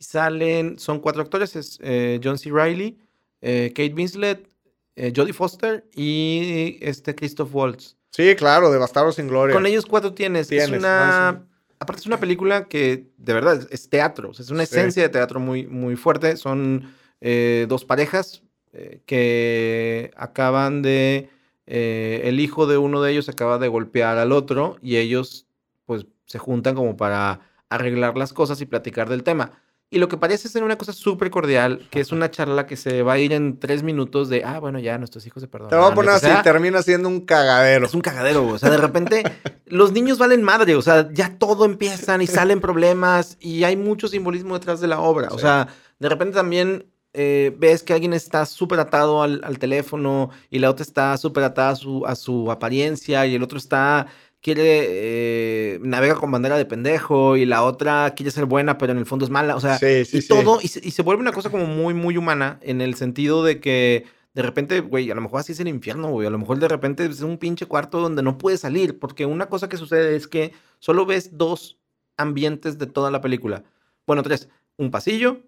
salen, 0.00 0.78
son 0.78 0.98
cuatro 0.98 1.22
actores, 1.22 1.54
es 1.54 1.78
eh, 1.82 2.18
John 2.24 2.38
C. 2.38 2.50
Reilly, 2.50 2.98
eh, 3.42 3.72
Kate 3.74 3.94
Winslet, 3.94 4.48
eh, 4.96 5.12
Jodie 5.14 5.32
Foster 5.32 5.84
y 5.94 6.78
este 6.80 7.14
Christoph 7.14 7.54
Waltz. 7.54 7.96
Sí, 8.10 8.34
claro, 8.34 8.70
de 8.70 8.78
Bastardo 8.78 9.12
sin 9.12 9.28
Gloria. 9.28 9.54
Con 9.54 9.66
ellos 9.66 9.86
cuatro 9.86 10.14
tienes. 10.14 10.50
es 10.50 10.70
una... 10.70 11.46
Aparte 11.78 12.00
es 12.00 12.06
una 12.06 12.20
película 12.20 12.68
que 12.68 13.06
de 13.16 13.32
verdad 13.32 13.66
es, 13.70 13.88
teatro, 13.88 14.32
es 14.32 14.50
una 14.50 14.64
esencia 14.64 15.02
de 15.02 15.08
teatro 15.08 15.40
muy, 15.40 15.66
muy 15.66 15.96
fuerte. 15.96 16.36
Son 16.36 16.92
dos 17.68 17.84
parejas 17.86 18.42
que 19.06 20.10
acaban 20.16 20.82
de... 20.82 21.30
el 21.64 22.38
hijo 22.38 22.66
de 22.66 22.76
uno 22.76 23.00
de 23.00 23.12
ellos 23.12 23.30
acaba 23.30 23.58
de 23.58 23.68
golpear 23.68 24.18
al 24.18 24.32
otro 24.32 24.76
y 24.82 24.96
ellos 24.96 25.46
pues 25.86 26.04
se 26.26 26.38
juntan 26.38 26.74
como 26.74 26.96
para 26.96 27.40
arreglar 27.70 28.18
las 28.18 28.32
cosas 28.32 28.60
y 28.60 28.66
platicar 28.66 29.08
del 29.08 29.22
tema. 29.22 29.52
Y 29.92 29.98
lo 29.98 30.06
que 30.06 30.16
parece 30.16 30.48
ser 30.48 30.62
una 30.62 30.78
cosa 30.78 30.92
súper 30.92 31.30
cordial, 31.30 31.84
que 31.90 31.98
es 31.98 32.12
una 32.12 32.30
charla 32.30 32.68
que 32.68 32.76
se 32.76 33.02
va 33.02 33.14
a 33.14 33.18
ir 33.18 33.32
en 33.32 33.58
tres 33.58 33.82
minutos 33.82 34.28
de, 34.28 34.44
ah, 34.44 34.60
bueno, 34.60 34.78
ya 34.78 34.96
nuestros 34.98 35.26
hijos 35.26 35.40
se 35.40 35.48
perdonan. 35.48 35.70
Te 35.70 35.76
voy 35.76 35.90
a 35.90 35.94
poner 35.96 36.10
así, 36.12 36.28
termina 36.44 36.80
siendo 36.80 37.08
un 37.08 37.22
cagadero. 37.22 37.86
Es 37.86 37.94
un 37.94 38.00
cagadero, 38.00 38.46
o 38.46 38.56
sea, 38.56 38.70
de 38.70 38.76
repente 38.76 39.24
los 39.66 39.90
niños 39.90 40.18
valen 40.18 40.44
madre, 40.44 40.76
o 40.76 40.82
sea, 40.82 41.08
ya 41.12 41.36
todo 41.38 41.64
empiezan 41.64 42.22
y 42.22 42.28
salen 42.28 42.60
problemas 42.60 43.36
y 43.40 43.64
hay 43.64 43.76
mucho 43.76 44.06
simbolismo 44.06 44.54
detrás 44.54 44.80
de 44.80 44.86
la 44.86 45.00
obra. 45.00 45.30
O 45.32 45.38
sea, 45.40 45.66
de 45.98 46.08
repente 46.08 46.36
también 46.36 46.86
eh, 47.12 47.52
ves 47.58 47.82
que 47.82 47.92
alguien 47.92 48.12
está 48.12 48.46
súper 48.46 48.78
atado 48.78 49.24
al, 49.24 49.58
teléfono 49.58 50.30
y 50.50 50.60
la 50.60 50.70
otra 50.70 50.84
está 50.84 51.16
súper 51.16 51.42
atada 51.42 51.70
a 51.70 51.76
su, 51.76 52.06
a 52.06 52.14
su 52.14 52.52
apariencia 52.52 53.26
y 53.26 53.34
el 53.34 53.42
otro 53.42 53.58
está 53.58 54.06
quiere, 54.40 54.62
eh, 54.64 55.78
navega 55.82 56.14
con 56.14 56.30
bandera 56.30 56.56
de 56.56 56.64
pendejo 56.64 57.36
y 57.36 57.44
la 57.44 57.62
otra 57.62 58.14
quiere 58.14 58.30
ser 58.30 58.46
buena, 58.46 58.78
pero 58.78 58.92
en 58.92 58.98
el 58.98 59.06
fondo 59.06 59.24
es 59.24 59.30
mala. 59.30 59.56
O 59.56 59.60
sea, 59.60 59.78
y 59.80 60.22
todo, 60.26 60.60
y 60.62 60.68
se, 60.68 61.02
vuelve 61.02 61.20
una 61.20 61.32
cosa 61.32 61.50
como 61.50 61.66
muy, 61.66 61.94
muy 61.94 62.16
humana 62.16 62.58
en 62.62 62.80
el 62.80 62.94
sentido 62.94 63.44
de 63.44 63.60
que 63.60 64.06
de 64.34 64.42
repente, 64.42 64.80
güey, 64.80 65.10
a 65.10 65.14
lo 65.14 65.20
mejor 65.20 65.40
así 65.40 65.52
es 65.52 65.60
el 65.60 65.68
infierno, 65.68 66.10
güey. 66.10 66.26
A 66.26 66.30
lo 66.30 66.38
mejor 66.38 66.58
de 66.58 66.68
repente 66.68 67.04
es 67.04 67.20
un 67.20 67.38
pinche 67.38 67.66
cuarto 67.66 68.00
donde 68.00 68.22
no 68.22 68.38
puedes 68.38 68.60
salir, 68.60 68.98
porque 68.98 69.26
una 69.26 69.46
cosa 69.46 69.68
que 69.68 69.76
sucede 69.76 70.16
es 70.16 70.28
que 70.28 70.52
solo 70.78 71.04
ves 71.04 71.36
dos 71.36 71.78
ambientes 72.16 72.78
de 72.78 72.86
toda 72.86 73.10
la 73.10 73.20
película. 73.20 73.64
Bueno, 74.06 74.22
tres. 74.22 74.48
Un 74.76 74.90
pasillo, 74.90 75.40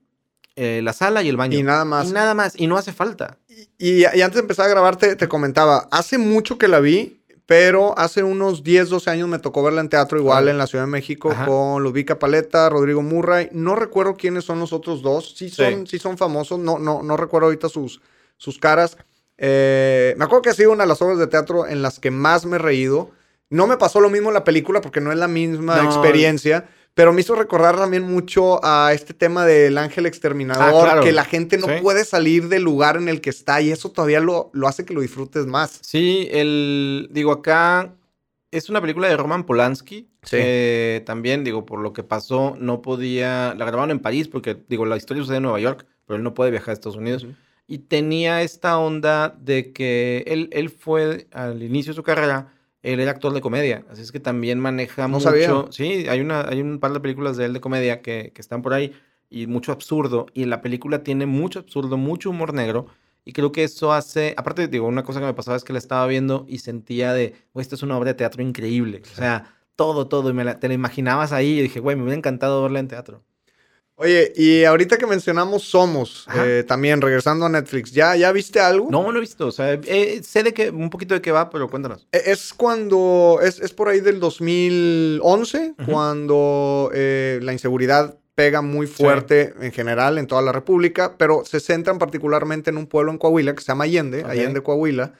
eh, 0.57 0.81
la 0.83 0.92
sala 0.92 1.22
y 1.22 1.28
el 1.28 1.37
baño. 1.37 1.59
Y 1.59 1.62
nada 1.62 1.85
más. 1.85 2.09
Y 2.09 2.12
nada 2.12 2.35
más. 2.35 2.55
Y 2.59 2.66
no 2.66 2.76
hace 2.76 2.92
falta. 2.92 3.38
Y, 3.78 4.05
antes 4.05 4.35
de 4.35 4.40
empezar 4.40 4.66
a 4.66 4.70
grabar, 4.70 4.96
te, 4.96 5.28
comentaba, 5.28 5.88
hace 5.90 6.18
mucho 6.18 6.59
que 6.59 6.68
la 6.68 6.81
vi 6.81 7.21
pero 7.46 7.98
hace 7.98 8.22
unos 8.22 8.62
10, 8.62 8.88
12 8.88 9.11
años 9.11 9.28
me 9.28 9.38
tocó 9.38 9.62
verla 9.62 9.81
en 9.81 9.88
teatro 9.88 10.18
igual 10.18 10.48
en 10.48 10.59
la 10.59 10.66
Ciudad 10.66 10.85
de 10.85 10.90
México 10.90 11.35
con 11.46 11.83
Lubica 11.83 12.18
Paleta, 12.18 12.68
Rodrigo 12.68 13.02
Murray. 13.02 13.48
No 13.52 13.74
recuerdo 13.74 14.16
quiénes 14.16 14.44
son 14.44 14.61
los 14.61 14.72
otros 14.72 15.02
dos. 15.02 15.35
Sí 15.37 15.50
son, 15.50 15.87
sí. 15.87 15.98
son 15.98 16.16
famosos. 16.16 16.59
No, 16.59 16.78
no, 16.78 17.02
no 17.02 17.16
recuerdo 17.16 17.46
ahorita 17.46 17.68
sus, 17.68 18.00
sus 18.37 18.59
caras. 18.59 18.96
Eh, 19.38 20.14
me 20.18 20.24
acuerdo 20.24 20.42
que 20.42 20.50
ha 20.50 20.55
sido 20.55 20.72
una 20.72 20.85
de 20.85 20.88
las 20.88 21.02
obras 21.02 21.18
de 21.18 21.26
teatro 21.26 21.66
en 21.66 21.83
las 21.83 21.98
que 21.98 22.11
más 22.11 22.46
me 22.46 22.57
he 22.57 22.59
reído. 22.61 23.11
No 23.50 23.66
me 23.66 23.76
pasó 23.76 24.00
lo 24.00 24.09
mismo 24.09 24.28
en 24.28 24.35
la 24.35 24.44
película 24.44 24.81
porque 24.81 25.00
no 25.00 25.11
es 25.12 25.18
la 25.18 25.28
misma 25.28 25.83
experiencia. 25.85 26.68
Pero 26.94 27.12
me 27.12 27.22
hizo 27.22 27.35
recordar 27.35 27.76
también 27.76 28.02
mucho 28.02 28.62
a 28.62 28.92
este 28.92 29.14
tema 29.14 29.46
del 29.46 29.78
ángel 29.78 30.05
exterminador, 30.05 30.88
ah, 30.90 31.00
que 31.00 31.12
la 31.12 31.24
gente 31.24 31.57
no 31.57 31.66
puede 31.81 32.05
salir 32.05 32.48
del 32.48 32.62
lugar 32.62 32.96
en 32.96 33.09
el 33.09 33.22
que 33.22 33.31
está 33.31 33.62
y 33.62 33.70
eso 33.70 33.90
todavía 33.90 34.20
lo, 34.20 34.50
lo 34.52 34.68
hace 34.68 34.85
que 34.85 34.92
lo 34.92 35.00
disfrutes 35.00 35.46
más. 35.46 35.78
Sí, 35.81 36.28
el, 36.31 37.09
digo, 37.11 37.33
acá 37.33 37.94
es 38.50 38.68
una 38.68 38.81
película 38.83 39.09
de 39.09 39.16
Roman 39.16 39.44
Polanski. 39.44 40.09
Sí. 40.22 40.37
también, 41.05 41.42
digo, 41.42 41.66
por 41.66 41.81
lo 41.81 41.92
que 41.92 42.05
pasó, 42.05 42.57
no 42.61 42.81
podía. 42.81 43.55
La 43.55 43.64
grabaron 43.64 43.90
en 43.90 43.98
París 43.98 44.28
porque, 44.28 44.57
digo, 44.68 44.85
la 44.85 44.96
historia 44.96 45.22
sucede 45.22 45.38
en 45.38 45.44
Nueva 45.44 45.59
York, 45.59 45.85
pero 46.07 46.18
él 46.18 46.22
no 46.22 46.35
puede 46.35 46.52
viajar 46.52 46.70
a 46.70 46.72
Estados 46.74 46.96
Unidos. 46.96 47.26
Y 47.66 47.78
tenía 47.78 48.42
esta 48.42 48.78
onda 48.78 49.35
de 49.40 49.72
que 49.72 50.22
él, 50.26 50.48
él 50.52 50.68
fue 50.68 51.26
al 51.33 51.62
inicio 51.62 51.92
de 51.92 51.96
su 51.96 52.02
carrera 52.02 52.51
él 52.82 53.00
era 53.00 53.12
actor 53.12 53.32
de 53.32 53.40
comedia, 53.40 53.84
así 53.90 54.02
es 54.02 54.10
que 54.10 54.20
también 54.20 54.58
maneja 54.58 55.06
mucho. 55.08 55.70
Sí, 55.70 56.06
hay, 56.08 56.20
una, 56.20 56.48
hay 56.48 56.60
un 56.60 56.80
par 56.80 56.92
de 56.92 57.00
películas 57.00 57.36
de 57.36 57.44
él 57.44 57.52
de 57.52 57.60
comedia 57.60 58.02
que, 58.02 58.32
que, 58.34 58.40
están 58.40 58.62
por 58.62 58.74
ahí 58.74 58.92
y 59.30 59.46
mucho 59.46 59.72
absurdo. 59.72 60.26
Y 60.34 60.44
la 60.46 60.60
película 60.60 61.02
tiene 61.02 61.26
mucho 61.26 61.60
absurdo, 61.60 61.96
mucho 61.96 62.30
humor 62.30 62.52
negro. 62.52 62.86
Y 63.24 63.32
creo 63.32 63.52
que 63.52 63.62
eso 63.62 63.92
hace. 63.92 64.34
Aparte, 64.36 64.66
digo, 64.66 64.86
una 64.88 65.04
cosa 65.04 65.20
que 65.20 65.26
me 65.26 65.34
pasaba 65.34 65.56
es 65.56 65.64
que 65.64 65.72
la 65.72 65.78
estaba 65.78 66.06
viendo 66.06 66.44
y 66.48 66.58
sentía 66.58 67.12
de, 67.12 67.34
güey, 67.54 67.62
esto 67.62 67.76
es 67.76 67.82
una 67.82 67.96
obra 67.96 68.10
de 68.10 68.14
teatro 68.14 68.42
increíble. 68.42 69.02
O 69.12 69.14
sea, 69.14 69.56
todo, 69.76 70.08
todo. 70.08 70.30
Y 70.30 70.32
me 70.32 70.44
la, 70.44 70.58
te 70.58 70.66
la 70.66 70.74
imaginabas 70.74 71.32
ahí 71.32 71.58
y 71.58 71.62
dije, 71.62 71.78
güey, 71.78 71.96
me 71.96 72.02
hubiera 72.02 72.18
encantado 72.18 72.62
verla 72.62 72.80
en 72.80 72.88
teatro. 72.88 73.22
Oye, 74.02 74.32
y 74.34 74.64
ahorita 74.64 74.98
que 74.98 75.06
mencionamos 75.06 75.62
Somos, 75.62 76.26
eh, 76.34 76.64
también 76.66 77.00
regresando 77.00 77.46
a 77.46 77.48
Netflix, 77.48 77.92
¿ya, 77.92 78.16
¿ya 78.16 78.32
viste 78.32 78.58
algo? 78.58 78.88
No, 78.90 79.12
no 79.12 79.16
he 79.16 79.20
visto. 79.20 79.46
O 79.46 79.52
sea, 79.52 79.74
eh, 79.74 80.20
sé 80.24 80.42
de 80.42 80.52
qué, 80.52 80.70
un 80.70 80.90
poquito 80.90 81.14
de 81.14 81.22
qué 81.22 81.30
va, 81.30 81.50
pero 81.50 81.70
cuéntanos. 81.70 82.08
E, 82.10 82.32
es 82.32 82.52
cuando, 82.52 83.38
es, 83.40 83.60
es 83.60 83.72
por 83.72 83.88
ahí 83.88 84.00
del 84.00 84.18
2011, 84.18 85.74
cuando 85.86 86.90
eh, 86.92 87.38
la 87.42 87.52
inseguridad 87.52 88.18
pega 88.34 88.60
muy 88.60 88.88
fuerte 88.88 89.54
en 89.60 89.70
general 89.70 90.18
en 90.18 90.26
toda 90.26 90.42
la 90.42 90.50
República, 90.50 91.16
pero 91.16 91.44
se 91.44 91.60
centran 91.60 91.98
particularmente 91.98 92.70
en 92.70 92.78
un 92.78 92.88
pueblo 92.88 93.12
en 93.12 93.18
Coahuila 93.18 93.54
que 93.54 93.60
se 93.60 93.68
llama 93.68 93.84
Allende, 93.84 94.24
Allende, 94.24 94.62
Coahuila, 94.62 95.12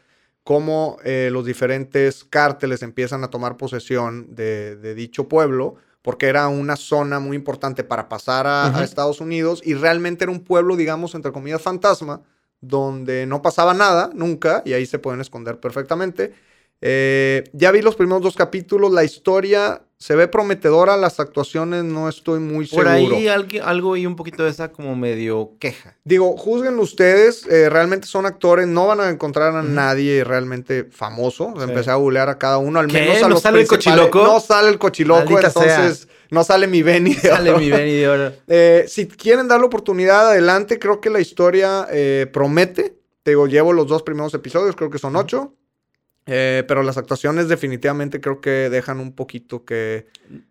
cómo 0.43 0.97
los 1.05 1.45
diferentes 1.45 2.25
cárteles 2.25 2.83
empiezan 2.83 3.23
a 3.23 3.29
tomar 3.29 3.57
posesión 3.59 4.35
de, 4.35 4.75
de 4.75 4.95
dicho 4.97 5.29
pueblo 5.29 5.77
porque 6.03 6.27
era 6.27 6.49
una 6.49 6.77
zona 6.77 7.21
muy 7.21 7.37
importante 7.37 7.85
para 7.85 8.09
pasar 8.09 8.47
a, 8.47 8.83
Estados 8.83 9.21
Unidos 9.21 9.63
y 9.65 9.75
realmente 9.75 10.25
era 10.25 10.33
un 10.33 10.41
pueblo, 10.41 10.77
digamos, 10.77 11.15
entre 11.15 11.33
comillas, 11.33 11.63
fantasma, 11.63 12.23
donde 12.61 13.27
no 13.27 13.41
pasaba 13.41 13.73
nada 13.73 14.11
nunca 14.13 14.63
y 14.65 14.73
ahí 14.73 14.85
se 14.85 14.99
pueden 14.99 15.21
esconder 15.21 15.61
perfectamente. 15.61 16.35
Eh, 16.81 17.45
ya 17.53 17.71
vi 17.71 17.81
los 17.81 17.95
primeros 17.95 18.23
dos 18.23 18.35
capítulos, 18.35 18.93
la 18.93 19.05
historia 19.05 19.83
se 20.03 20.17
ve 20.17 20.27
prometedora, 20.27 20.97
las 20.97 21.21
actuaciones 21.21 21.85
no 21.85 22.09
estoy 22.09 22.41
muy 22.41 22.67
seguro. 22.67 22.89
Por 22.89 22.93
ahí 22.93 23.29
algo, 23.29 23.97
y 23.97 24.05
un 24.05 24.17
poquito 24.17 24.43
de 24.43 24.51
esa 24.51 24.73
como 24.73 24.97
medio 24.97 25.53
queja. 25.61 25.97
Digo, 26.03 26.37
juzguen 26.37 26.77
ustedes, 26.81 27.47
eh, 27.47 27.71
realmente 27.71 28.09
son 28.09 28.27
actores, 28.27 28.67
no 28.67 28.89
van 28.89 28.99
a 28.99 29.11
encontrar 29.11 29.55
a 29.55 29.63
nadie 29.63 30.25
realmente 30.25 30.89
famoso. 30.91 31.55
Empecé 31.63 31.93
a 31.93 31.95
bulear 31.95 32.29
a 32.29 32.37
cada 32.37 32.59
uno, 32.59 32.81
al 32.81 32.89
menos 32.89 33.23
a 33.23 33.29
¿No 33.29 33.39
sale 33.39 33.61
el 33.61 33.69
cochiloco? 33.69 34.25
No 34.25 34.41
sale 34.41 34.71
el 34.71 34.79
cochiloco, 34.81 35.39
entonces 35.39 36.09
no 36.31 36.43
sale 36.43 36.67
mi 36.67 36.83
Benny 36.83 37.15
de 37.15 37.29
Sale 37.29 37.57
mi 37.57 37.71
Benny 37.71 37.93
de 37.93 38.09
oro. 38.09 38.33
Eh, 38.49 38.87
si 38.89 39.07
quieren 39.07 39.47
dar 39.47 39.61
la 39.61 39.67
oportunidad, 39.67 40.31
adelante, 40.31 40.81
creo 40.81 41.01
que 41.01 41.11
la 41.11 41.21
historia 41.21 41.87
promete. 42.33 42.99
Te 43.23 43.31
digo, 43.31 43.47
llevo 43.47 43.73
los 43.73 43.87
dos 43.87 44.03
primeros 44.03 44.35
episodios, 44.35 44.75
creo 44.75 44.91
que 44.91 44.99
son 44.99 45.15
ocho. 45.15 45.55
Eh, 46.27 46.65
pero 46.69 46.83
las 46.83 46.97
actuaciones 46.97 47.49
definitivamente 47.49 48.21
creo 48.21 48.41
que 48.41 48.71
dejan 48.71 49.01
un 49.01 49.13
poquito 49.13 49.65
que... 49.65 50.07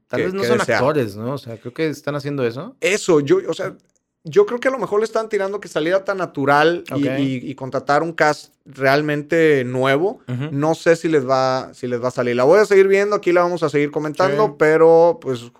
Tal 0.07 0.23
vez 0.23 0.33
no 0.33 0.43
son 0.43 0.59
actores, 0.59 1.15
¿no? 1.15 1.33
O 1.33 1.37
sea, 1.37 1.57
creo 1.57 1.73
que 1.73 1.87
están 1.87 2.15
haciendo 2.15 2.45
eso. 2.45 2.75
Eso, 2.81 3.21
yo, 3.21 3.39
o 3.47 3.53
sea, 3.53 3.75
yo 4.23 4.45
creo 4.45 4.59
que 4.59 4.67
a 4.67 4.71
lo 4.71 4.77
mejor 4.77 4.99
le 4.99 5.05
están 5.05 5.29
tirando 5.29 5.59
que 5.59 5.67
saliera 5.67 6.03
tan 6.03 6.17
natural 6.17 6.83
y, 6.95 7.55
contratar 7.55 8.03
un 8.03 8.13
cast 8.13 8.53
realmente 8.65 9.63
nuevo. 9.63 10.19
No 10.51 10.75
sé 10.75 10.95
si 10.95 11.07
les, 11.07 11.27
va, 11.27 11.73
si 11.73 11.87
les 11.87 12.03
va 12.03 12.09
a 12.09 12.11
salir. 12.11 12.35
La 12.35 12.43
voy 12.43 12.59
a 12.59 12.65
seguir 12.65 12.87
viendo, 12.87 13.15
aquí 13.15 13.31
la 13.31 13.41
vamos 13.41 13.63
a 13.63 13.69
seguir 13.69 13.89
comentando, 13.91 14.57
pero 14.57 15.19
pues, 15.21 15.51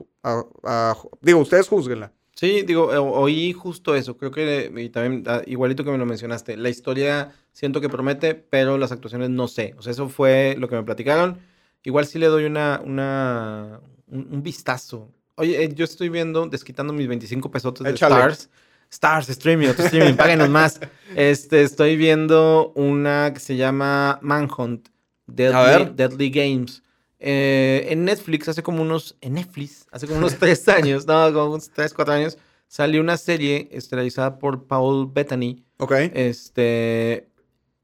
digo, 1.21 1.39
ustedes 1.39 1.67
juzguenla. 1.67 2.12
Sí, 2.41 2.63
digo, 2.63 2.91
eh, 2.91 2.97
oí 2.97 3.54
justo 3.54 3.93
eso. 3.93 4.17
Creo 4.17 4.32
que, 4.32 4.73
y 4.75 4.89
también, 4.89 5.23
ah, 5.27 5.43
igualito 5.45 5.84
que 5.84 5.91
me 5.91 5.99
lo 5.99 6.08
mencionaste, 6.08 6.58
la 6.58 6.69
historia 6.69 7.36
siento 7.51 7.82
que 7.82 7.88
promete, 7.88 8.34
pero 8.34 8.80
las 8.80 8.91
actuaciones 8.91 9.30
no 9.30 9.47
sé. 9.47 9.75
O 9.77 9.84
sea, 9.84 9.91
eso 9.91 10.10
fue 10.10 10.56
lo 10.58 10.67
que 10.67 10.73
me 10.73 10.82
platicaron. 10.82 11.38
Igual 11.84 12.08
sí 12.08 12.17
le 12.17 12.25
doy 12.25 12.45
una, 12.45 12.82
una, 12.84 13.80
un, 14.08 14.41
vistazo. 14.41 15.12
Oye, 15.36 15.65
eh, 15.65 15.71
yo 15.75 15.86
estoy 15.86 16.10
viendo, 16.10 16.47
desquitando 16.47 16.93
mis 16.93 17.08
25 17.08 17.51
pesotes 17.51 17.84
de 17.84 17.91
Stars. 17.91 18.49
Stars, 18.89 19.30
streaming, 19.30 19.67
otro 19.67 19.86
streaming, 19.86 20.15
páguenos 20.15 20.49
más. 20.49 20.80
Este, 21.15 21.62
estoy 21.62 21.95
viendo 21.95 22.71
una 22.73 23.34
que 23.36 23.39
se 23.39 23.56
llama 23.56 24.17
Manhunt, 24.23 24.89
Deadly, 25.27 25.91
Deadly 25.93 26.32
Games. 26.32 26.82
Eh, 27.23 27.86
en 27.89 28.03
Netflix 28.03 28.49
hace 28.49 28.63
como 28.63 28.81
unos, 28.81 29.15
en 29.21 29.36
Netflix, 29.36 29.86
hace 29.91 30.07
como 30.07 30.17
unos 30.17 30.36
tres 30.39 30.67
años, 30.67 31.05
no, 31.05 31.31
como 31.31 31.51
unos 31.51 31.69
tres, 31.69 31.93
cuatro 31.93 32.15
años, 32.15 32.39
salió 32.67 32.99
una 32.99 33.15
serie 33.15 33.69
estelarizada 33.71 34.39
por 34.39 34.65
Paul 34.65 35.12
Bettany. 35.13 35.63
Ok. 35.77 35.93
Este, 36.13 37.29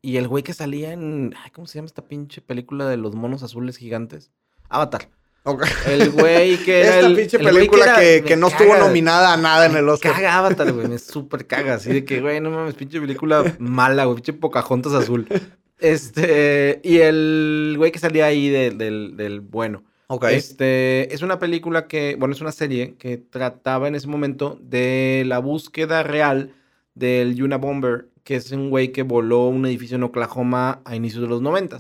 y 0.01 0.17
el 0.17 0.27
güey 0.27 0.43
que 0.43 0.53
salía 0.53 0.91
en, 0.91 1.35
¿cómo 1.53 1.67
se 1.67 1.77
llama 1.77 1.85
esta 1.85 2.07
pinche 2.07 2.41
película 2.41 2.87
de 2.89 2.97
los 2.97 3.13
monos 3.13 3.43
azules 3.43 3.77
gigantes? 3.77 4.31
Avatar. 4.69 5.09
Okay. 5.43 5.69
El 5.85 6.09
güey 6.11 6.57
que 6.57 6.81
era 6.81 6.99
Esta 6.99 7.15
pinche 7.15 7.39
película 7.39 7.95
que, 7.95 8.35
no 8.35 8.47
estuvo 8.47 8.75
nominada 8.75 9.31
a 9.31 9.37
nada 9.37 9.67
en 9.67 9.77
el 9.77 9.87
Oscar. 9.87 10.13
Caga 10.13 10.37
Avatar, 10.39 10.73
güey. 10.73 10.87
Me 10.87 10.99
súper 10.99 11.47
caga. 11.47 11.75
Así 11.75 11.93
de 11.93 12.03
que, 12.03 12.19
güey, 12.19 12.41
no 12.41 12.49
mames, 12.49 12.75
pinche 12.75 12.99
película 12.99 13.55
mala, 13.59 14.03
güey. 14.05 14.15
Pinche 14.15 14.33
Pocahontas 14.33 14.93
azul. 14.93 15.27
Este, 15.79 16.81
y 16.83 16.97
el 16.97 17.75
güey 17.77 17.91
que 17.91 17.99
salía 17.99 18.25
ahí 18.25 18.49
del, 18.49 18.77
del 18.77 19.41
bueno. 19.41 19.83
Ok. 20.07 20.25
Este, 20.31 21.13
es 21.13 21.21
una 21.21 21.37
película 21.37 21.87
que, 21.87 22.15
bueno, 22.17 22.33
es 22.33 22.41
una 22.41 22.51
serie 22.51 22.95
que 22.95 23.17
trataba 23.17 23.87
en 23.87 23.95
ese 23.95 24.07
momento 24.07 24.57
de 24.61 25.23
la 25.27 25.39
búsqueda 25.39 26.03
real 26.03 26.53
del 26.95 27.35
Yuna 27.35 27.57
Bomber, 27.57 28.09
que 28.23 28.35
es 28.35 28.51
un 28.51 28.69
güey 28.69 28.91
que 28.91 29.03
voló 29.03 29.47
un 29.47 29.65
edificio 29.65 29.95
en 29.95 30.03
Oklahoma 30.03 30.81
a 30.85 30.95
inicios 30.95 31.21
de 31.21 31.27
los 31.27 31.41
90. 31.41 31.77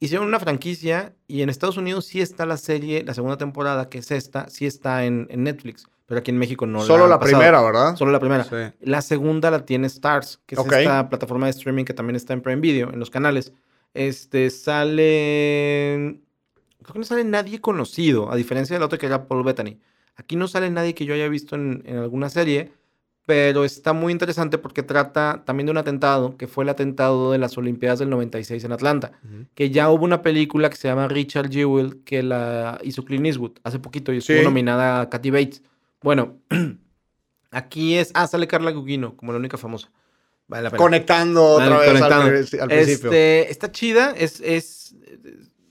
Hicieron 0.00 0.28
una 0.28 0.38
franquicia 0.38 1.14
y 1.26 1.42
en 1.42 1.50
Estados 1.50 1.76
Unidos 1.76 2.06
sí 2.06 2.20
está 2.20 2.46
la 2.46 2.56
serie, 2.56 3.02
la 3.04 3.14
segunda 3.14 3.36
temporada, 3.36 3.88
que 3.88 3.98
es 3.98 4.10
esta, 4.10 4.48
sí 4.48 4.64
está 4.64 5.04
en, 5.04 5.28
Netflix. 5.34 5.86
Pero 6.08 6.20
aquí 6.20 6.30
en 6.30 6.38
México 6.38 6.66
no. 6.66 6.80
Solo 6.80 7.06
la, 7.06 7.20
primera, 7.20 7.62
¿verdad? 7.62 7.94
Solo 7.94 8.10
la 8.10 8.18
primera. 8.18 8.46
La 8.80 9.02
segunda 9.02 9.50
la 9.50 9.64
tiene 9.64 9.86
Stars, 9.86 10.40
que 10.46 10.56
es 10.56 10.60
esta 10.60 11.08
plataforma 11.08 11.46
de 11.46 11.50
streaming 11.50 11.84
que 11.84 11.94
también 11.94 12.16
está 12.16 12.32
en 12.32 12.40
Prime 12.40 12.60
Video, 12.60 12.90
en 12.92 12.98
los 12.98 13.10
canales. 13.10 13.52
Este 13.94 14.50
sale. 14.50 16.20
Creo 16.82 16.92
que 16.94 16.98
no 16.98 17.04
sale 17.04 17.24
nadie 17.24 17.60
conocido, 17.60 18.32
a 18.32 18.36
diferencia 18.36 18.74
del 18.74 18.82
otro 18.82 18.98
que 18.98 19.06
era 19.06 19.28
Paul 19.28 19.44
Bettany. 19.44 19.78
Aquí 20.16 20.34
no 20.34 20.48
sale 20.48 20.70
nadie 20.70 20.94
que 20.94 21.04
yo 21.04 21.14
haya 21.14 21.28
visto 21.28 21.54
en, 21.54 21.82
en 21.86 21.98
alguna 21.98 22.30
serie 22.30 22.72
pero 23.28 23.66
está 23.66 23.92
muy 23.92 24.10
interesante 24.10 24.56
porque 24.56 24.82
trata 24.82 25.42
también 25.44 25.66
de 25.66 25.72
un 25.72 25.76
atentado, 25.76 26.38
que 26.38 26.46
fue 26.46 26.64
el 26.64 26.70
atentado 26.70 27.30
de 27.30 27.36
las 27.36 27.58
Olimpiadas 27.58 27.98
del 27.98 28.08
96 28.08 28.64
en 28.64 28.72
Atlanta, 28.72 29.12
que 29.54 29.68
ya 29.68 29.90
hubo 29.90 30.02
una 30.06 30.22
película 30.22 30.70
que 30.70 30.76
se 30.76 30.88
llama 30.88 31.08
Richard 31.08 31.50
Jewell, 31.50 32.02
que 32.04 32.22
la 32.22 32.78
hizo 32.84 33.04
Clint 33.04 33.26
Eastwood 33.26 33.58
hace 33.64 33.80
poquito 33.80 34.14
y 34.14 34.16
estuvo 34.16 34.40
nominada 34.40 35.02
a 35.02 35.10
Kathy 35.10 35.30
Bates. 35.30 35.62
Bueno, 36.02 36.38
aquí 37.50 37.96
es, 37.96 38.10
ah, 38.14 38.26
sale 38.26 38.46
Carla 38.46 38.70
Gugino 38.70 39.16
como 39.16 39.32
la 39.32 39.38
única 39.38 39.56
famosa. 39.56 39.90
Conectando 40.76 41.44
otra 41.44 41.78
vez 41.78 42.00
Al, 42.00 42.68
principio. 42.68 43.10
Este, 43.10 43.50
está 43.50 43.70
chida, 43.70 44.14
es, 44.16 44.40
es, 44.40 44.96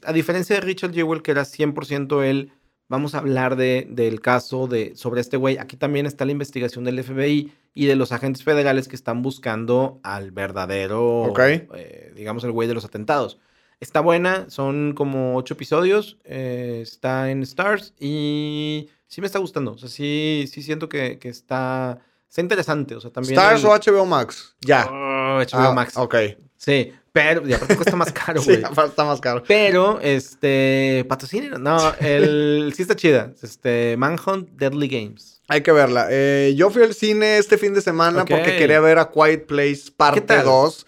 a 0.03 0.13
diferencia 0.13 0.55
de 0.55 0.61
Richard 0.61 0.93
Jewell, 0.93 1.23
que 1.23 1.31
era 1.31 1.43
100% 1.43 2.23
él 2.23 2.51
Vamos 2.89 3.15
a 3.15 3.17
hablar 3.17 3.57
de, 3.57 3.85
del 3.89 4.21
caso 4.21 4.67
de, 4.67 4.95
sobre 4.95 5.19
este 5.19 5.35
güey. 5.35 5.57
Aquí 5.57 5.75
también 5.75 6.05
está 6.05 6.23
la 6.23 6.31
investigación 6.31 6.85
del 6.85 7.03
FBI 7.03 7.51
y 7.73 7.85
de 7.85 7.95
los 7.97 8.13
agentes 8.13 8.43
federales 8.43 8.87
que 8.87 8.95
están 8.95 9.21
buscando 9.21 9.99
al 10.03 10.31
verdadero, 10.31 11.33
eh, 11.37 12.13
digamos, 12.15 12.45
el 12.45 12.53
güey 12.53 12.67
de 12.67 12.73
los 12.73 12.85
atentados. 12.85 13.39
Está 13.81 13.99
buena, 13.99 14.49
son 14.49 14.93
como 14.93 15.35
ocho 15.35 15.55
episodios, 15.55 16.17
eh, 16.23 16.79
está 16.81 17.29
en 17.29 17.43
Stars 17.43 17.93
y 17.99 18.89
sí 19.07 19.21
me 19.21 19.27
está 19.27 19.39
gustando. 19.39 19.73
O 19.73 19.77
sea, 19.77 19.89
sí, 19.89 20.49
sí 20.51 20.61
siento 20.61 20.89
que, 20.89 21.17
que 21.19 21.29
está, 21.29 21.99
está 22.29 22.41
interesante. 22.41 22.95
O 22.95 23.01
sea, 23.01 23.11
también 23.11 23.33
¿Stars 23.33 23.63
o 23.63 23.69
HBO 23.69 24.05
Max? 24.05 24.55
Ya. 24.61 24.85
HBO 24.85 25.47
ah, 25.53 25.73
Max. 25.73 25.97
Ok. 25.97 26.15
Sí, 26.57 26.91
pero, 27.11 27.47
y 27.47 27.53
aparte 27.53 27.75
cuesta 27.75 27.95
más 27.95 28.11
caro, 28.11 28.41
güey. 28.45 28.57
sí, 28.57 28.63
está 28.63 29.03
más 29.05 29.21
caro. 29.21 29.43
Pero, 29.47 29.99
este, 30.01 31.05
patrocinio, 31.07 31.57
no, 31.57 31.93
el, 31.99 32.73
sí 32.75 32.81
está 32.81 32.95
chida. 32.95 33.33
Este, 33.41 33.95
Manhunt 33.97 34.49
Deadly 34.51 34.87
Games. 34.87 35.41
Hay 35.47 35.61
que 35.61 35.71
verla. 35.71 36.07
Eh, 36.09 36.53
yo 36.57 36.69
fui 36.69 36.83
al 36.83 36.93
cine 36.93 37.37
este 37.37 37.57
fin 37.57 37.73
de 37.73 37.81
semana 37.81 38.25
porque 38.25 38.57
quería 38.57 38.79
ver 38.81 38.99
a 38.99 39.09
Quiet 39.09 39.45
Place 39.45 39.83
parte 39.95 40.41
2. 40.41 40.85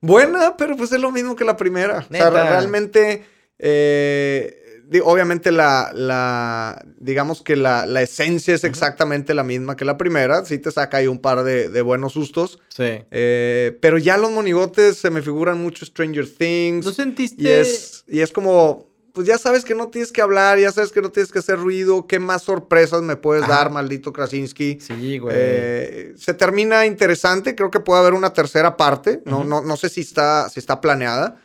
Buena, 0.00 0.56
pero 0.56 0.76
pues 0.76 0.92
es 0.92 1.00
lo 1.00 1.10
mismo 1.10 1.36
que 1.36 1.44
la 1.44 1.56
primera. 1.56 2.06
O 2.08 2.14
sea, 2.14 2.30
realmente 2.30 3.24
eh, 3.58 4.67
obviamente 5.04 5.52
la, 5.52 5.90
la, 5.94 6.84
digamos 6.98 7.42
que 7.42 7.56
la, 7.56 7.86
la 7.86 8.02
esencia 8.02 8.54
es 8.54 8.64
exactamente 8.64 9.34
la 9.34 9.44
misma 9.44 9.76
que 9.76 9.84
la 9.84 9.98
primera. 9.98 10.44
Sí 10.44 10.58
te 10.58 10.70
saca 10.70 10.98
ahí 10.98 11.06
un 11.06 11.18
par 11.18 11.44
de, 11.44 11.68
de 11.68 11.82
buenos 11.82 12.14
sustos. 12.14 12.58
Sí. 12.68 13.02
Eh, 13.10 13.76
pero 13.80 13.98
ya 13.98 14.16
los 14.16 14.30
monigotes 14.30 14.96
se 14.96 15.10
me 15.10 15.22
figuran 15.22 15.60
mucho 15.60 15.84
Stranger 15.84 16.28
Things. 16.28 16.86
¿No 16.86 16.92
sentiste? 16.92 17.42
Y 17.42 17.48
es, 17.48 18.04
y 18.08 18.20
es 18.20 18.32
como, 18.32 18.88
pues 19.12 19.26
ya 19.26 19.36
sabes 19.36 19.64
que 19.64 19.74
no 19.74 19.88
tienes 19.88 20.12
que 20.12 20.22
hablar, 20.22 20.58
ya 20.58 20.72
sabes 20.72 20.92
que 20.92 21.02
no 21.02 21.10
tienes 21.10 21.32
que 21.32 21.40
hacer 21.40 21.58
ruido. 21.58 22.06
¿Qué 22.06 22.18
más 22.18 22.42
sorpresas 22.42 23.02
me 23.02 23.16
puedes 23.16 23.46
dar, 23.46 23.70
maldito 23.70 24.12
Krasinski? 24.12 24.78
Sí, 24.80 25.18
güey. 25.18 25.34
Eh, 25.36 26.14
se 26.16 26.34
termina 26.34 26.86
interesante. 26.86 27.54
Creo 27.54 27.70
que 27.70 27.80
puede 27.80 28.00
haber 28.00 28.14
una 28.14 28.32
tercera 28.32 28.76
parte. 28.76 29.22
No, 29.26 29.44
no, 29.44 29.60
no 29.60 29.76
sé 29.76 29.88
si 29.88 30.00
está, 30.00 30.48
si 30.48 30.60
está 30.60 30.80
planeada. 30.80 31.42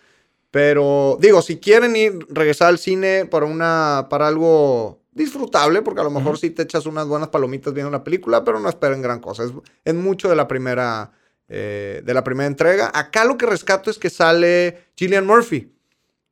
Pero 0.53 1.17
digo, 1.19 1.41
si 1.41 1.57
quieren 1.57 1.95
ir, 1.95 2.27
regresar 2.29 2.67
al 2.67 2.77
cine 2.77 3.25
para, 3.25 3.47
una, 3.47 4.05
para 4.07 4.27
algo 4.27 5.01
disfrutable, 5.11 5.81
porque 5.81 6.01
a 6.01 6.03
lo 6.03 6.11
mejor 6.11 6.37
sí 6.37 6.51
te 6.51 6.61
echas 6.61 6.85
unas 6.85 7.07
buenas 7.07 7.29
palomitas 7.29 7.73
viendo 7.73 7.89
la 7.89 8.03
película, 8.03 8.43
pero 8.43 8.59
no 8.59 8.69
esperen 8.69 9.01
gran 9.01 9.19
cosa. 9.19 9.45
Es, 9.83 9.93
mucho 9.95 10.29
de 10.29 10.35
la 10.35 10.47
primera, 10.47 11.11
eh, 11.47 12.03
de 12.05 12.13
la 12.13 12.23
primera 12.23 12.45
entrega. 12.45 12.91
Acá 12.93 13.25
lo 13.25 13.35
que 13.35 13.47
rescato 13.47 13.89
es 13.89 13.97
que 13.97 14.11
sale 14.11 14.89
Gillian 14.95 15.25
Murphy. 15.25 15.73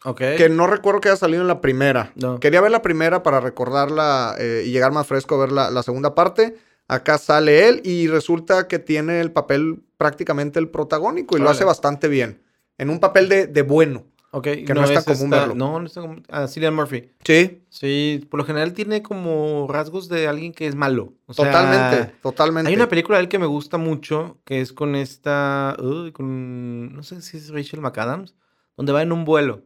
Ok. 0.06 0.20
Que 0.38 0.50
no 0.50 0.68
recuerdo 0.68 1.02
que 1.02 1.10
haya 1.10 1.18
salido 1.18 1.42
en 1.42 1.48
la 1.48 1.60
primera. 1.60 2.14
Quería 2.40 2.62
ver 2.62 2.70
la 2.70 2.84
primera 2.84 3.24
para 3.24 3.40
recordarla 3.40 4.36
eh, 4.38 4.62
y 4.68 4.70
llegar 4.70 4.92
más 4.92 5.08
fresco 5.08 5.34
a 5.34 5.40
ver 5.40 5.52
la, 5.52 5.82
segunda 5.82 6.14
parte. 6.14 6.58
Acá 6.88 7.18
sale 7.18 7.70
él 7.70 7.82
y 7.84 8.06
resulta 8.06 8.68
que 8.68 8.78
tiene 8.78 9.20
el 9.20 9.32
papel 9.32 9.82
prácticamente 9.98 10.60
el 10.60 10.70
protagónico 10.70 11.40
y 11.40 11.42
lo 11.42 11.50
hace 11.50 11.64
bastante 11.64 12.08
bien. 12.08 12.44
En 12.78 12.92
un 12.92 13.00
papel 13.00 13.30
de, 13.30 13.48
de 13.48 13.64
bueno. 13.64 14.11
Ok, 14.34 14.44
que 14.66 14.74
no, 14.74 14.86
está 14.86 15.04
común 15.04 15.30
verlo. 15.30 15.56
No, 15.56 15.78
no 15.80 15.86
está 15.86 16.00
común. 16.00 16.24
Ah, 16.30 16.48
Cillian 16.48 16.74
Murphy. 16.74 17.10
Sí. 17.26 17.64
Sí, 17.70 18.26
por 18.30 18.40
lo 18.40 18.46
general 18.46 18.72
tiene 18.72 19.04
como 19.04 19.68
rasgos 19.70 20.08
de 20.08 20.30
alguien 20.30 20.54
que 20.54 20.68
es 20.68 20.76
malo. 20.76 21.14
totalmente, 21.36 22.14
totalmente. 22.22 22.70
Hay 22.70 22.76
una 22.76 22.88
película 22.88 23.18
de 23.18 23.24
él 23.24 23.30
que 23.30 23.40
me 23.40 23.46
gusta 23.46 23.78
mucho, 23.78 24.38
que 24.46 24.62
es 24.62 24.72
con 24.72 24.96
esta, 24.96 25.76
con, 26.14 26.96
no 26.96 27.04
sé 27.04 27.22
si 27.22 27.38
es 27.38 27.50
Rachel 27.50 27.82
McAdams, 27.82 28.34
donde 28.78 28.94
va 28.94 29.02
en 29.02 29.12
un 29.12 29.26
vuelo. 29.26 29.64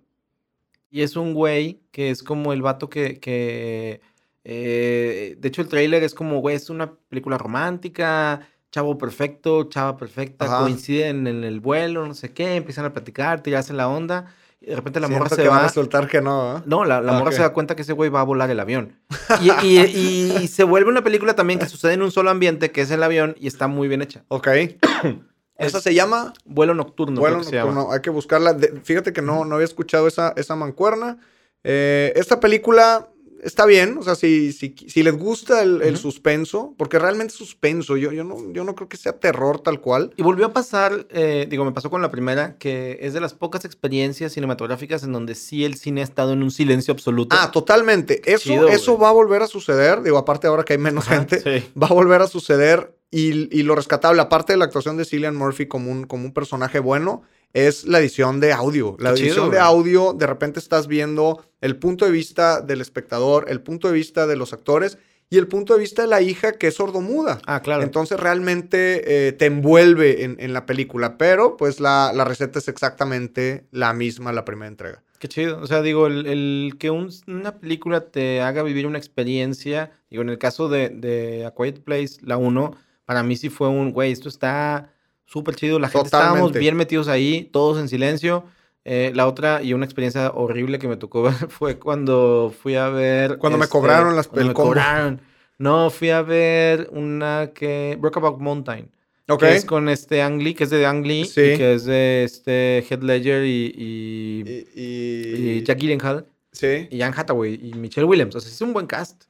Y 0.90 1.04
es 1.04 1.16
un 1.16 1.36
güey 1.36 1.82
que 1.92 2.10
es 2.10 2.24
como 2.24 2.52
el 2.52 2.64
vato 2.64 2.90
que, 2.90 3.20
que 3.20 4.02
eh, 4.44 5.36
de 5.38 5.48
hecho 5.48 5.62
el 5.62 5.68
tráiler 5.68 6.02
es 6.02 6.16
como, 6.16 6.40
güey, 6.40 6.56
es 6.56 6.72
una 6.72 6.92
película 7.10 7.38
romántica, 7.38 8.48
chavo 8.72 8.98
perfecto, 8.98 9.66
chava 9.66 9.96
perfecta, 9.96 10.48
coinciden 10.48 11.28
en 11.28 11.44
el 11.44 11.60
vuelo, 11.60 12.08
no 12.08 12.16
sé 12.16 12.34
qué, 12.34 12.56
empiezan 12.56 12.86
a 12.86 12.94
platicar, 12.94 13.44
tirarse 13.44 13.72
la 13.72 13.88
onda 13.88 14.34
y 14.62 14.68
de 14.68 14.76
repente 14.76 15.00
la 15.00 15.08
morra 15.08 15.30
se 15.30 15.48
va. 15.48 15.58
a 15.58 15.64
resultar 15.64 16.08
que 16.08 16.22
no. 16.22 16.58
¿eh? 16.58 16.62
No, 16.66 16.86
la, 16.86 17.02
la 17.02 17.14
morra 17.14 17.32
se 17.32 17.42
da 17.42 17.54
cuenta 17.54 17.76
que 17.76 17.84
ese 17.84 17.94
güey 17.94 18.10
va 18.10 18.22
a 18.22 18.24
volar 18.24 18.50
el 18.50 18.60
avión. 18.60 19.00
Y, 19.42 19.80
y, 19.80 20.48
se 20.48 20.64
vuelve 20.64 20.90
una 20.90 21.04
película 21.04 21.36
también 21.36 21.60
que 21.60 21.68
sucede 21.68 21.94
en 21.94 22.02
un 22.02 22.12
solo 22.12 22.30
ambiente, 22.30 22.72
que 22.72 22.82
es 22.82 22.92
el 22.92 23.04
avión, 23.04 23.36
y 23.40 23.48
está 23.48 23.68
muy 23.68 23.88
bien 23.88 24.02
hecha. 24.02 24.24
Ok. 24.28 24.48
¿Esa 25.58 25.80
se 25.80 25.94
llama? 25.94 26.34
Vuelo 26.46 26.74
Nocturno. 26.74 27.20
Vuelo 27.20 27.38
Nocturno. 27.38 27.92
Hay 27.92 28.02
que 28.02 28.10
buscarla. 28.10 28.58
fíjate 28.84 29.14
que 29.14 29.22
no, 29.22 29.46
no 29.46 29.56
había 29.56 29.66
escuchado 29.66 30.08
esa, 30.08 30.34
esa 30.36 30.56
mancuerna. 30.56 31.18
Eh, 31.64 32.14
esta 32.16 32.40
película 32.40 33.08
está 33.46 33.66
bien, 33.66 33.98
o 34.00 34.04
sea, 34.04 34.16
si, 34.16 34.52
si, 34.52 34.76
si 34.88 35.04
les 35.04 35.16
gusta 35.16 35.62
el, 35.62 35.98
suspenso, 35.98 36.74
porque 36.78 37.00
realmente 37.00 37.32
es 37.32 37.38
suspenso, 37.38 37.96
yo, 37.96 38.12
yo, 38.12 38.24
no, 38.24 38.52
yo 38.52 38.64
no 38.64 38.76
creo 38.76 38.90
que 38.90 38.98
sea 38.98 39.20
terror 39.20 39.62
tal 39.62 39.80
cual. 39.80 40.12
Y 40.18 40.24
volvió 40.24 40.48
a 40.48 40.54
pasar, 40.54 41.08
eh, 41.12 41.46
digo, 41.50 41.64
me 41.64 41.72
pasó 41.72 41.90
con 41.90 42.02
la 42.02 42.12
primera, 42.12 42.58
que 42.58 42.98
es 43.02 43.14
de 43.14 43.22
las 43.22 43.34
pocas 43.34 43.64
experiencias 43.64 44.34
cinematográficas 44.34 45.04
en 45.04 45.12
donde 45.12 45.36
sí 45.36 45.64
el 45.64 45.76
cine 45.76 46.02
ha 46.02 46.04
estado 46.04 46.34
en 46.34 46.44
un 46.44 46.52
silencio 46.52 46.92
absoluto. 46.92 47.36
Ah, 47.40 47.52
totalmente. 47.52 48.22
Eso, 48.26 48.68
eso 48.68 48.98
va 48.98 49.10
a 49.10 49.14
volver 49.14 49.44
a 49.44 49.48
suceder, 49.48 50.02
digo, 50.02 50.18
aparte 50.18 50.48
ahora 50.48 50.64
que 50.64 50.74
hay 50.74 50.80
menos 50.80 51.08
gente, 51.08 51.72
va 51.82 51.88
a 51.88 51.94
volver 51.94 52.22
a 52.22 52.28
suceder. 52.28 52.94
Y, 53.12 53.56
y, 53.58 53.64
lo 53.64 53.76
rescatable, 53.76 54.22
aparte 54.22 54.52
de 54.52 54.58
la 54.58 54.66
actuación 54.66 54.98
de 54.98 55.06
Cillian 55.06 55.38
Murphy 55.38 55.68
como 55.68 55.90
un, 55.90 56.06
como 56.06 56.26
un 56.26 56.34
personaje 56.34 56.80
bueno, 56.80 57.22
es 57.56 57.86
la 57.86 58.00
edición 58.00 58.42
de 58.42 58.52
audio. 58.52 58.98
La 59.00 59.12
edición 59.12 59.50
de 59.50 59.60
audio, 59.60 60.12
de 60.12 60.28
repente 60.28 60.60
estás 60.60 60.88
viendo 60.88 61.42
el 61.62 61.78
punto 61.78 62.04
de 62.04 62.12
vista 62.12 62.60
del 62.60 62.82
espectador, 62.82 63.46
el 63.48 63.62
punto 63.62 63.88
de 63.88 63.94
vista 63.94 64.28
de 64.28 64.36
los 64.36 64.52
actores 64.52 64.98
y 65.30 65.38
el 65.38 65.48
punto 65.48 65.74
de 65.74 65.80
vista 65.80 66.02
de 66.02 66.10
la 66.10 66.22
hija 66.22 66.52
que 66.52 66.68
es 66.68 66.76
sordomuda. 66.76 67.40
Ah, 67.48 67.62
claro. 67.62 67.82
Entonces 67.82 68.20
realmente 68.20 69.28
eh, 69.28 69.32
te 69.32 69.46
envuelve 69.46 70.26
en, 70.26 70.54
la 70.54 70.66
película, 70.66 71.18
pero 71.18 71.56
pues 71.56 71.80
la, 71.80 72.12
receta 72.26 72.60
es 72.60 72.68
exactamente 72.68 73.66
la 73.72 73.94
misma 73.94 74.34
la 74.34 74.44
primera 74.44 74.68
entrega. 74.68 75.02
Qué 75.20 75.30
chido. 75.30 75.62
O 75.62 75.66
sea, 75.66 75.82
digo, 75.82 76.08
el, 76.08 76.76
que 76.78 76.92
una 76.92 77.58
película 77.58 78.02
te 78.02 78.42
haga 78.42 78.64
vivir 78.64 78.86
una 78.86 78.98
experiencia, 78.98 79.92
digo, 80.10 80.24
en 80.24 80.30
el 80.30 80.38
caso 80.38 80.68
de, 80.68 80.90
de 80.90 81.46
A 81.46 81.52
Quiet 81.52 81.86
Place, 81.86 82.18
la 82.22 82.36
1, 82.36 82.76
para 83.06 83.24
mí 83.24 83.38
sí 83.38 83.48
fue 83.48 83.70
un, 83.70 83.94
güey, 83.94 84.12
esto 84.12 84.28
está 84.28 84.92
súper 85.26 85.56
chido. 85.56 85.80
La 85.80 85.90
gente 85.90 86.06
estábamos 86.06 86.52
bien 86.54 86.76
metidos 86.76 87.08
ahí, 87.08 87.50
todos 87.52 87.80
en 87.80 87.90
silencio. 87.90 88.46
Eh, 88.88 89.12
la 89.16 89.28
otra 89.28 89.64
y 89.64 89.74
una 89.74 89.86
experiencia 89.86 90.32
horrible 90.32 90.78
que 90.78 90.88
me 90.88 90.96
tocó 90.96 91.24
ver 91.24 91.34
fue 91.50 91.80
cuando 91.80 92.54
fui 92.58 92.76
a 92.76 92.90
ver. 92.90 93.38
Cuando 93.38 93.58
me 93.58 93.66
este, 93.66 93.72
cobraron 93.72 94.16
las 94.16 94.28
películas. 94.28 95.18
No, 95.58 95.90
fui 95.90 96.10
a 96.10 96.22
ver 96.22 96.90
una 96.92 97.52
que. 97.54 97.98
Brokeback 98.00 98.38
Mountain. 98.38 98.92
Ok. 99.28 99.40
Que 99.40 99.56
es 99.56 99.66
con 99.66 99.90
este 99.90 100.22
Ang 100.22 100.42
Lee, 100.42 100.54
que 100.54 100.66
es 100.66 100.70
de 100.70 100.86
Ang 100.86 101.06
Lee. 101.06 101.26
Sí. 101.26 101.42
Y 101.42 101.58
que 101.58 101.74
es 101.74 101.86
de 101.86 102.24
este 102.24 102.86
Head 102.90 103.02
Ledger 103.02 103.44
y. 103.46 103.74
Y, 103.76 104.68
y, 104.76 105.64
Jack 105.64 105.80
Gyllenhaal. 105.80 106.28
Sí. 106.52 106.88
Y 106.92 107.02
Anne 107.02 107.16
Hathaway 107.18 107.60
y 107.62 107.74
Michelle 107.74 108.06
Williams. 108.06 108.36
O 108.36 108.40
sea, 108.40 108.52
es 108.52 108.62
un 108.62 108.72
buen 108.72 108.86
cast 108.86 109.24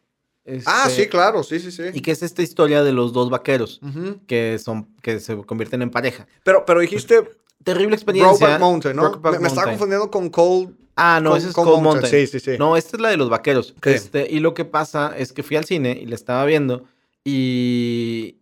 ah, 0.65 0.85
sí, 0.85 1.01
este, 1.01 1.09
claro, 1.09 1.43
sí, 1.43 1.59
sí, 1.59 1.71
sí. 1.71 1.83
Y 1.93 2.01
que 2.01 2.11
es 2.11 2.23
esta 2.23 2.41
historia 2.41 2.83
de 2.83 2.91
los 2.91 3.13
dos 3.13 3.29
vaqueros 3.29 3.79
que 4.27 4.59
son 4.59 4.87
que 5.01 5.19
se 5.19 5.35
convierten 5.37 5.81
en 5.81 5.89
pareja. 5.89 6.27
Pero, 6.43 6.65
pero 6.65 6.79
dijiste 6.79 7.23
terrible 7.63 7.95
experiencia. 7.95 8.59
Mountain, 8.59 8.95
¿no? 8.95 9.19
me, 9.39 9.47
estaba 9.47 9.69
confundiendo 9.69 10.09
con 10.11 10.29
Cold 10.29 10.75
Ah, 10.95 11.19
no, 11.21 11.35
esa 11.35 11.49
es 11.49 11.53
Cold 11.53 11.83
Mountain. 11.83 12.09
Sí, 12.09 12.27
sí, 12.27 12.39
sí. 12.39 12.57
No, 12.57 12.77
esta 12.77 12.95
es 12.95 13.01
la 13.01 13.09
de 13.09 13.17
los 13.17 13.29
vaqueros. 13.29 13.75
Este, 13.83 14.27
y 14.31 14.39
lo 14.39 14.53
que 14.53 14.63
pasa 14.63 15.13
es 15.17 15.33
que 15.33 15.43
fui 15.43 15.57
al 15.57 15.65
cine 15.65 15.99
y 16.01 16.05
la 16.05 16.15
estaba 16.15 16.45
viendo 16.45 16.85
y 17.23 18.37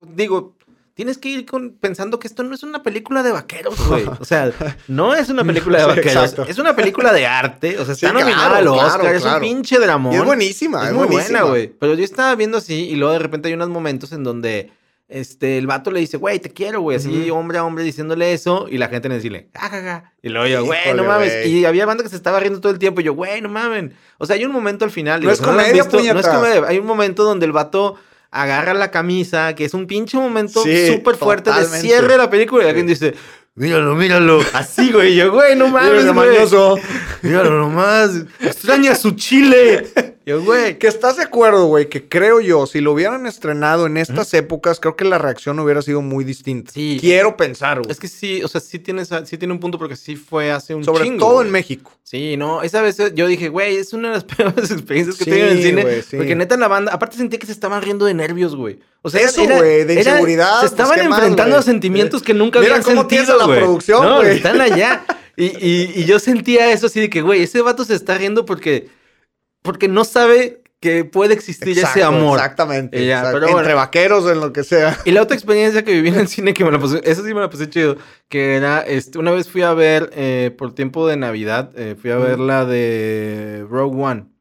digo, 0.00 0.56
tienes 0.94 1.18
que 1.18 1.28
ir 1.28 1.46
con, 1.46 1.72
pensando 1.72 2.18
que 2.18 2.28
esto 2.28 2.42
no 2.44 2.54
es 2.54 2.62
una 2.62 2.82
película 2.82 3.22
de 3.22 3.32
vaqueros, 3.32 3.76
güey. 3.88 4.04
O 4.20 4.24
sea, 4.24 4.52
no 4.88 5.14
es 5.14 5.28
una 5.28 5.44
película 5.44 5.78
de 5.78 5.84
vaqueros. 5.86 6.36
es 6.48 6.58
una 6.58 6.74
película 6.74 7.12
de 7.12 7.26
arte. 7.26 7.78
O 7.78 7.84
sea, 7.84 7.94
está 7.94 8.12
nominada 8.12 8.58
al 8.58 8.68
Oscar. 8.68 9.14
es 9.14 9.24
un 9.24 9.40
pinche 9.40 9.78
dramón. 9.78 10.14
es 10.14 10.24
buenísima, 10.24 10.88
es, 10.88 10.94
muy 10.94 11.06
buena, 11.06 11.42
güey. 11.42 11.68
Pero 11.68 11.94
yo 11.94 12.04
estaba 12.04 12.34
viendo 12.36 12.58
así 12.58 12.88
y 12.88 12.96
luego 12.96 13.12
de 13.12 13.18
repente 13.18 13.48
hay 13.48 13.54
unos 13.54 13.68
momentos 13.68 14.12
en 14.12 14.22
donde 14.24 14.72
este, 15.08 15.58
el 15.58 15.66
vato 15.66 15.90
le 15.90 16.00
dice, 16.00 16.16
güey, 16.16 16.38
te 16.38 16.50
quiero, 16.50 16.80
güey. 16.80 16.96
Así, 16.96 17.30
hombre 17.30 17.58
a 17.58 17.64
hombre 17.64 17.84
diciéndole 17.84 18.32
eso. 18.32 18.66
Y 18.70 18.78
la 18.78 18.88
gente 18.88 19.08
le 19.08 19.18
dice, 19.18 19.48
jajaja. 19.52 20.12
Y 20.22 20.28
luego 20.28 20.46
yo, 20.46 20.64
güey, 20.64 20.94
no 20.94 21.04
mames. 21.04 21.46
Y 21.46 21.64
había 21.64 21.86
banda 21.86 22.02
que 22.02 22.08
se 22.08 22.16
estaba 22.16 22.40
riendo 22.40 22.60
todo 22.60 22.72
el 22.72 22.78
tiempo. 22.78 23.00
Y 23.00 23.04
yo, 23.04 23.14
güey, 23.14 23.40
no 23.40 23.48
mames. 23.48 23.92
O 24.18 24.26
sea, 24.26 24.36
hay 24.36 24.44
un 24.44 24.52
momento 24.52 24.84
al 24.84 24.90
final. 24.90 25.22
No, 25.22 25.30
es, 25.30 25.40
comedia, 25.40 25.84
no 26.14 26.20
es 26.20 26.26
comedia. 26.26 26.64
Hay 26.66 26.78
un 26.78 26.86
momento 26.86 27.24
donde 27.24 27.46
el 27.46 27.52
vato 27.52 27.96
agarra 28.34 28.74
la 28.74 28.90
camisa, 28.90 29.54
que 29.54 29.64
es 29.64 29.74
un 29.74 29.86
pinche 29.86 30.18
momento 30.18 30.62
súper 30.62 31.16
fuerte 31.16 31.50
de 31.52 31.64
cierre 31.66 32.18
la 32.18 32.28
película 32.28 32.64
y 32.64 32.68
alguien 32.68 32.86
dice, 32.86 33.14
míralo, 33.54 33.94
míralo. 33.94 34.40
Así, 34.52 34.90
güey. 34.92 35.14
Yo, 35.14 35.32
güey, 35.32 35.56
no 35.56 35.68
mames, 35.68 36.12
güey. 36.12 36.82
Míralo 37.22 37.50
nomás. 37.58 38.10
Extraña 38.40 38.94
su 38.96 39.12
chile. 39.12 39.86
Yo, 40.26 40.42
güey. 40.42 40.78
Que 40.78 40.86
estás 40.86 41.16
de 41.16 41.22
acuerdo, 41.22 41.66
güey, 41.66 41.88
que 41.88 42.08
creo 42.08 42.40
yo, 42.40 42.66
si 42.66 42.80
lo 42.80 42.92
hubieran 42.92 43.26
estrenado 43.26 43.86
en 43.86 43.96
estas 43.96 44.32
épocas, 44.34 44.80
creo 44.80 44.96
que 44.96 45.04
la 45.04 45.18
reacción 45.18 45.58
hubiera 45.58 45.82
sido 45.82 46.00
muy 46.00 46.24
distinta. 46.24 46.72
Sí. 46.72 46.96
Quiero 47.00 47.36
pensar, 47.36 47.80
güey. 47.80 47.90
Es 47.90 48.00
que 48.00 48.08
sí, 48.08 48.42
o 48.42 48.48
sea, 48.48 48.60
sí, 48.60 48.78
tienes, 48.78 49.10
sí 49.24 49.36
tiene 49.36 49.52
un 49.52 49.60
punto 49.60 49.78
porque 49.78 49.96
sí 49.96 50.16
fue 50.16 50.50
hace 50.50 50.74
un 50.74 50.82
Sobre 50.84 51.10
todo 51.12 51.42
en 51.42 51.50
México. 51.50 51.92
Sí, 52.02 52.36
no, 52.36 52.62
esa 52.62 52.80
vez 52.80 52.96
yo 53.14 53.26
dije, 53.26 53.48
güey, 53.48 53.76
es 53.76 53.92
una 53.92 54.08
de 54.08 54.14
las 54.14 54.24
peores 54.36 54.70
experiencias 54.70 55.16
que 55.16 55.24
tengo 55.24 55.46
en 55.46 55.58
el 55.58 55.62
cine. 55.62 56.04
Porque 56.16 56.34
neta 56.34 56.54
en 56.54 56.60
la 56.60 56.68
banda, 56.68 56.92
aparte 56.92 57.16
sentía 57.16 57.38
que 57.38 57.46
se 57.46 57.52
estaban 57.52 57.82
riendo 57.82 58.06
de 58.06 58.14
nervios, 58.14 58.56
güey. 58.56 58.78
O 59.02 59.10
sea, 59.10 59.20
eso, 59.20 59.44
güey, 59.44 59.84
de 59.84 59.94
inseguridad. 59.94 60.60
se 60.60 60.66
estaban 60.66 60.94
pues, 60.94 61.06
enfrentando 61.06 61.56
a 61.56 61.62
sentimientos 61.62 62.22
que 62.22 62.32
nunca 62.32 62.60
Mira 62.60 62.76
habían 62.76 62.84
cómo 62.84 63.08
sentido, 63.08 63.36
la 63.36 63.46
producción, 63.46 64.02
No, 64.02 64.22
están 64.22 64.60
allá. 64.60 65.04
Y, 65.36 65.46
y, 65.46 65.92
y 65.96 66.04
yo 66.04 66.18
sentía 66.18 66.72
eso 66.72 66.86
así 66.86 67.00
de 67.00 67.10
que, 67.10 67.20
güey, 67.20 67.42
ese 67.42 67.60
vato 67.60 67.84
se 67.84 67.94
está 67.94 68.16
riendo 68.16 68.46
porque, 68.46 68.88
porque 69.64 69.88
no 69.88 70.04
sabe 70.04 70.62
que 70.78 71.06
puede 71.06 71.32
existir 71.32 71.78
ese 71.78 72.02
amor. 72.02 72.38
Exactamente. 72.38 73.10
Entre 73.10 73.72
vaqueros 73.72 74.30
en 74.30 74.40
lo 74.40 74.52
que 74.52 74.62
sea. 74.62 74.98
Y 75.06 75.12
la 75.12 75.22
otra 75.22 75.34
experiencia 75.34 75.82
que 75.82 75.92
viví 75.94 76.10
en 76.10 76.16
el 76.20 76.28
cine 76.28 76.52
que 76.52 76.62
me 76.62 76.70
la 76.70 76.78
puse, 76.78 77.00
esa 77.02 77.24
sí 77.24 77.32
me 77.32 77.40
la 77.40 77.48
puse 77.48 77.70
chido, 77.70 77.96
que 78.28 78.56
era, 78.56 78.82
este, 78.82 79.18
una 79.18 79.30
vez 79.30 79.48
fui 79.48 79.62
a 79.62 79.72
ver, 79.72 80.10
eh, 80.14 80.54
por 80.56 80.74
tiempo 80.74 81.08
de 81.08 81.16
Navidad, 81.16 81.70
eh, 81.76 81.96
fui 81.98 82.10
a 82.10 82.18
ver 82.18 82.38
la 82.38 82.66
de 82.66 83.66
Rogue 83.70 84.02
One 84.02 84.33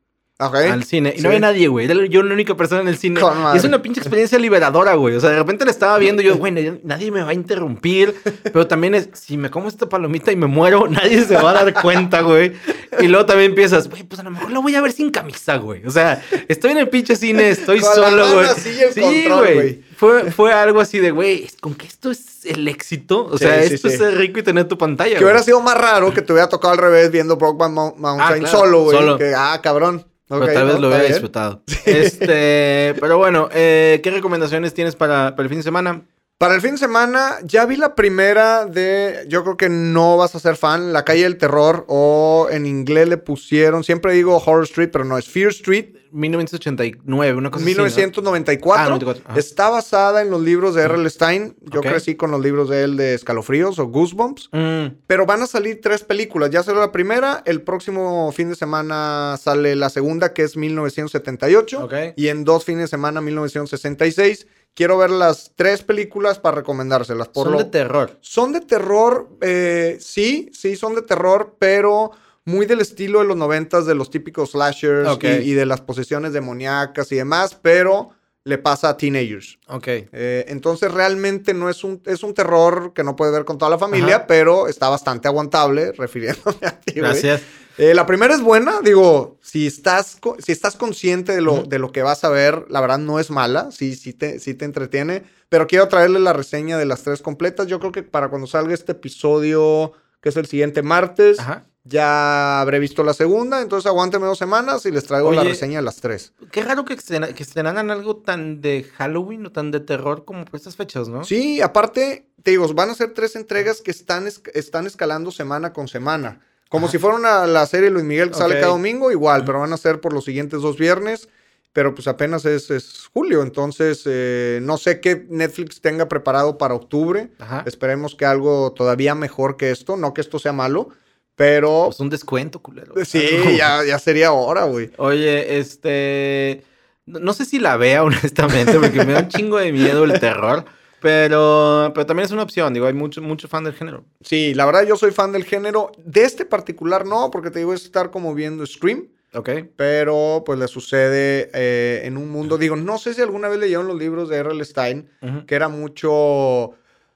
al 0.47 0.83
cine. 0.83 1.13
Y 1.17 1.21
no 1.21 1.29
había 1.29 1.39
nadie, 1.39 1.67
güey. 1.67 1.85
Era 1.85 2.05
yo 2.05 2.23
la 2.23 2.33
única 2.33 2.55
persona 2.55 2.81
en 2.81 2.87
el 2.87 2.97
cine. 2.97 3.21
Y 3.53 3.57
es 3.57 3.63
una 3.63 3.81
pinche 3.81 3.99
experiencia 3.99 4.37
liberadora, 4.39 4.95
güey. 4.95 5.15
O 5.15 5.19
sea, 5.19 5.29
de 5.29 5.37
repente 5.37 5.65
la 5.65 5.71
estaba 5.71 5.97
viendo 5.97 6.21
y 6.21 6.25
yo, 6.25 6.37
güey, 6.37 6.51
nadie 6.83 7.11
me 7.11 7.21
va 7.21 7.29
a 7.29 7.33
interrumpir. 7.33 8.15
Pero 8.43 8.67
también 8.67 8.95
es, 8.95 9.09
si 9.13 9.37
me 9.37 9.49
como 9.49 9.67
esta 9.67 9.87
palomita 9.87 10.31
y 10.31 10.35
me 10.35 10.47
muero, 10.47 10.87
nadie 10.89 11.23
se 11.23 11.35
va 11.35 11.51
a 11.51 11.53
dar 11.53 11.73
cuenta, 11.81 12.21
güey. 12.21 12.53
Y 12.99 13.07
luego 13.07 13.25
también 13.25 13.55
piensas, 13.55 13.89
güey, 13.89 14.03
pues 14.03 14.19
a 14.19 14.23
lo 14.23 14.31
mejor 14.31 14.51
lo 14.51 14.61
voy 14.61 14.75
a 14.75 14.81
ver 14.81 14.91
sin 14.91 15.09
camisa, 15.11 15.57
güey. 15.57 15.85
O 15.85 15.91
sea, 15.91 16.23
estoy 16.47 16.71
en 16.71 16.77
el 16.77 16.89
pinche 16.89 17.15
cine, 17.15 17.49
estoy 17.49 17.81
solo, 17.81 18.33
güey. 18.33 18.47
Sí, 18.93 19.27
güey. 19.27 19.83
Fue, 19.95 20.31
fue 20.31 20.51
algo 20.51 20.81
así 20.81 20.99
de, 20.99 21.11
güey, 21.11 21.47
con 21.61 21.75
que 21.75 21.87
esto 21.87 22.11
es 22.11 22.45
el 22.45 22.67
éxito. 22.67 23.25
O 23.25 23.37
sea, 23.37 23.61
esto 23.63 23.87
es 23.87 23.97
ser 23.97 24.17
rico 24.17 24.39
y 24.39 24.43
tener 24.43 24.67
tu 24.67 24.77
pantalla. 24.77 25.17
Que 25.17 25.23
hubiera 25.23 25.41
sido 25.41 25.61
más 25.61 25.77
raro 25.77 26.13
que 26.13 26.21
te 26.21 26.33
hubiera 26.33 26.49
tocado 26.49 26.73
al 26.73 26.79
revés 26.79 27.11
viendo 27.11 27.37
Mountain 27.37 28.45
ah, 28.45 28.47
solo, 28.47 28.83
güey. 28.83 29.17
Que, 29.17 29.33
ah, 29.35 29.59
cabrón 29.61 30.05
pero 30.27 30.45
tal 30.51 30.67
vez 30.67 30.79
lo 30.79 30.87
hubiera 30.87 31.03
disfrutado. 31.03 31.63
Este, 31.85 32.95
pero 32.99 33.17
bueno, 33.17 33.49
eh, 33.51 33.99
¿qué 34.03 34.11
recomendaciones 34.11 34.73
tienes 34.73 34.95
para, 34.95 35.35
para 35.35 35.43
el 35.43 35.49
fin 35.49 35.59
de 35.59 35.63
semana? 35.63 36.03
Para 36.37 36.55
el 36.55 36.61
fin 36.61 36.71
de 36.71 36.77
semana, 36.77 37.37
ya 37.43 37.65
vi 37.65 37.77
la 37.77 37.95
primera 37.95 38.65
de. 38.65 39.25
Yo 39.29 39.43
creo 39.43 39.55
que 39.55 39.69
no 39.69 40.17
vas 40.17 40.35
a 40.35 40.39
ser 40.39 40.57
fan. 40.57 40.91
La 40.91 41.05
calle 41.05 41.23
del 41.23 41.37
terror. 41.37 41.85
O 41.87 42.47
en 42.51 42.65
inglés 42.65 43.07
le 43.07 43.17
pusieron. 43.17 43.83
Siempre 43.85 44.13
digo 44.13 44.43
Horror 44.45 44.65
Street, 44.65 44.89
pero 44.91 45.05
no 45.05 45.17
es 45.17 45.25
Fear 45.29 45.51
Street. 45.51 45.95
1989, 46.13 47.37
una 47.37 47.51
cosa 47.51 47.65
1994. 47.65 49.11
Así, 49.11 49.21
ah, 49.25 49.33
Está 49.35 49.69
basada 49.69 50.21
en 50.21 50.29
los 50.29 50.41
libros 50.41 50.75
de 50.75 50.83
R.L. 50.83 51.09
Stein. 51.09 51.55
Yo 51.61 51.81
crecí 51.81 52.15
con 52.15 52.31
los 52.31 52.41
libros 52.41 52.69
de 52.69 52.83
él 52.83 52.97
de 52.97 53.13
Escalofríos 53.15 53.79
o 53.79 53.87
Goosebumps. 53.87 54.49
Mm. 54.51 54.95
Pero 55.07 55.25
van 55.25 55.41
a 55.41 55.47
salir 55.47 55.81
tres 55.81 56.03
películas. 56.03 56.51
Ya 56.51 56.63
salió 56.63 56.79
la 56.79 56.91
primera. 56.91 57.41
El 57.45 57.61
próximo 57.63 58.31
fin 58.31 58.49
de 58.49 58.55
semana 58.55 59.37
sale 59.41 59.75
la 59.75 59.89
segunda, 59.89 60.33
que 60.33 60.43
es 60.43 60.55
1978. 60.55 61.89
Y 62.15 62.27
en 62.27 62.43
dos 62.43 62.63
fines 62.63 62.83
de 62.83 62.87
semana, 62.87 63.19
1966. 63.19 64.47
Quiero 64.75 64.97
ver 64.97 65.11
las 65.11 65.51
tres 65.55 65.83
películas 65.83 66.39
para 66.39 66.57
recomendárselas. 66.57 67.27
Por 67.27 67.47
son 67.47 67.57
de 67.57 67.65
terror. 67.65 68.17
Son 68.21 68.53
de 68.53 68.61
terror, 68.61 69.29
eh, 69.41 69.97
sí, 69.99 70.49
sí, 70.51 70.75
son 70.75 70.95
de 70.95 71.03
terror, 71.03 71.55
pero 71.59 72.11
muy 72.45 72.65
del 72.65 72.81
estilo 72.81 73.19
de 73.19 73.25
los 73.25 73.37
noventas, 73.37 73.85
de 73.85 73.95
los 73.95 74.09
típicos 74.09 74.51
slashers 74.51 75.09
y, 75.21 75.53
de 75.53 75.65
las 75.65 75.81
posesiones 75.81 76.33
demoníacas 76.33 77.11
y 77.11 77.15
demás, 77.15 77.57
pero 77.61 78.09
le 78.43 78.57
pasa 78.57 78.89
a 78.89 78.97
teenagers. 78.97 79.57
Ok. 79.67 79.87
Eh, 79.87 80.45
entonces 80.49 80.91
realmente 80.91 81.53
no 81.53 81.69
es 81.69 81.83
un, 81.83 82.01
es 82.05 82.23
un 82.23 82.33
terror 82.33 82.91
que 82.93 83.03
no 83.03 83.15
puede 83.15 83.31
ver 83.31 83.45
con 83.45 83.57
toda 83.57 83.71
la 83.71 83.77
familia, 83.77 84.27
pero 84.27 84.67
está 84.67 84.89
bastante 84.89 85.27
aguantable, 85.27 85.91
refiriéndome 85.97 86.67
a 86.67 86.79
ti. 86.79 86.93
Gracias. 86.95 87.41
Eh, 87.77 87.95
la 87.95 88.05
primera 88.05 88.35
es 88.35 88.41
buena, 88.41 88.81
digo, 88.83 89.39
si 89.41 89.65
estás, 89.65 90.19
si 90.37 90.51
estás 90.51 90.75
consciente 90.75 91.33
de 91.33 91.41
lo, 91.41 91.63
de 91.63 91.79
lo 91.79 91.91
que 91.91 92.03
vas 92.03 92.23
a 92.23 92.29
ver, 92.29 92.65
la 92.69 92.81
verdad 92.81 92.99
no 92.99 93.19
es 93.19 93.31
mala, 93.31 93.71
sí, 93.71 93.95
sí, 93.95 94.13
te, 94.13 94.39
sí 94.39 94.53
te 94.53 94.65
entretiene, 94.65 95.23
pero 95.49 95.65
quiero 95.65 95.87
traerle 95.87 96.19
la 96.19 96.33
reseña 96.33 96.77
de 96.77 96.85
las 96.85 97.01
tres 97.01 97.23
completas. 97.23 97.65
Yo 97.65 97.79
creo 97.79 97.91
que 97.91 98.03
para 98.03 98.29
cuando 98.29 98.45
salga 98.45 98.75
este 98.75 98.91
episodio, 98.91 99.93
que 100.21 100.29
es 100.29 100.37
el 100.37 100.45
siguiente 100.45 100.83
martes, 100.83 101.37
ya 101.85 102.61
habré 102.61 102.79
visto 102.79 103.03
la 103.03 103.13
segunda, 103.13 103.61
entonces 103.61 103.87
aguánteme 103.87 104.25
dos 104.25 104.37
semanas 104.37 104.85
y 104.85 104.91
les 104.91 105.03
traigo 105.03 105.31
la 105.31 105.43
reseña 105.43 105.79
de 105.79 105.83
las 105.83 105.97
tres. 105.97 106.33
Qué 106.51 106.63
raro 106.63 106.85
que, 106.85 106.95
que 106.95 107.43
estrenaran 107.43 107.91
algo 107.91 108.17
tan 108.17 108.61
de 108.61 108.83
Halloween 108.95 109.47
o 109.47 109.51
tan 109.51 109.71
de 109.71 109.81
terror 109.81 110.23
como 110.23 110.45
por 110.45 110.55
estas 110.55 110.77
fechas, 110.77 111.09
¿no? 111.09 111.25
Sí, 111.25 111.61
aparte, 111.61 112.29
te 112.41 112.51
digo, 112.51 112.71
van 112.73 112.89
a 112.89 112.95
ser 112.95 113.13
tres 113.13 113.35
entregas 113.35 113.81
que 113.81 113.91
están, 113.91 114.27
están 114.27 114.87
escalando 114.87 115.31
semana 115.31 115.73
con 115.73 115.87
semana. 115.87 116.41
Como 116.69 116.87
si 116.87 116.97
fuera 116.97 117.17
una, 117.17 117.45
la 117.45 117.67
serie 117.67 117.91
Luis 117.91 118.05
Miguel 118.05 118.29
que 118.29 118.37
sale 118.37 118.55
cada 118.55 118.71
domingo, 118.71 119.11
igual, 119.11 119.45
pero 119.45 119.59
van 119.59 119.73
a 119.73 119.77
ser 119.77 120.01
por 120.01 120.11
los 120.11 120.25
siguientes 120.25 120.61
dos 120.61 120.77
viernes. 120.77 121.29
Pero 121.71 121.95
pues 121.95 122.07
apenas 122.07 122.45
es, 122.45 123.09
julio, 123.13 123.41
entonces 123.41 124.03
eh, 124.05 124.59
no 124.61 124.77
sé 124.77 124.99
qué 124.99 125.25
Netflix 125.27 125.81
tenga 125.81 126.07
preparado 126.07 126.57
para 126.57 126.75
octubre. 126.75 127.31
Esperemos 127.65 128.15
que 128.15 128.25
algo 128.25 128.73
todavía 128.73 129.15
mejor 129.15 129.57
que 129.57 129.71
esto, 129.71 129.97
no 129.97 130.13
que 130.13 130.21
esto 130.21 130.39
sea 130.39 130.53
malo, 130.53 130.89
pero... 131.35 131.85
Pues 131.85 131.99
un 131.99 132.09
descuento, 132.09 132.61
culero. 132.61 132.93
Sí, 133.05 133.27
ya, 133.57 133.83
ya 133.83 133.99
sería 133.99 134.31
hora, 134.31 134.65
güey. 134.65 134.91
Oye, 134.97 135.57
este... 135.57 136.63
No 137.05 137.33
sé 137.33 137.45
si 137.45 137.59
la 137.59 137.77
vea, 137.77 138.03
honestamente, 138.05 138.79
porque 138.79 139.03
me 139.03 139.13
da 139.13 139.19
un 139.19 139.27
chingo 139.27 139.57
de 139.57 139.71
miedo 139.71 140.03
el 140.03 140.19
terror. 140.19 140.65
Pero, 141.03 141.91
pero 141.93 142.05
también 142.05 142.25
es 142.25 142.31
una 142.31 142.43
opción, 142.43 142.73
digo, 142.73 142.85
hay 142.85 142.93
mucho, 142.93 143.21
mucho 143.21 143.49
fan 143.49 143.65
del 143.65 143.73
género. 143.73 144.05
Sí, 144.21 144.53
la 144.53 144.65
verdad 144.65 144.87
yo 144.87 144.95
soy 144.95 145.11
fan 145.11 145.33
del 145.33 145.43
género. 145.43 145.91
De 145.97 146.23
este 146.23 146.45
particular 146.45 147.05
no, 147.05 147.29
porque 147.29 147.51
te 147.51 147.59
digo, 147.59 147.73
es 147.73 147.83
estar 147.83 148.09
como 148.09 148.33
viendo 148.33 148.65
Scream. 148.65 149.09
Ok. 149.33 149.49
Pero 149.75 150.43
pues 150.45 150.59
le 150.59 150.67
sucede 150.69 151.49
eh, 151.53 152.03
en 152.05 152.15
un 152.15 152.29
mundo, 152.29 152.57
digo, 152.57 152.77
no 152.77 152.97
sé 152.97 153.13
si 153.13 153.21
alguna 153.21 153.49
vez 153.49 153.59
leyeron 153.59 153.87
los 153.87 153.97
libros 153.97 154.29
de 154.29 154.37
R.L. 154.37 154.63
Stein, 154.63 155.09
que 155.45 155.55
era 155.55 155.67
mucho, 155.67 156.71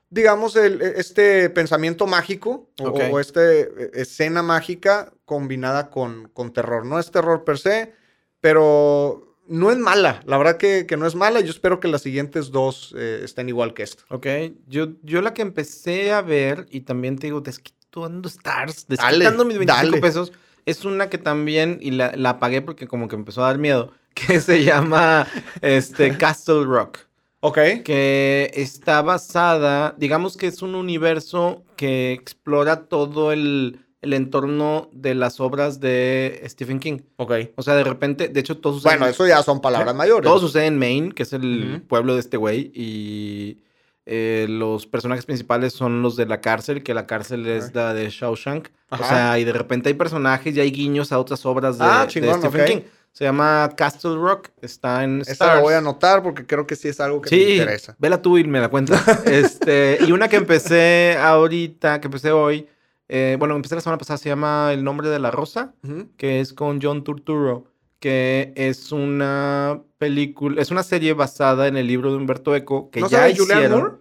digamos, 0.09 0.55
el, 0.55 0.81
este 0.81 1.49
pensamiento 1.49 2.07
mágico 2.07 2.69
o, 2.79 2.89
o 2.89 3.19
esta 3.19 3.41
eh, 3.43 3.91
escena 3.93 4.41
mágica 4.41 5.13
combinada 5.25 5.89
con, 5.89 6.29
con 6.33 6.53
terror. 6.53 6.85
No 6.85 6.99
es 6.99 7.11
terror 7.11 7.43
per 7.43 7.57
se, 7.57 7.93
pero 8.39 9.27
no 9.47 9.71
es 9.71 9.77
mala, 9.77 10.21
la 10.25 10.37
verdad 10.37 10.57
que, 10.57 10.85
no 10.97 11.05
es 11.05 11.15
mala. 11.15 11.39
Yo 11.39 11.49
espero 11.49 11.79
que 11.79 11.87
las 11.87 12.01
siguientes 12.01 12.51
dos 12.51 12.93
eh, 12.97 13.21
estén 13.23 13.49
igual 13.49 13.73
que 13.73 13.83
esto. 13.83 14.03
Ok, 14.09 14.27
yo, 14.67 14.89
yo 15.03 15.21
la 15.21 15.33
que 15.33 15.41
empecé 15.41 16.11
a 16.11 16.21
ver, 16.21 16.65
y 16.69 16.81
también 16.81 17.17
te 17.17 17.27
digo, 17.27 17.41
desquitando 17.41 18.27
stars, 18.27 18.87
desquitando 18.87 19.45
mis 19.45 19.57
25 19.57 19.99
pesos, 20.01 20.33
es 20.65 20.83
una 20.85 21.09
que 21.09 21.17
también, 21.17 21.79
y 21.81 21.91
la, 21.91 22.13
la 22.15 22.31
apagué 22.31 22.61
porque 22.61 22.87
como 22.87 23.07
que 23.07 23.15
empezó 23.15 23.43
a 23.43 23.47
dar 23.47 23.57
miedo, 23.57 23.93
que 24.13 24.41
se 24.41 24.63
llama 24.63 25.27
este, 25.61 26.17
Castle 26.17 26.65
Rock. 26.65 27.06
Ok. 27.47 27.83
Que 27.83 28.51
está 28.53 29.01
basada, 29.01 29.95
digamos 29.97 30.37
que 30.37 30.47
es 30.47 30.61
un 30.61 30.75
universo 30.75 31.63
que 31.75 32.11
explora 32.11 32.87
todo 32.87 33.31
el 33.31 33.79
el 34.01 34.13
entorno 34.13 34.89
de 34.93 35.15
las 35.15 35.39
obras 35.39 35.79
de 35.79 36.41
Stephen 36.45 36.79
King. 36.79 36.99
Ok. 37.17 37.33
O 37.55 37.63
sea, 37.63 37.75
de 37.75 37.83
repente, 37.83 38.27
de 38.29 38.39
hecho, 38.39 38.57
todos 38.57 38.83
Bueno, 38.83 39.07
eso 39.07 39.27
ya 39.27 39.41
son 39.43 39.59
palabras 39.59 39.95
mayores. 39.95 40.29
Todo 40.29 40.39
sucede 40.39 40.67
en 40.67 40.77
Maine, 40.77 41.11
que 41.11 41.23
es 41.23 41.33
el 41.33 41.83
pueblo 41.87 42.13
de 42.13 42.19
este 42.19 42.37
güey, 42.37 42.71
y 42.73 43.59
eh, 44.05 44.45
los 44.49 44.85
personajes 44.85 45.25
principales 45.25 45.73
son 45.73 46.01
los 46.01 46.15
de 46.15 46.25
la 46.25 46.41
cárcel, 46.41 46.83
que 46.83 46.93
la 46.93 47.07
cárcel 47.07 47.47
es 47.47 47.73
la 47.73 47.93
de 47.93 48.09
Shawshank. 48.09 48.69
O 48.89 48.97
sea, 48.97 49.37
y 49.39 49.43
de 49.43 49.53
repente 49.53 49.89
hay 49.89 49.95
personajes 49.95 50.55
y 50.55 50.59
hay 50.59 50.71
guiños 50.71 51.11
a 51.11 51.19
otras 51.19 51.45
obras 51.45 51.77
de, 51.77 51.85
ah, 51.85 52.05
Stephen 52.07 52.65
King. 52.65 52.81
Se 53.18 53.24
llama 53.24 53.72
Castle 53.76 54.15
Rock, 54.15 54.49
está 54.61 55.03
en 55.03 55.22
Stars. 55.22 55.41
Esa 55.41 55.55
la 55.55 55.61
voy 55.61 55.74
a 55.74 55.80
anotar 55.80 56.22
porque 56.22 56.45
creo 56.45 56.68
que 56.68 56.76
sí 56.76 56.88
es 56.88 56.99
algo 56.99 57.20
que 57.20 57.36
me 57.36 57.51
interesa. 57.53 57.95
Vela 57.97 58.22
tú 58.22 58.38
y 58.38 58.43
me 58.43 58.59
la 58.59 58.70
cuentas. 58.70 59.01
este, 59.26 59.97
y 60.07 60.11
una 60.11 60.28
que 60.28 60.36
empecé 60.36 61.18
ahorita, 61.20 61.99
que 61.99 62.09
empecé 62.09 62.32
hoy, 62.32 62.68
eh, 63.07 63.36
bueno, 63.39 63.55
empecé 63.55 63.74
la 63.74 63.82
semana 63.82 63.97
pasada, 63.97 64.20
se 64.20 64.30
llama 64.30 64.72
El 64.72 64.84
nombre 64.84 65.09
de 65.09 65.18
la 65.18 65.32
rosa, 65.32 65.74
que 66.15 66.41
es 66.41 66.53
con 66.53 66.80
John 66.80 67.03
Turturro, 67.03 67.65
que 67.97 68.53
es 68.55 68.91
una 68.91 69.82
película, 69.97 70.61
es 70.61 70.70
una 70.70 70.84
serie 70.84 71.13
basada 71.13 71.68
en 71.68 71.76
el 71.76 71.88
libro 71.88 72.11
de 72.11 72.18
Humberto 72.18 72.55
Eco, 72.55 72.91
que 72.91 73.01
ya 73.09 73.28
hicieron. 73.30 73.99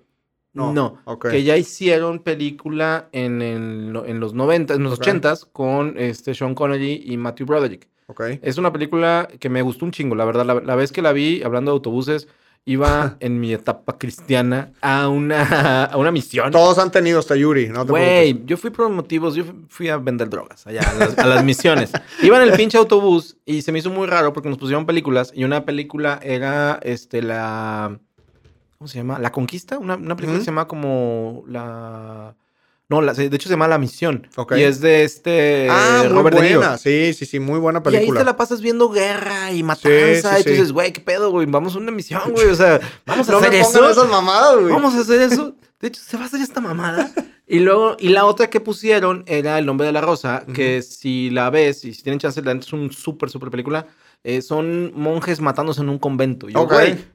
No, 0.52 0.74
no 0.74 1.18
que 1.20 1.42
ya 1.42 1.56
hicieron 1.56 2.18
película 2.18 3.08
en, 3.12 3.40
en 3.40 4.20
los 4.20 4.34
90, 4.34 4.74
en 4.74 4.82
los 4.82 5.00
80s 5.00 5.48
con 5.50 5.94
este 5.96 6.34
Sean 6.34 6.54
Connery 6.54 7.02
y 7.02 7.16
Matthew 7.16 7.46
Broderick. 7.46 7.88
Okay. 8.08 8.38
Es 8.42 8.56
una 8.56 8.72
película 8.72 9.28
que 9.40 9.48
me 9.48 9.62
gustó 9.62 9.84
un 9.84 9.90
chingo, 9.90 10.14
la 10.14 10.24
verdad. 10.24 10.44
La, 10.44 10.76
vez 10.76 10.92
que 10.92 11.02
la 11.02 11.12
vi, 11.12 11.42
hablando 11.42 11.72
de 11.72 11.74
autobuses, 11.74 12.28
iba 12.64 13.16
en 13.20 13.40
mi 13.40 13.52
etapa 13.52 13.98
cristiana 13.98 14.72
a 14.80 15.08
una, 15.08 15.84
a 15.86 15.96
una 15.96 16.12
misión. 16.12 16.52
Todos 16.52 16.78
han 16.78 16.92
tenido 16.92 17.18
hasta 17.18 17.34
Yuri, 17.34 17.68
¿no? 17.68 17.84
Güey, 17.84 18.44
yo 18.44 18.56
fui 18.56 18.70
por 18.70 18.88
motivos, 18.90 19.34
yo 19.34 19.44
fui 19.68 19.88
a 19.88 19.96
vender 19.96 20.30
drogas 20.30 20.66
allá, 20.66 20.82
a 21.16 21.26
las, 21.26 21.44
misiones. 21.44 21.90
Iba 22.22 22.36
en 22.36 22.48
el 22.48 22.56
pinche 22.56 22.78
autobús 22.78 23.38
y 23.44 23.62
se 23.62 23.72
me 23.72 23.80
hizo 23.80 23.90
muy 23.90 24.06
raro 24.06 24.32
porque 24.32 24.48
nos 24.48 24.58
pusieron 24.58 24.86
películas 24.86 25.32
y 25.34 25.42
una 25.42 25.64
película 25.64 26.20
era 26.22 26.78
este, 26.82 27.22
la. 27.22 27.98
¿Cómo 28.78 28.86
se 28.86 28.98
llama? 28.98 29.18
La 29.18 29.32
Conquista. 29.32 29.78
Una, 29.78 29.96
película 29.96 30.38
que 30.38 30.44
se 30.44 30.46
llama 30.46 30.68
como 30.68 31.42
la. 31.48 32.36
No, 32.88 33.02
de 33.02 33.24
hecho 33.24 33.48
se 33.48 33.54
llama 33.54 33.66
La 33.66 33.78
Misión. 33.78 34.28
Y 34.56 34.62
es 34.62 34.80
de 34.80 35.02
este 35.02 35.66
ah, 35.68 36.04
Robert 36.08 36.36
muy 36.38 36.54
buena. 36.54 36.78
Sí, 36.78 37.12
sí, 37.14 37.26
sí, 37.26 37.40
muy 37.40 37.58
buena 37.58 37.82
película. 37.82 38.06
Y 38.06 38.10
ahí 38.10 38.16
te 38.16 38.24
la 38.24 38.36
pasas 38.36 38.60
viendo 38.60 38.88
guerra 38.90 39.50
y 39.52 39.64
matanza. 39.64 40.38
y 40.38 40.44
tú 40.44 40.50
dices, 40.50 40.70
güey, 40.70 40.92
qué 40.92 41.00
pedo, 41.00 41.32
güey. 41.32 41.46
Vamos 41.46 41.74
a 41.74 41.78
una 41.78 41.90
misión, 41.90 42.22
güey. 42.30 42.46
O 42.46 42.54
sea, 42.54 42.80
vamos 43.06 43.28
a 43.28 43.32
no 43.32 43.38
hacer 43.38 43.50
me 43.50 43.60
eso. 43.60 43.90
esas 43.90 44.08
mamadas, 44.08 44.60
güey. 44.60 44.72
Vamos 44.72 44.94
a 44.94 45.00
hacer 45.00 45.20
eso. 45.20 45.56
De 45.80 45.88
hecho, 45.88 46.00
se 46.00 46.16
va 46.16 46.22
a 46.22 46.26
hacer 46.26 46.40
esta 46.40 46.60
mamada. 46.60 47.10
y 47.48 47.58
luego, 47.58 47.96
y 47.98 48.10
la 48.10 48.24
otra 48.24 48.48
que 48.48 48.60
pusieron 48.60 49.24
era 49.26 49.58
El 49.58 49.66
nombre 49.66 49.86
de 49.88 49.92
la 49.92 50.00
rosa, 50.00 50.44
que 50.54 50.80
si 50.82 51.30
la 51.30 51.50
ves 51.50 51.84
y 51.84 51.92
si 51.92 52.04
tienen 52.04 52.20
chance, 52.20 52.40
la 52.40 52.52
es 52.52 52.72
un 52.72 52.92
súper, 52.92 53.30
súper 53.30 53.50
película. 53.50 53.88
Eh, 54.24 54.42
son 54.42 54.92
monjes 54.94 55.40
matándose 55.40 55.80
en 55.82 55.88
un 55.88 55.98
convento. 55.98 56.48
Yo, 56.48 56.68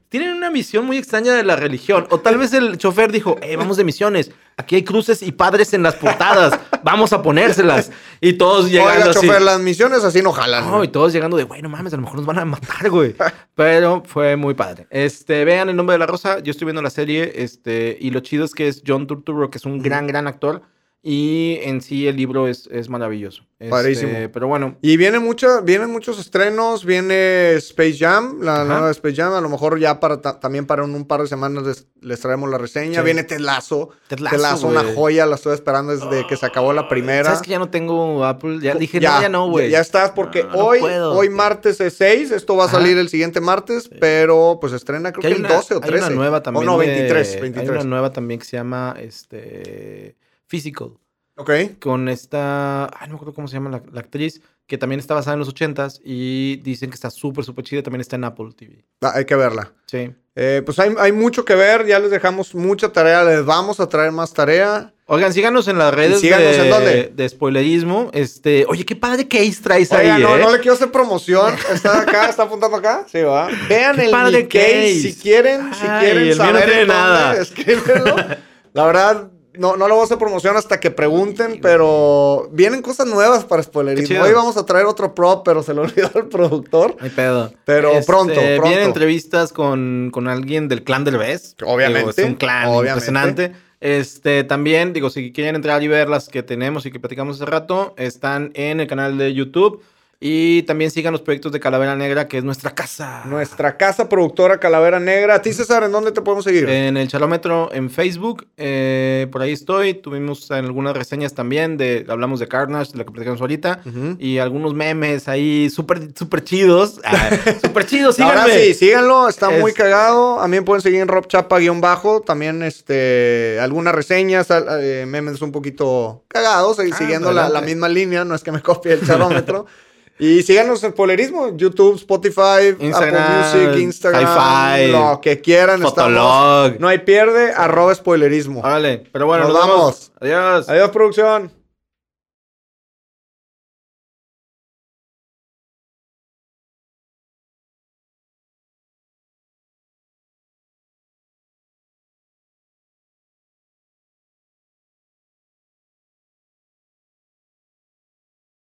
tienen 0.08 0.34
una 0.34 0.50
misión 0.50 0.84
muy 0.84 0.98
extraña 0.98 1.34
de 1.34 1.42
la 1.42 1.56
religión. 1.56 2.06
O 2.10 2.20
tal 2.20 2.36
vez 2.36 2.52
el 2.52 2.76
chofer 2.76 3.10
dijo, 3.12 3.38
eh, 3.42 3.56
vamos 3.56 3.76
de 3.76 3.84
misiones. 3.84 4.30
Aquí 4.58 4.76
hay 4.76 4.84
cruces 4.84 5.22
y 5.22 5.32
padres 5.32 5.72
en 5.72 5.82
las 5.82 5.94
portadas. 5.94 6.58
Vamos 6.82 7.12
a 7.14 7.22
ponérselas. 7.22 7.90
Y 8.20 8.34
todos 8.34 8.70
llegando 8.70 9.08
Oiga, 9.08 9.12
chofer, 9.12 9.40
las 9.40 9.60
misiones 9.60 10.04
así 10.04 10.20
no 10.20 10.32
jalan. 10.32 10.70
No, 10.70 10.84
y 10.84 10.88
todos 10.88 11.12
llegando 11.12 11.36
de, 11.36 11.44
güey, 11.44 11.62
no 11.62 11.68
mames, 11.68 11.92
a 11.92 11.96
lo 11.96 12.02
mejor 12.02 12.16
nos 12.16 12.26
van 12.26 12.38
a 12.38 12.44
matar, 12.44 12.90
güey. 12.90 13.14
Pero 13.54 14.02
fue 14.06 14.36
muy 14.36 14.54
padre. 14.54 14.86
Este, 14.90 15.44
vean 15.44 15.70
El 15.70 15.76
Nombre 15.76 15.94
de 15.94 15.98
la 15.98 16.06
Rosa. 16.06 16.40
Yo 16.40 16.50
estoy 16.50 16.66
viendo 16.66 16.82
la 16.82 16.90
serie, 16.90 17.32
este, 17.36 17.96
y 17.98 18.10
lo 18.10 18.20
chido 18.20 18.44
es 18.44 18.54
que 18.54 18.68
es 18.68 18.82
John 18.86 19.06
Turturro, 19.06 19.50
que 19.50 19.58
es 19.58 19.64
un 19.64 19.82
gran, 19.82 20.06
gran 20.06 20.26
actor. 20.26 20.62
Y 21.04 21.58
en 21.62 21.80
sí 21.80 22.06
el 22.06 22.16
libro 22.16 22.46
es, 22.46 22.68
es 22.70 22.88
maravilloso. 22.88 23.42
Padrísimo. 23.68 24.12
Este, 24.12 24.28
pero 24.28 24.46
bueno. 24.46 24.76
Y 24.82 24.96
viene 24.96 25.18
mucho, 25.18 25.62
vienen 25.62 25.90
muchos 25.90 26.20
estrenos. 26.20 26.84
Viene 26.84 27.54
Space 27.54 27.96
Jam, 27.98 28.40
la 28.40 28.64
nueva 28.64 28.90
Space 28.92 29.16
Jam. 29.16 29.32
A 29.34 29.40
lo 29.40 29.48
mejor 29.48 29.80
ya 29.80 29.98
para 29.98 30.20
también 30.20 30.66
para 30.66 30.84
un, 30.84 31.04
par 31.04 31.22
de 31.22 31.26
semanas 31.26 31.84
les, 32.00 32.20
traemos 32.20 32.48
la 32.48 32.58
reseña. 32.58 33.02
Viene 33.02 33.24
Telazo. 33.24 33.90
Telazo, 34.08 34.68
una 34.68 34.84
joya. 34.94 35.26
La 35.26 35.34
estoy 35.34 35.54
esperando 35.54 35.96
desde 35.96 36.24
que 36.28 36.36
se 36.36 36.46
acabó 36.46 36.72
la 36.72 36.88
primera. 36.88 37.24
¿Sabes 37.24 37.42
que 37.42 37.50
ya 37.50 37.58
no 37.58 37.68
tengo 37.68 38.24
Apple? 38.24 38.60
Ya 38.60 38.76
dije, 38.76 39.00
ya, 39.00 39.28
no, 39.28 39.48
güey. 39.48 39.70
Ya, 39.70 39.80
estás 39.80 40.12
porque 40.12 40.46
hoy, 40.54 40.80
hoy 40.82 41.28
martes 41.30 41.80
es 41.80 41.94
6. 41.94 42.30
Esto 42.30 42.56
va 42.56 42.66
a 42.66 42.68
salir 42.68 42.96
el 42.96 43.08
siguiente 43.08 43.40
martes. 43.40 43.90
Pero 44.00 44.58
pues 44.60 44.72
estrena 44.72 45.12
creo 45.12 45.22
que, 45.22 45.36
el 45.36 45.42
12 45.42 45.74
o 45.74 45.80
13. 45.80 45.96
Hay 45.96 46.10
una 46.10 46.16
nueva 46.16 46.42
también. 46.44 46.68
O 46.68 46.70
no, 46.70 46.78
23, 46.78 47.40
23. 47.40 47.70
Hay 47.70 47.76
una 47.76 47.84
nueva 47.84 48.12
también 48.12 48.38
que 48.38 48.46
se 48.46 48.56
llama 48.56 48.94
este... 49.00 50.21
Physical. 50.52 50.90
Ok. 51.36 51.50
Con 51.80 52.10
esta. 52.10 52.84
Ay, 52.84 53.08
no 53.08 53.12
me 53.12 53.14
acuerdo 53.14 53.32
cómo 53.32 53.48
se 53.48 53.54
llama 53.54 53.82
la, 53.90 54.00
actriz. 54.00 54.42
Que 54.66 54.76
también 54.76 55.00
está 55.00 55.14
basada 55.14 55.32
en 55.32 55.38
los 55.38 55.48
80s. 55.48 56.02
Y 56.04 56.56
dicen 56.56 56.90
que 56.90 56.94
está 56.94 57.08
súper, 57.08 57.42
súper 57.42 57.64
chida. 57.64 57.82
También 57.82 58.02
está 58.02 58.16
en 58.16 58.24
Apple 58.24 58.50
TV. 58.54 58.84
Ah, 59.00 59.12
hay 59.14 59.24
que 59.24 59.34
verla. 59.34 59.72
Sí. 59.86 60.14
Eh, 60.34 60.60
pues 60.62 60.78
hay, 60.78 60.94
hay, 60.98 61.10
mucho 61.10 61.46
que 61.46 61.54
ver. 61.54 61.86
Ya 61.86 61.98
les 61.98 62.10
dejamos 62.10 62.54
mucha 62.54 62.92
tarea. 62.92 63.24
Les 63.24 63.46
vamos 63.46 63.80
a 63.80 63.88
traer 63.88 64.12
más 64.12 64.34
tarea. 64.34 64.92
Oigan, 65.06 65.32
síganos 65.32 65.68
en 65.68 65.78
las 65.78 65.94
redes 65.94 66.20
síganos 66.20 66.54
de, 66.54 66.62
en 66.64 66.70
dónde? 66.70 67.12
de 67.14 67.28
spoilerismo. 67.30 68.10
Este, 68.12 68.66
oye, 68.68 68.84
qué 68.84 68.94
padre 68.94 69.26
case 69.26 69.56
traes 69.62 69.90
ahí. 69.92 70.22
No, 70.22 70.36
¿eh? 70.36 70.38
no 70.38 70.52
le 70.52 70.58
quiero 70.58 70.74
hacer 70.74 70.92
promoción. 70.92 71.54
¿Está 71.72 72.02
acá? 72.02 72.28
¿Está 72.28 72.42
apuntando 72.42 72.76
acá? 72.76 73.06
Sí, 73.10 73.22
va. 73.22 73.48
Vean 73.70 73.98
el 73.98 74.10
padre 74.10 74.46
case. 74.48 75.00
Si 75.00 75.14
quieren, 75.14 75.72
si 75.72 75.86
quieren 75.86 76.36
saber. 76.36 76.86
no 76.86 76.92
nada. 76.92 77.40
Escríbenlo. 77.40 78.16
La 78.74 78.86
verdad, 78.86 79.30
no, 79.58 79.76
no 79.76 79.88
lo 79.88 79.94
voy 79.94 80.02
a 80.02 80.04
hacer 80.04 80.18
promoción 80.18 80.56
hasta 80.56 80.80
que 80.80 80.90
pregunten, 80.90 81.58
pero 81.60 82.48
vienen 82.52 82.82
cosas 82.82 83.06
nuevas 83.06 83.44
para 83.44 83.62
spoilerismo. 83.62 84.22
Hoy 84.22 84.32
vamos 84.32 84.56
a 84.56 84.64
traer 84.64 84.86
otro 84.86 85.14
prop, 85.14 85.44
pero 85.44 85.62
se 85.62 85.74
lo 85.74 85.82
olvidó 85.82 86.10
al 86.14 86.26
productor. 86.28 86.96
Hay 87.00 87.10
pedo. 87.10 87.52
Pero 87.64 87.92
este, 87.92 88.06
pronto, 88.06 88.34
pronto. 88.34 88.62
Vienen 88.62 88.86
entrevistas 88.86 89.52
con, 89.52 90.10
con 90.12 90.28
alguien 90.28 90.68
del 90.68 90.84
clan 90.84 91.04
del 91.04 91.18
Bes. 91.18 91.56
Obviamente. 91.64 92.22
es 92.22 92.28
un 92.28 92.34
clan 92.34 92.72
impresionante. 92.72 93.52
Este, 93.80 94.44
también, 94.44 94.92
digo, 94.92 95.10
si 95.10 95.32
quieren 95.32 95.56
entrar 95.56 95.82
y 95.82 95.88
ver 95.88 96.08
las 96.08 96.28
que 96.28 96.44
tenemos 96.44 96.86
y 96.86 96.92
que 96.92 97.00
platicamos 97.00 97.36
hace 97.36 97.46
rato, 97.46 97.94
están 97.98 98.52
en 98.54 98.80
el 98.80 98.86
canal 98.86 99.18
de 99.18 99.34
YouTube. 99.34 99.82
Y 100.24 100.62
también 100.62 100.92
sigan 100.92 101.10
los 101.10 101.20
proyectos 101.20 101.50
de 101.50 101.58
Calavera 101.58 101.96
Negra, 101.96 102.28
que 102.28 102.38
es 102.38 102.44
nuestra 102.44 102.76
casa. 102.76 103.24
Nuestra 103.24 103.76
casa 103.76 104.08
productora 104.08 104.60
Calavera 104.60 105.00
Negra. 105.00 105.34
¿A 105.34 105.42
ti, 105.42 105.52
César, 105.52 105.82
en 105.82 105.90
dónde 105.90 106.12
te 106.12 106.22
podemos 106.22 106.44
seguir? 106.44 106.68
En 106.68 106.96
el 106.96 107.08
Chalómetro 107.08 107.70
en 107.72 107.90
Facebook. 107.90 108.46
Eh, 108.56 109.26
por 109.32 109.42
ahí 109.42 109.50
estoy. 109.50 109.94
Tuvimos 109.94 110.48
algunas 110.52 110.96
reseñas 110.96 111.34
también 111.34 111.76
de. 111.76 112.06
Hablamos 112.08 112.38
de 112.38 112.46
Carnage, 112.46 112.92
de 112.92 112.98
lo 112.98 113.04
que 113.04 113.10
platicamos 113.10 113.40
ahorita. 113.40 113.80
Y 114.20 114.38
algunos 114.38 114.74
memes 114.74 115.26
ahí 115.26 115.68
súper 115.70 116.10
súper 116.16 116.44
chidos. 116.44 117.00
Ah, 117.14 117.30
súper 117.60 117.84
chidos, 117.84 118.14
síganme. 118.14 118.40
Ahora 118.40 118.54
sí, 118.54 118.74
síganlo. 118.74 119.28
Está 119.28 119.50
muy 119.50 119.72
cagado. 119.72 120.36
También 120.36 120.64
pueden 120.64 120.82
seguir 120.82 121.00
en 121.00 121.08
Rob 121.08 121.26
Chapa-bajo. 121.26 122.20
También 122.20 122.62
este, 122.62 123.58
algunas 123.60 123.94
reseñas, 123.94 124.46
eh, 124.50 125.04
memes 125.06 125.42
un 125.42 125.52
poquito 125.52 126.24
cagados. 126.28 126.78
Ah, 126.78 126.96
siguiendo 126.96 127.32
la, 127.32 127.48
la, 127.48 127.60
misma 127.60 127.88
línea. 127.88 128.24
No 128.24 128.34
es 128.34 128.42
que 128.42 128.52
me 128.52 128.62
copie 128.62 128.92
el 128.92 129.04
Chalómetro. 129.04 129.66
Y 130.18 130.42
síganos 130.42 130.84
en 130.84 130.92
Polerismo, 130.92 131.56
YouTube, 131.56 131.96
Spotify, 131.96 132.68
Apple 132.70 132.90
Music, 132.90 133.76
Instagram, 133.78 134.90
lo 134.90 135.20
que 135.20 135.40
quieran. 135.40 135.80
Fotolog. 135.82 136.78
no 136.78 136.88
hay 136.88 136.98
pierde, 136.98 137.52
arroba 137.52 137.94
spoilerismo. 137.94 138.60
Órale, 138.60 139.04
pero 139.12 139.26
bueno, 139.26 139.44
nos, 139.48 139.54
vamos. 139.54 140.12
Adiós. 140.20 140.68
Adiós, 140.68 140.90
producción. 140.90 141.61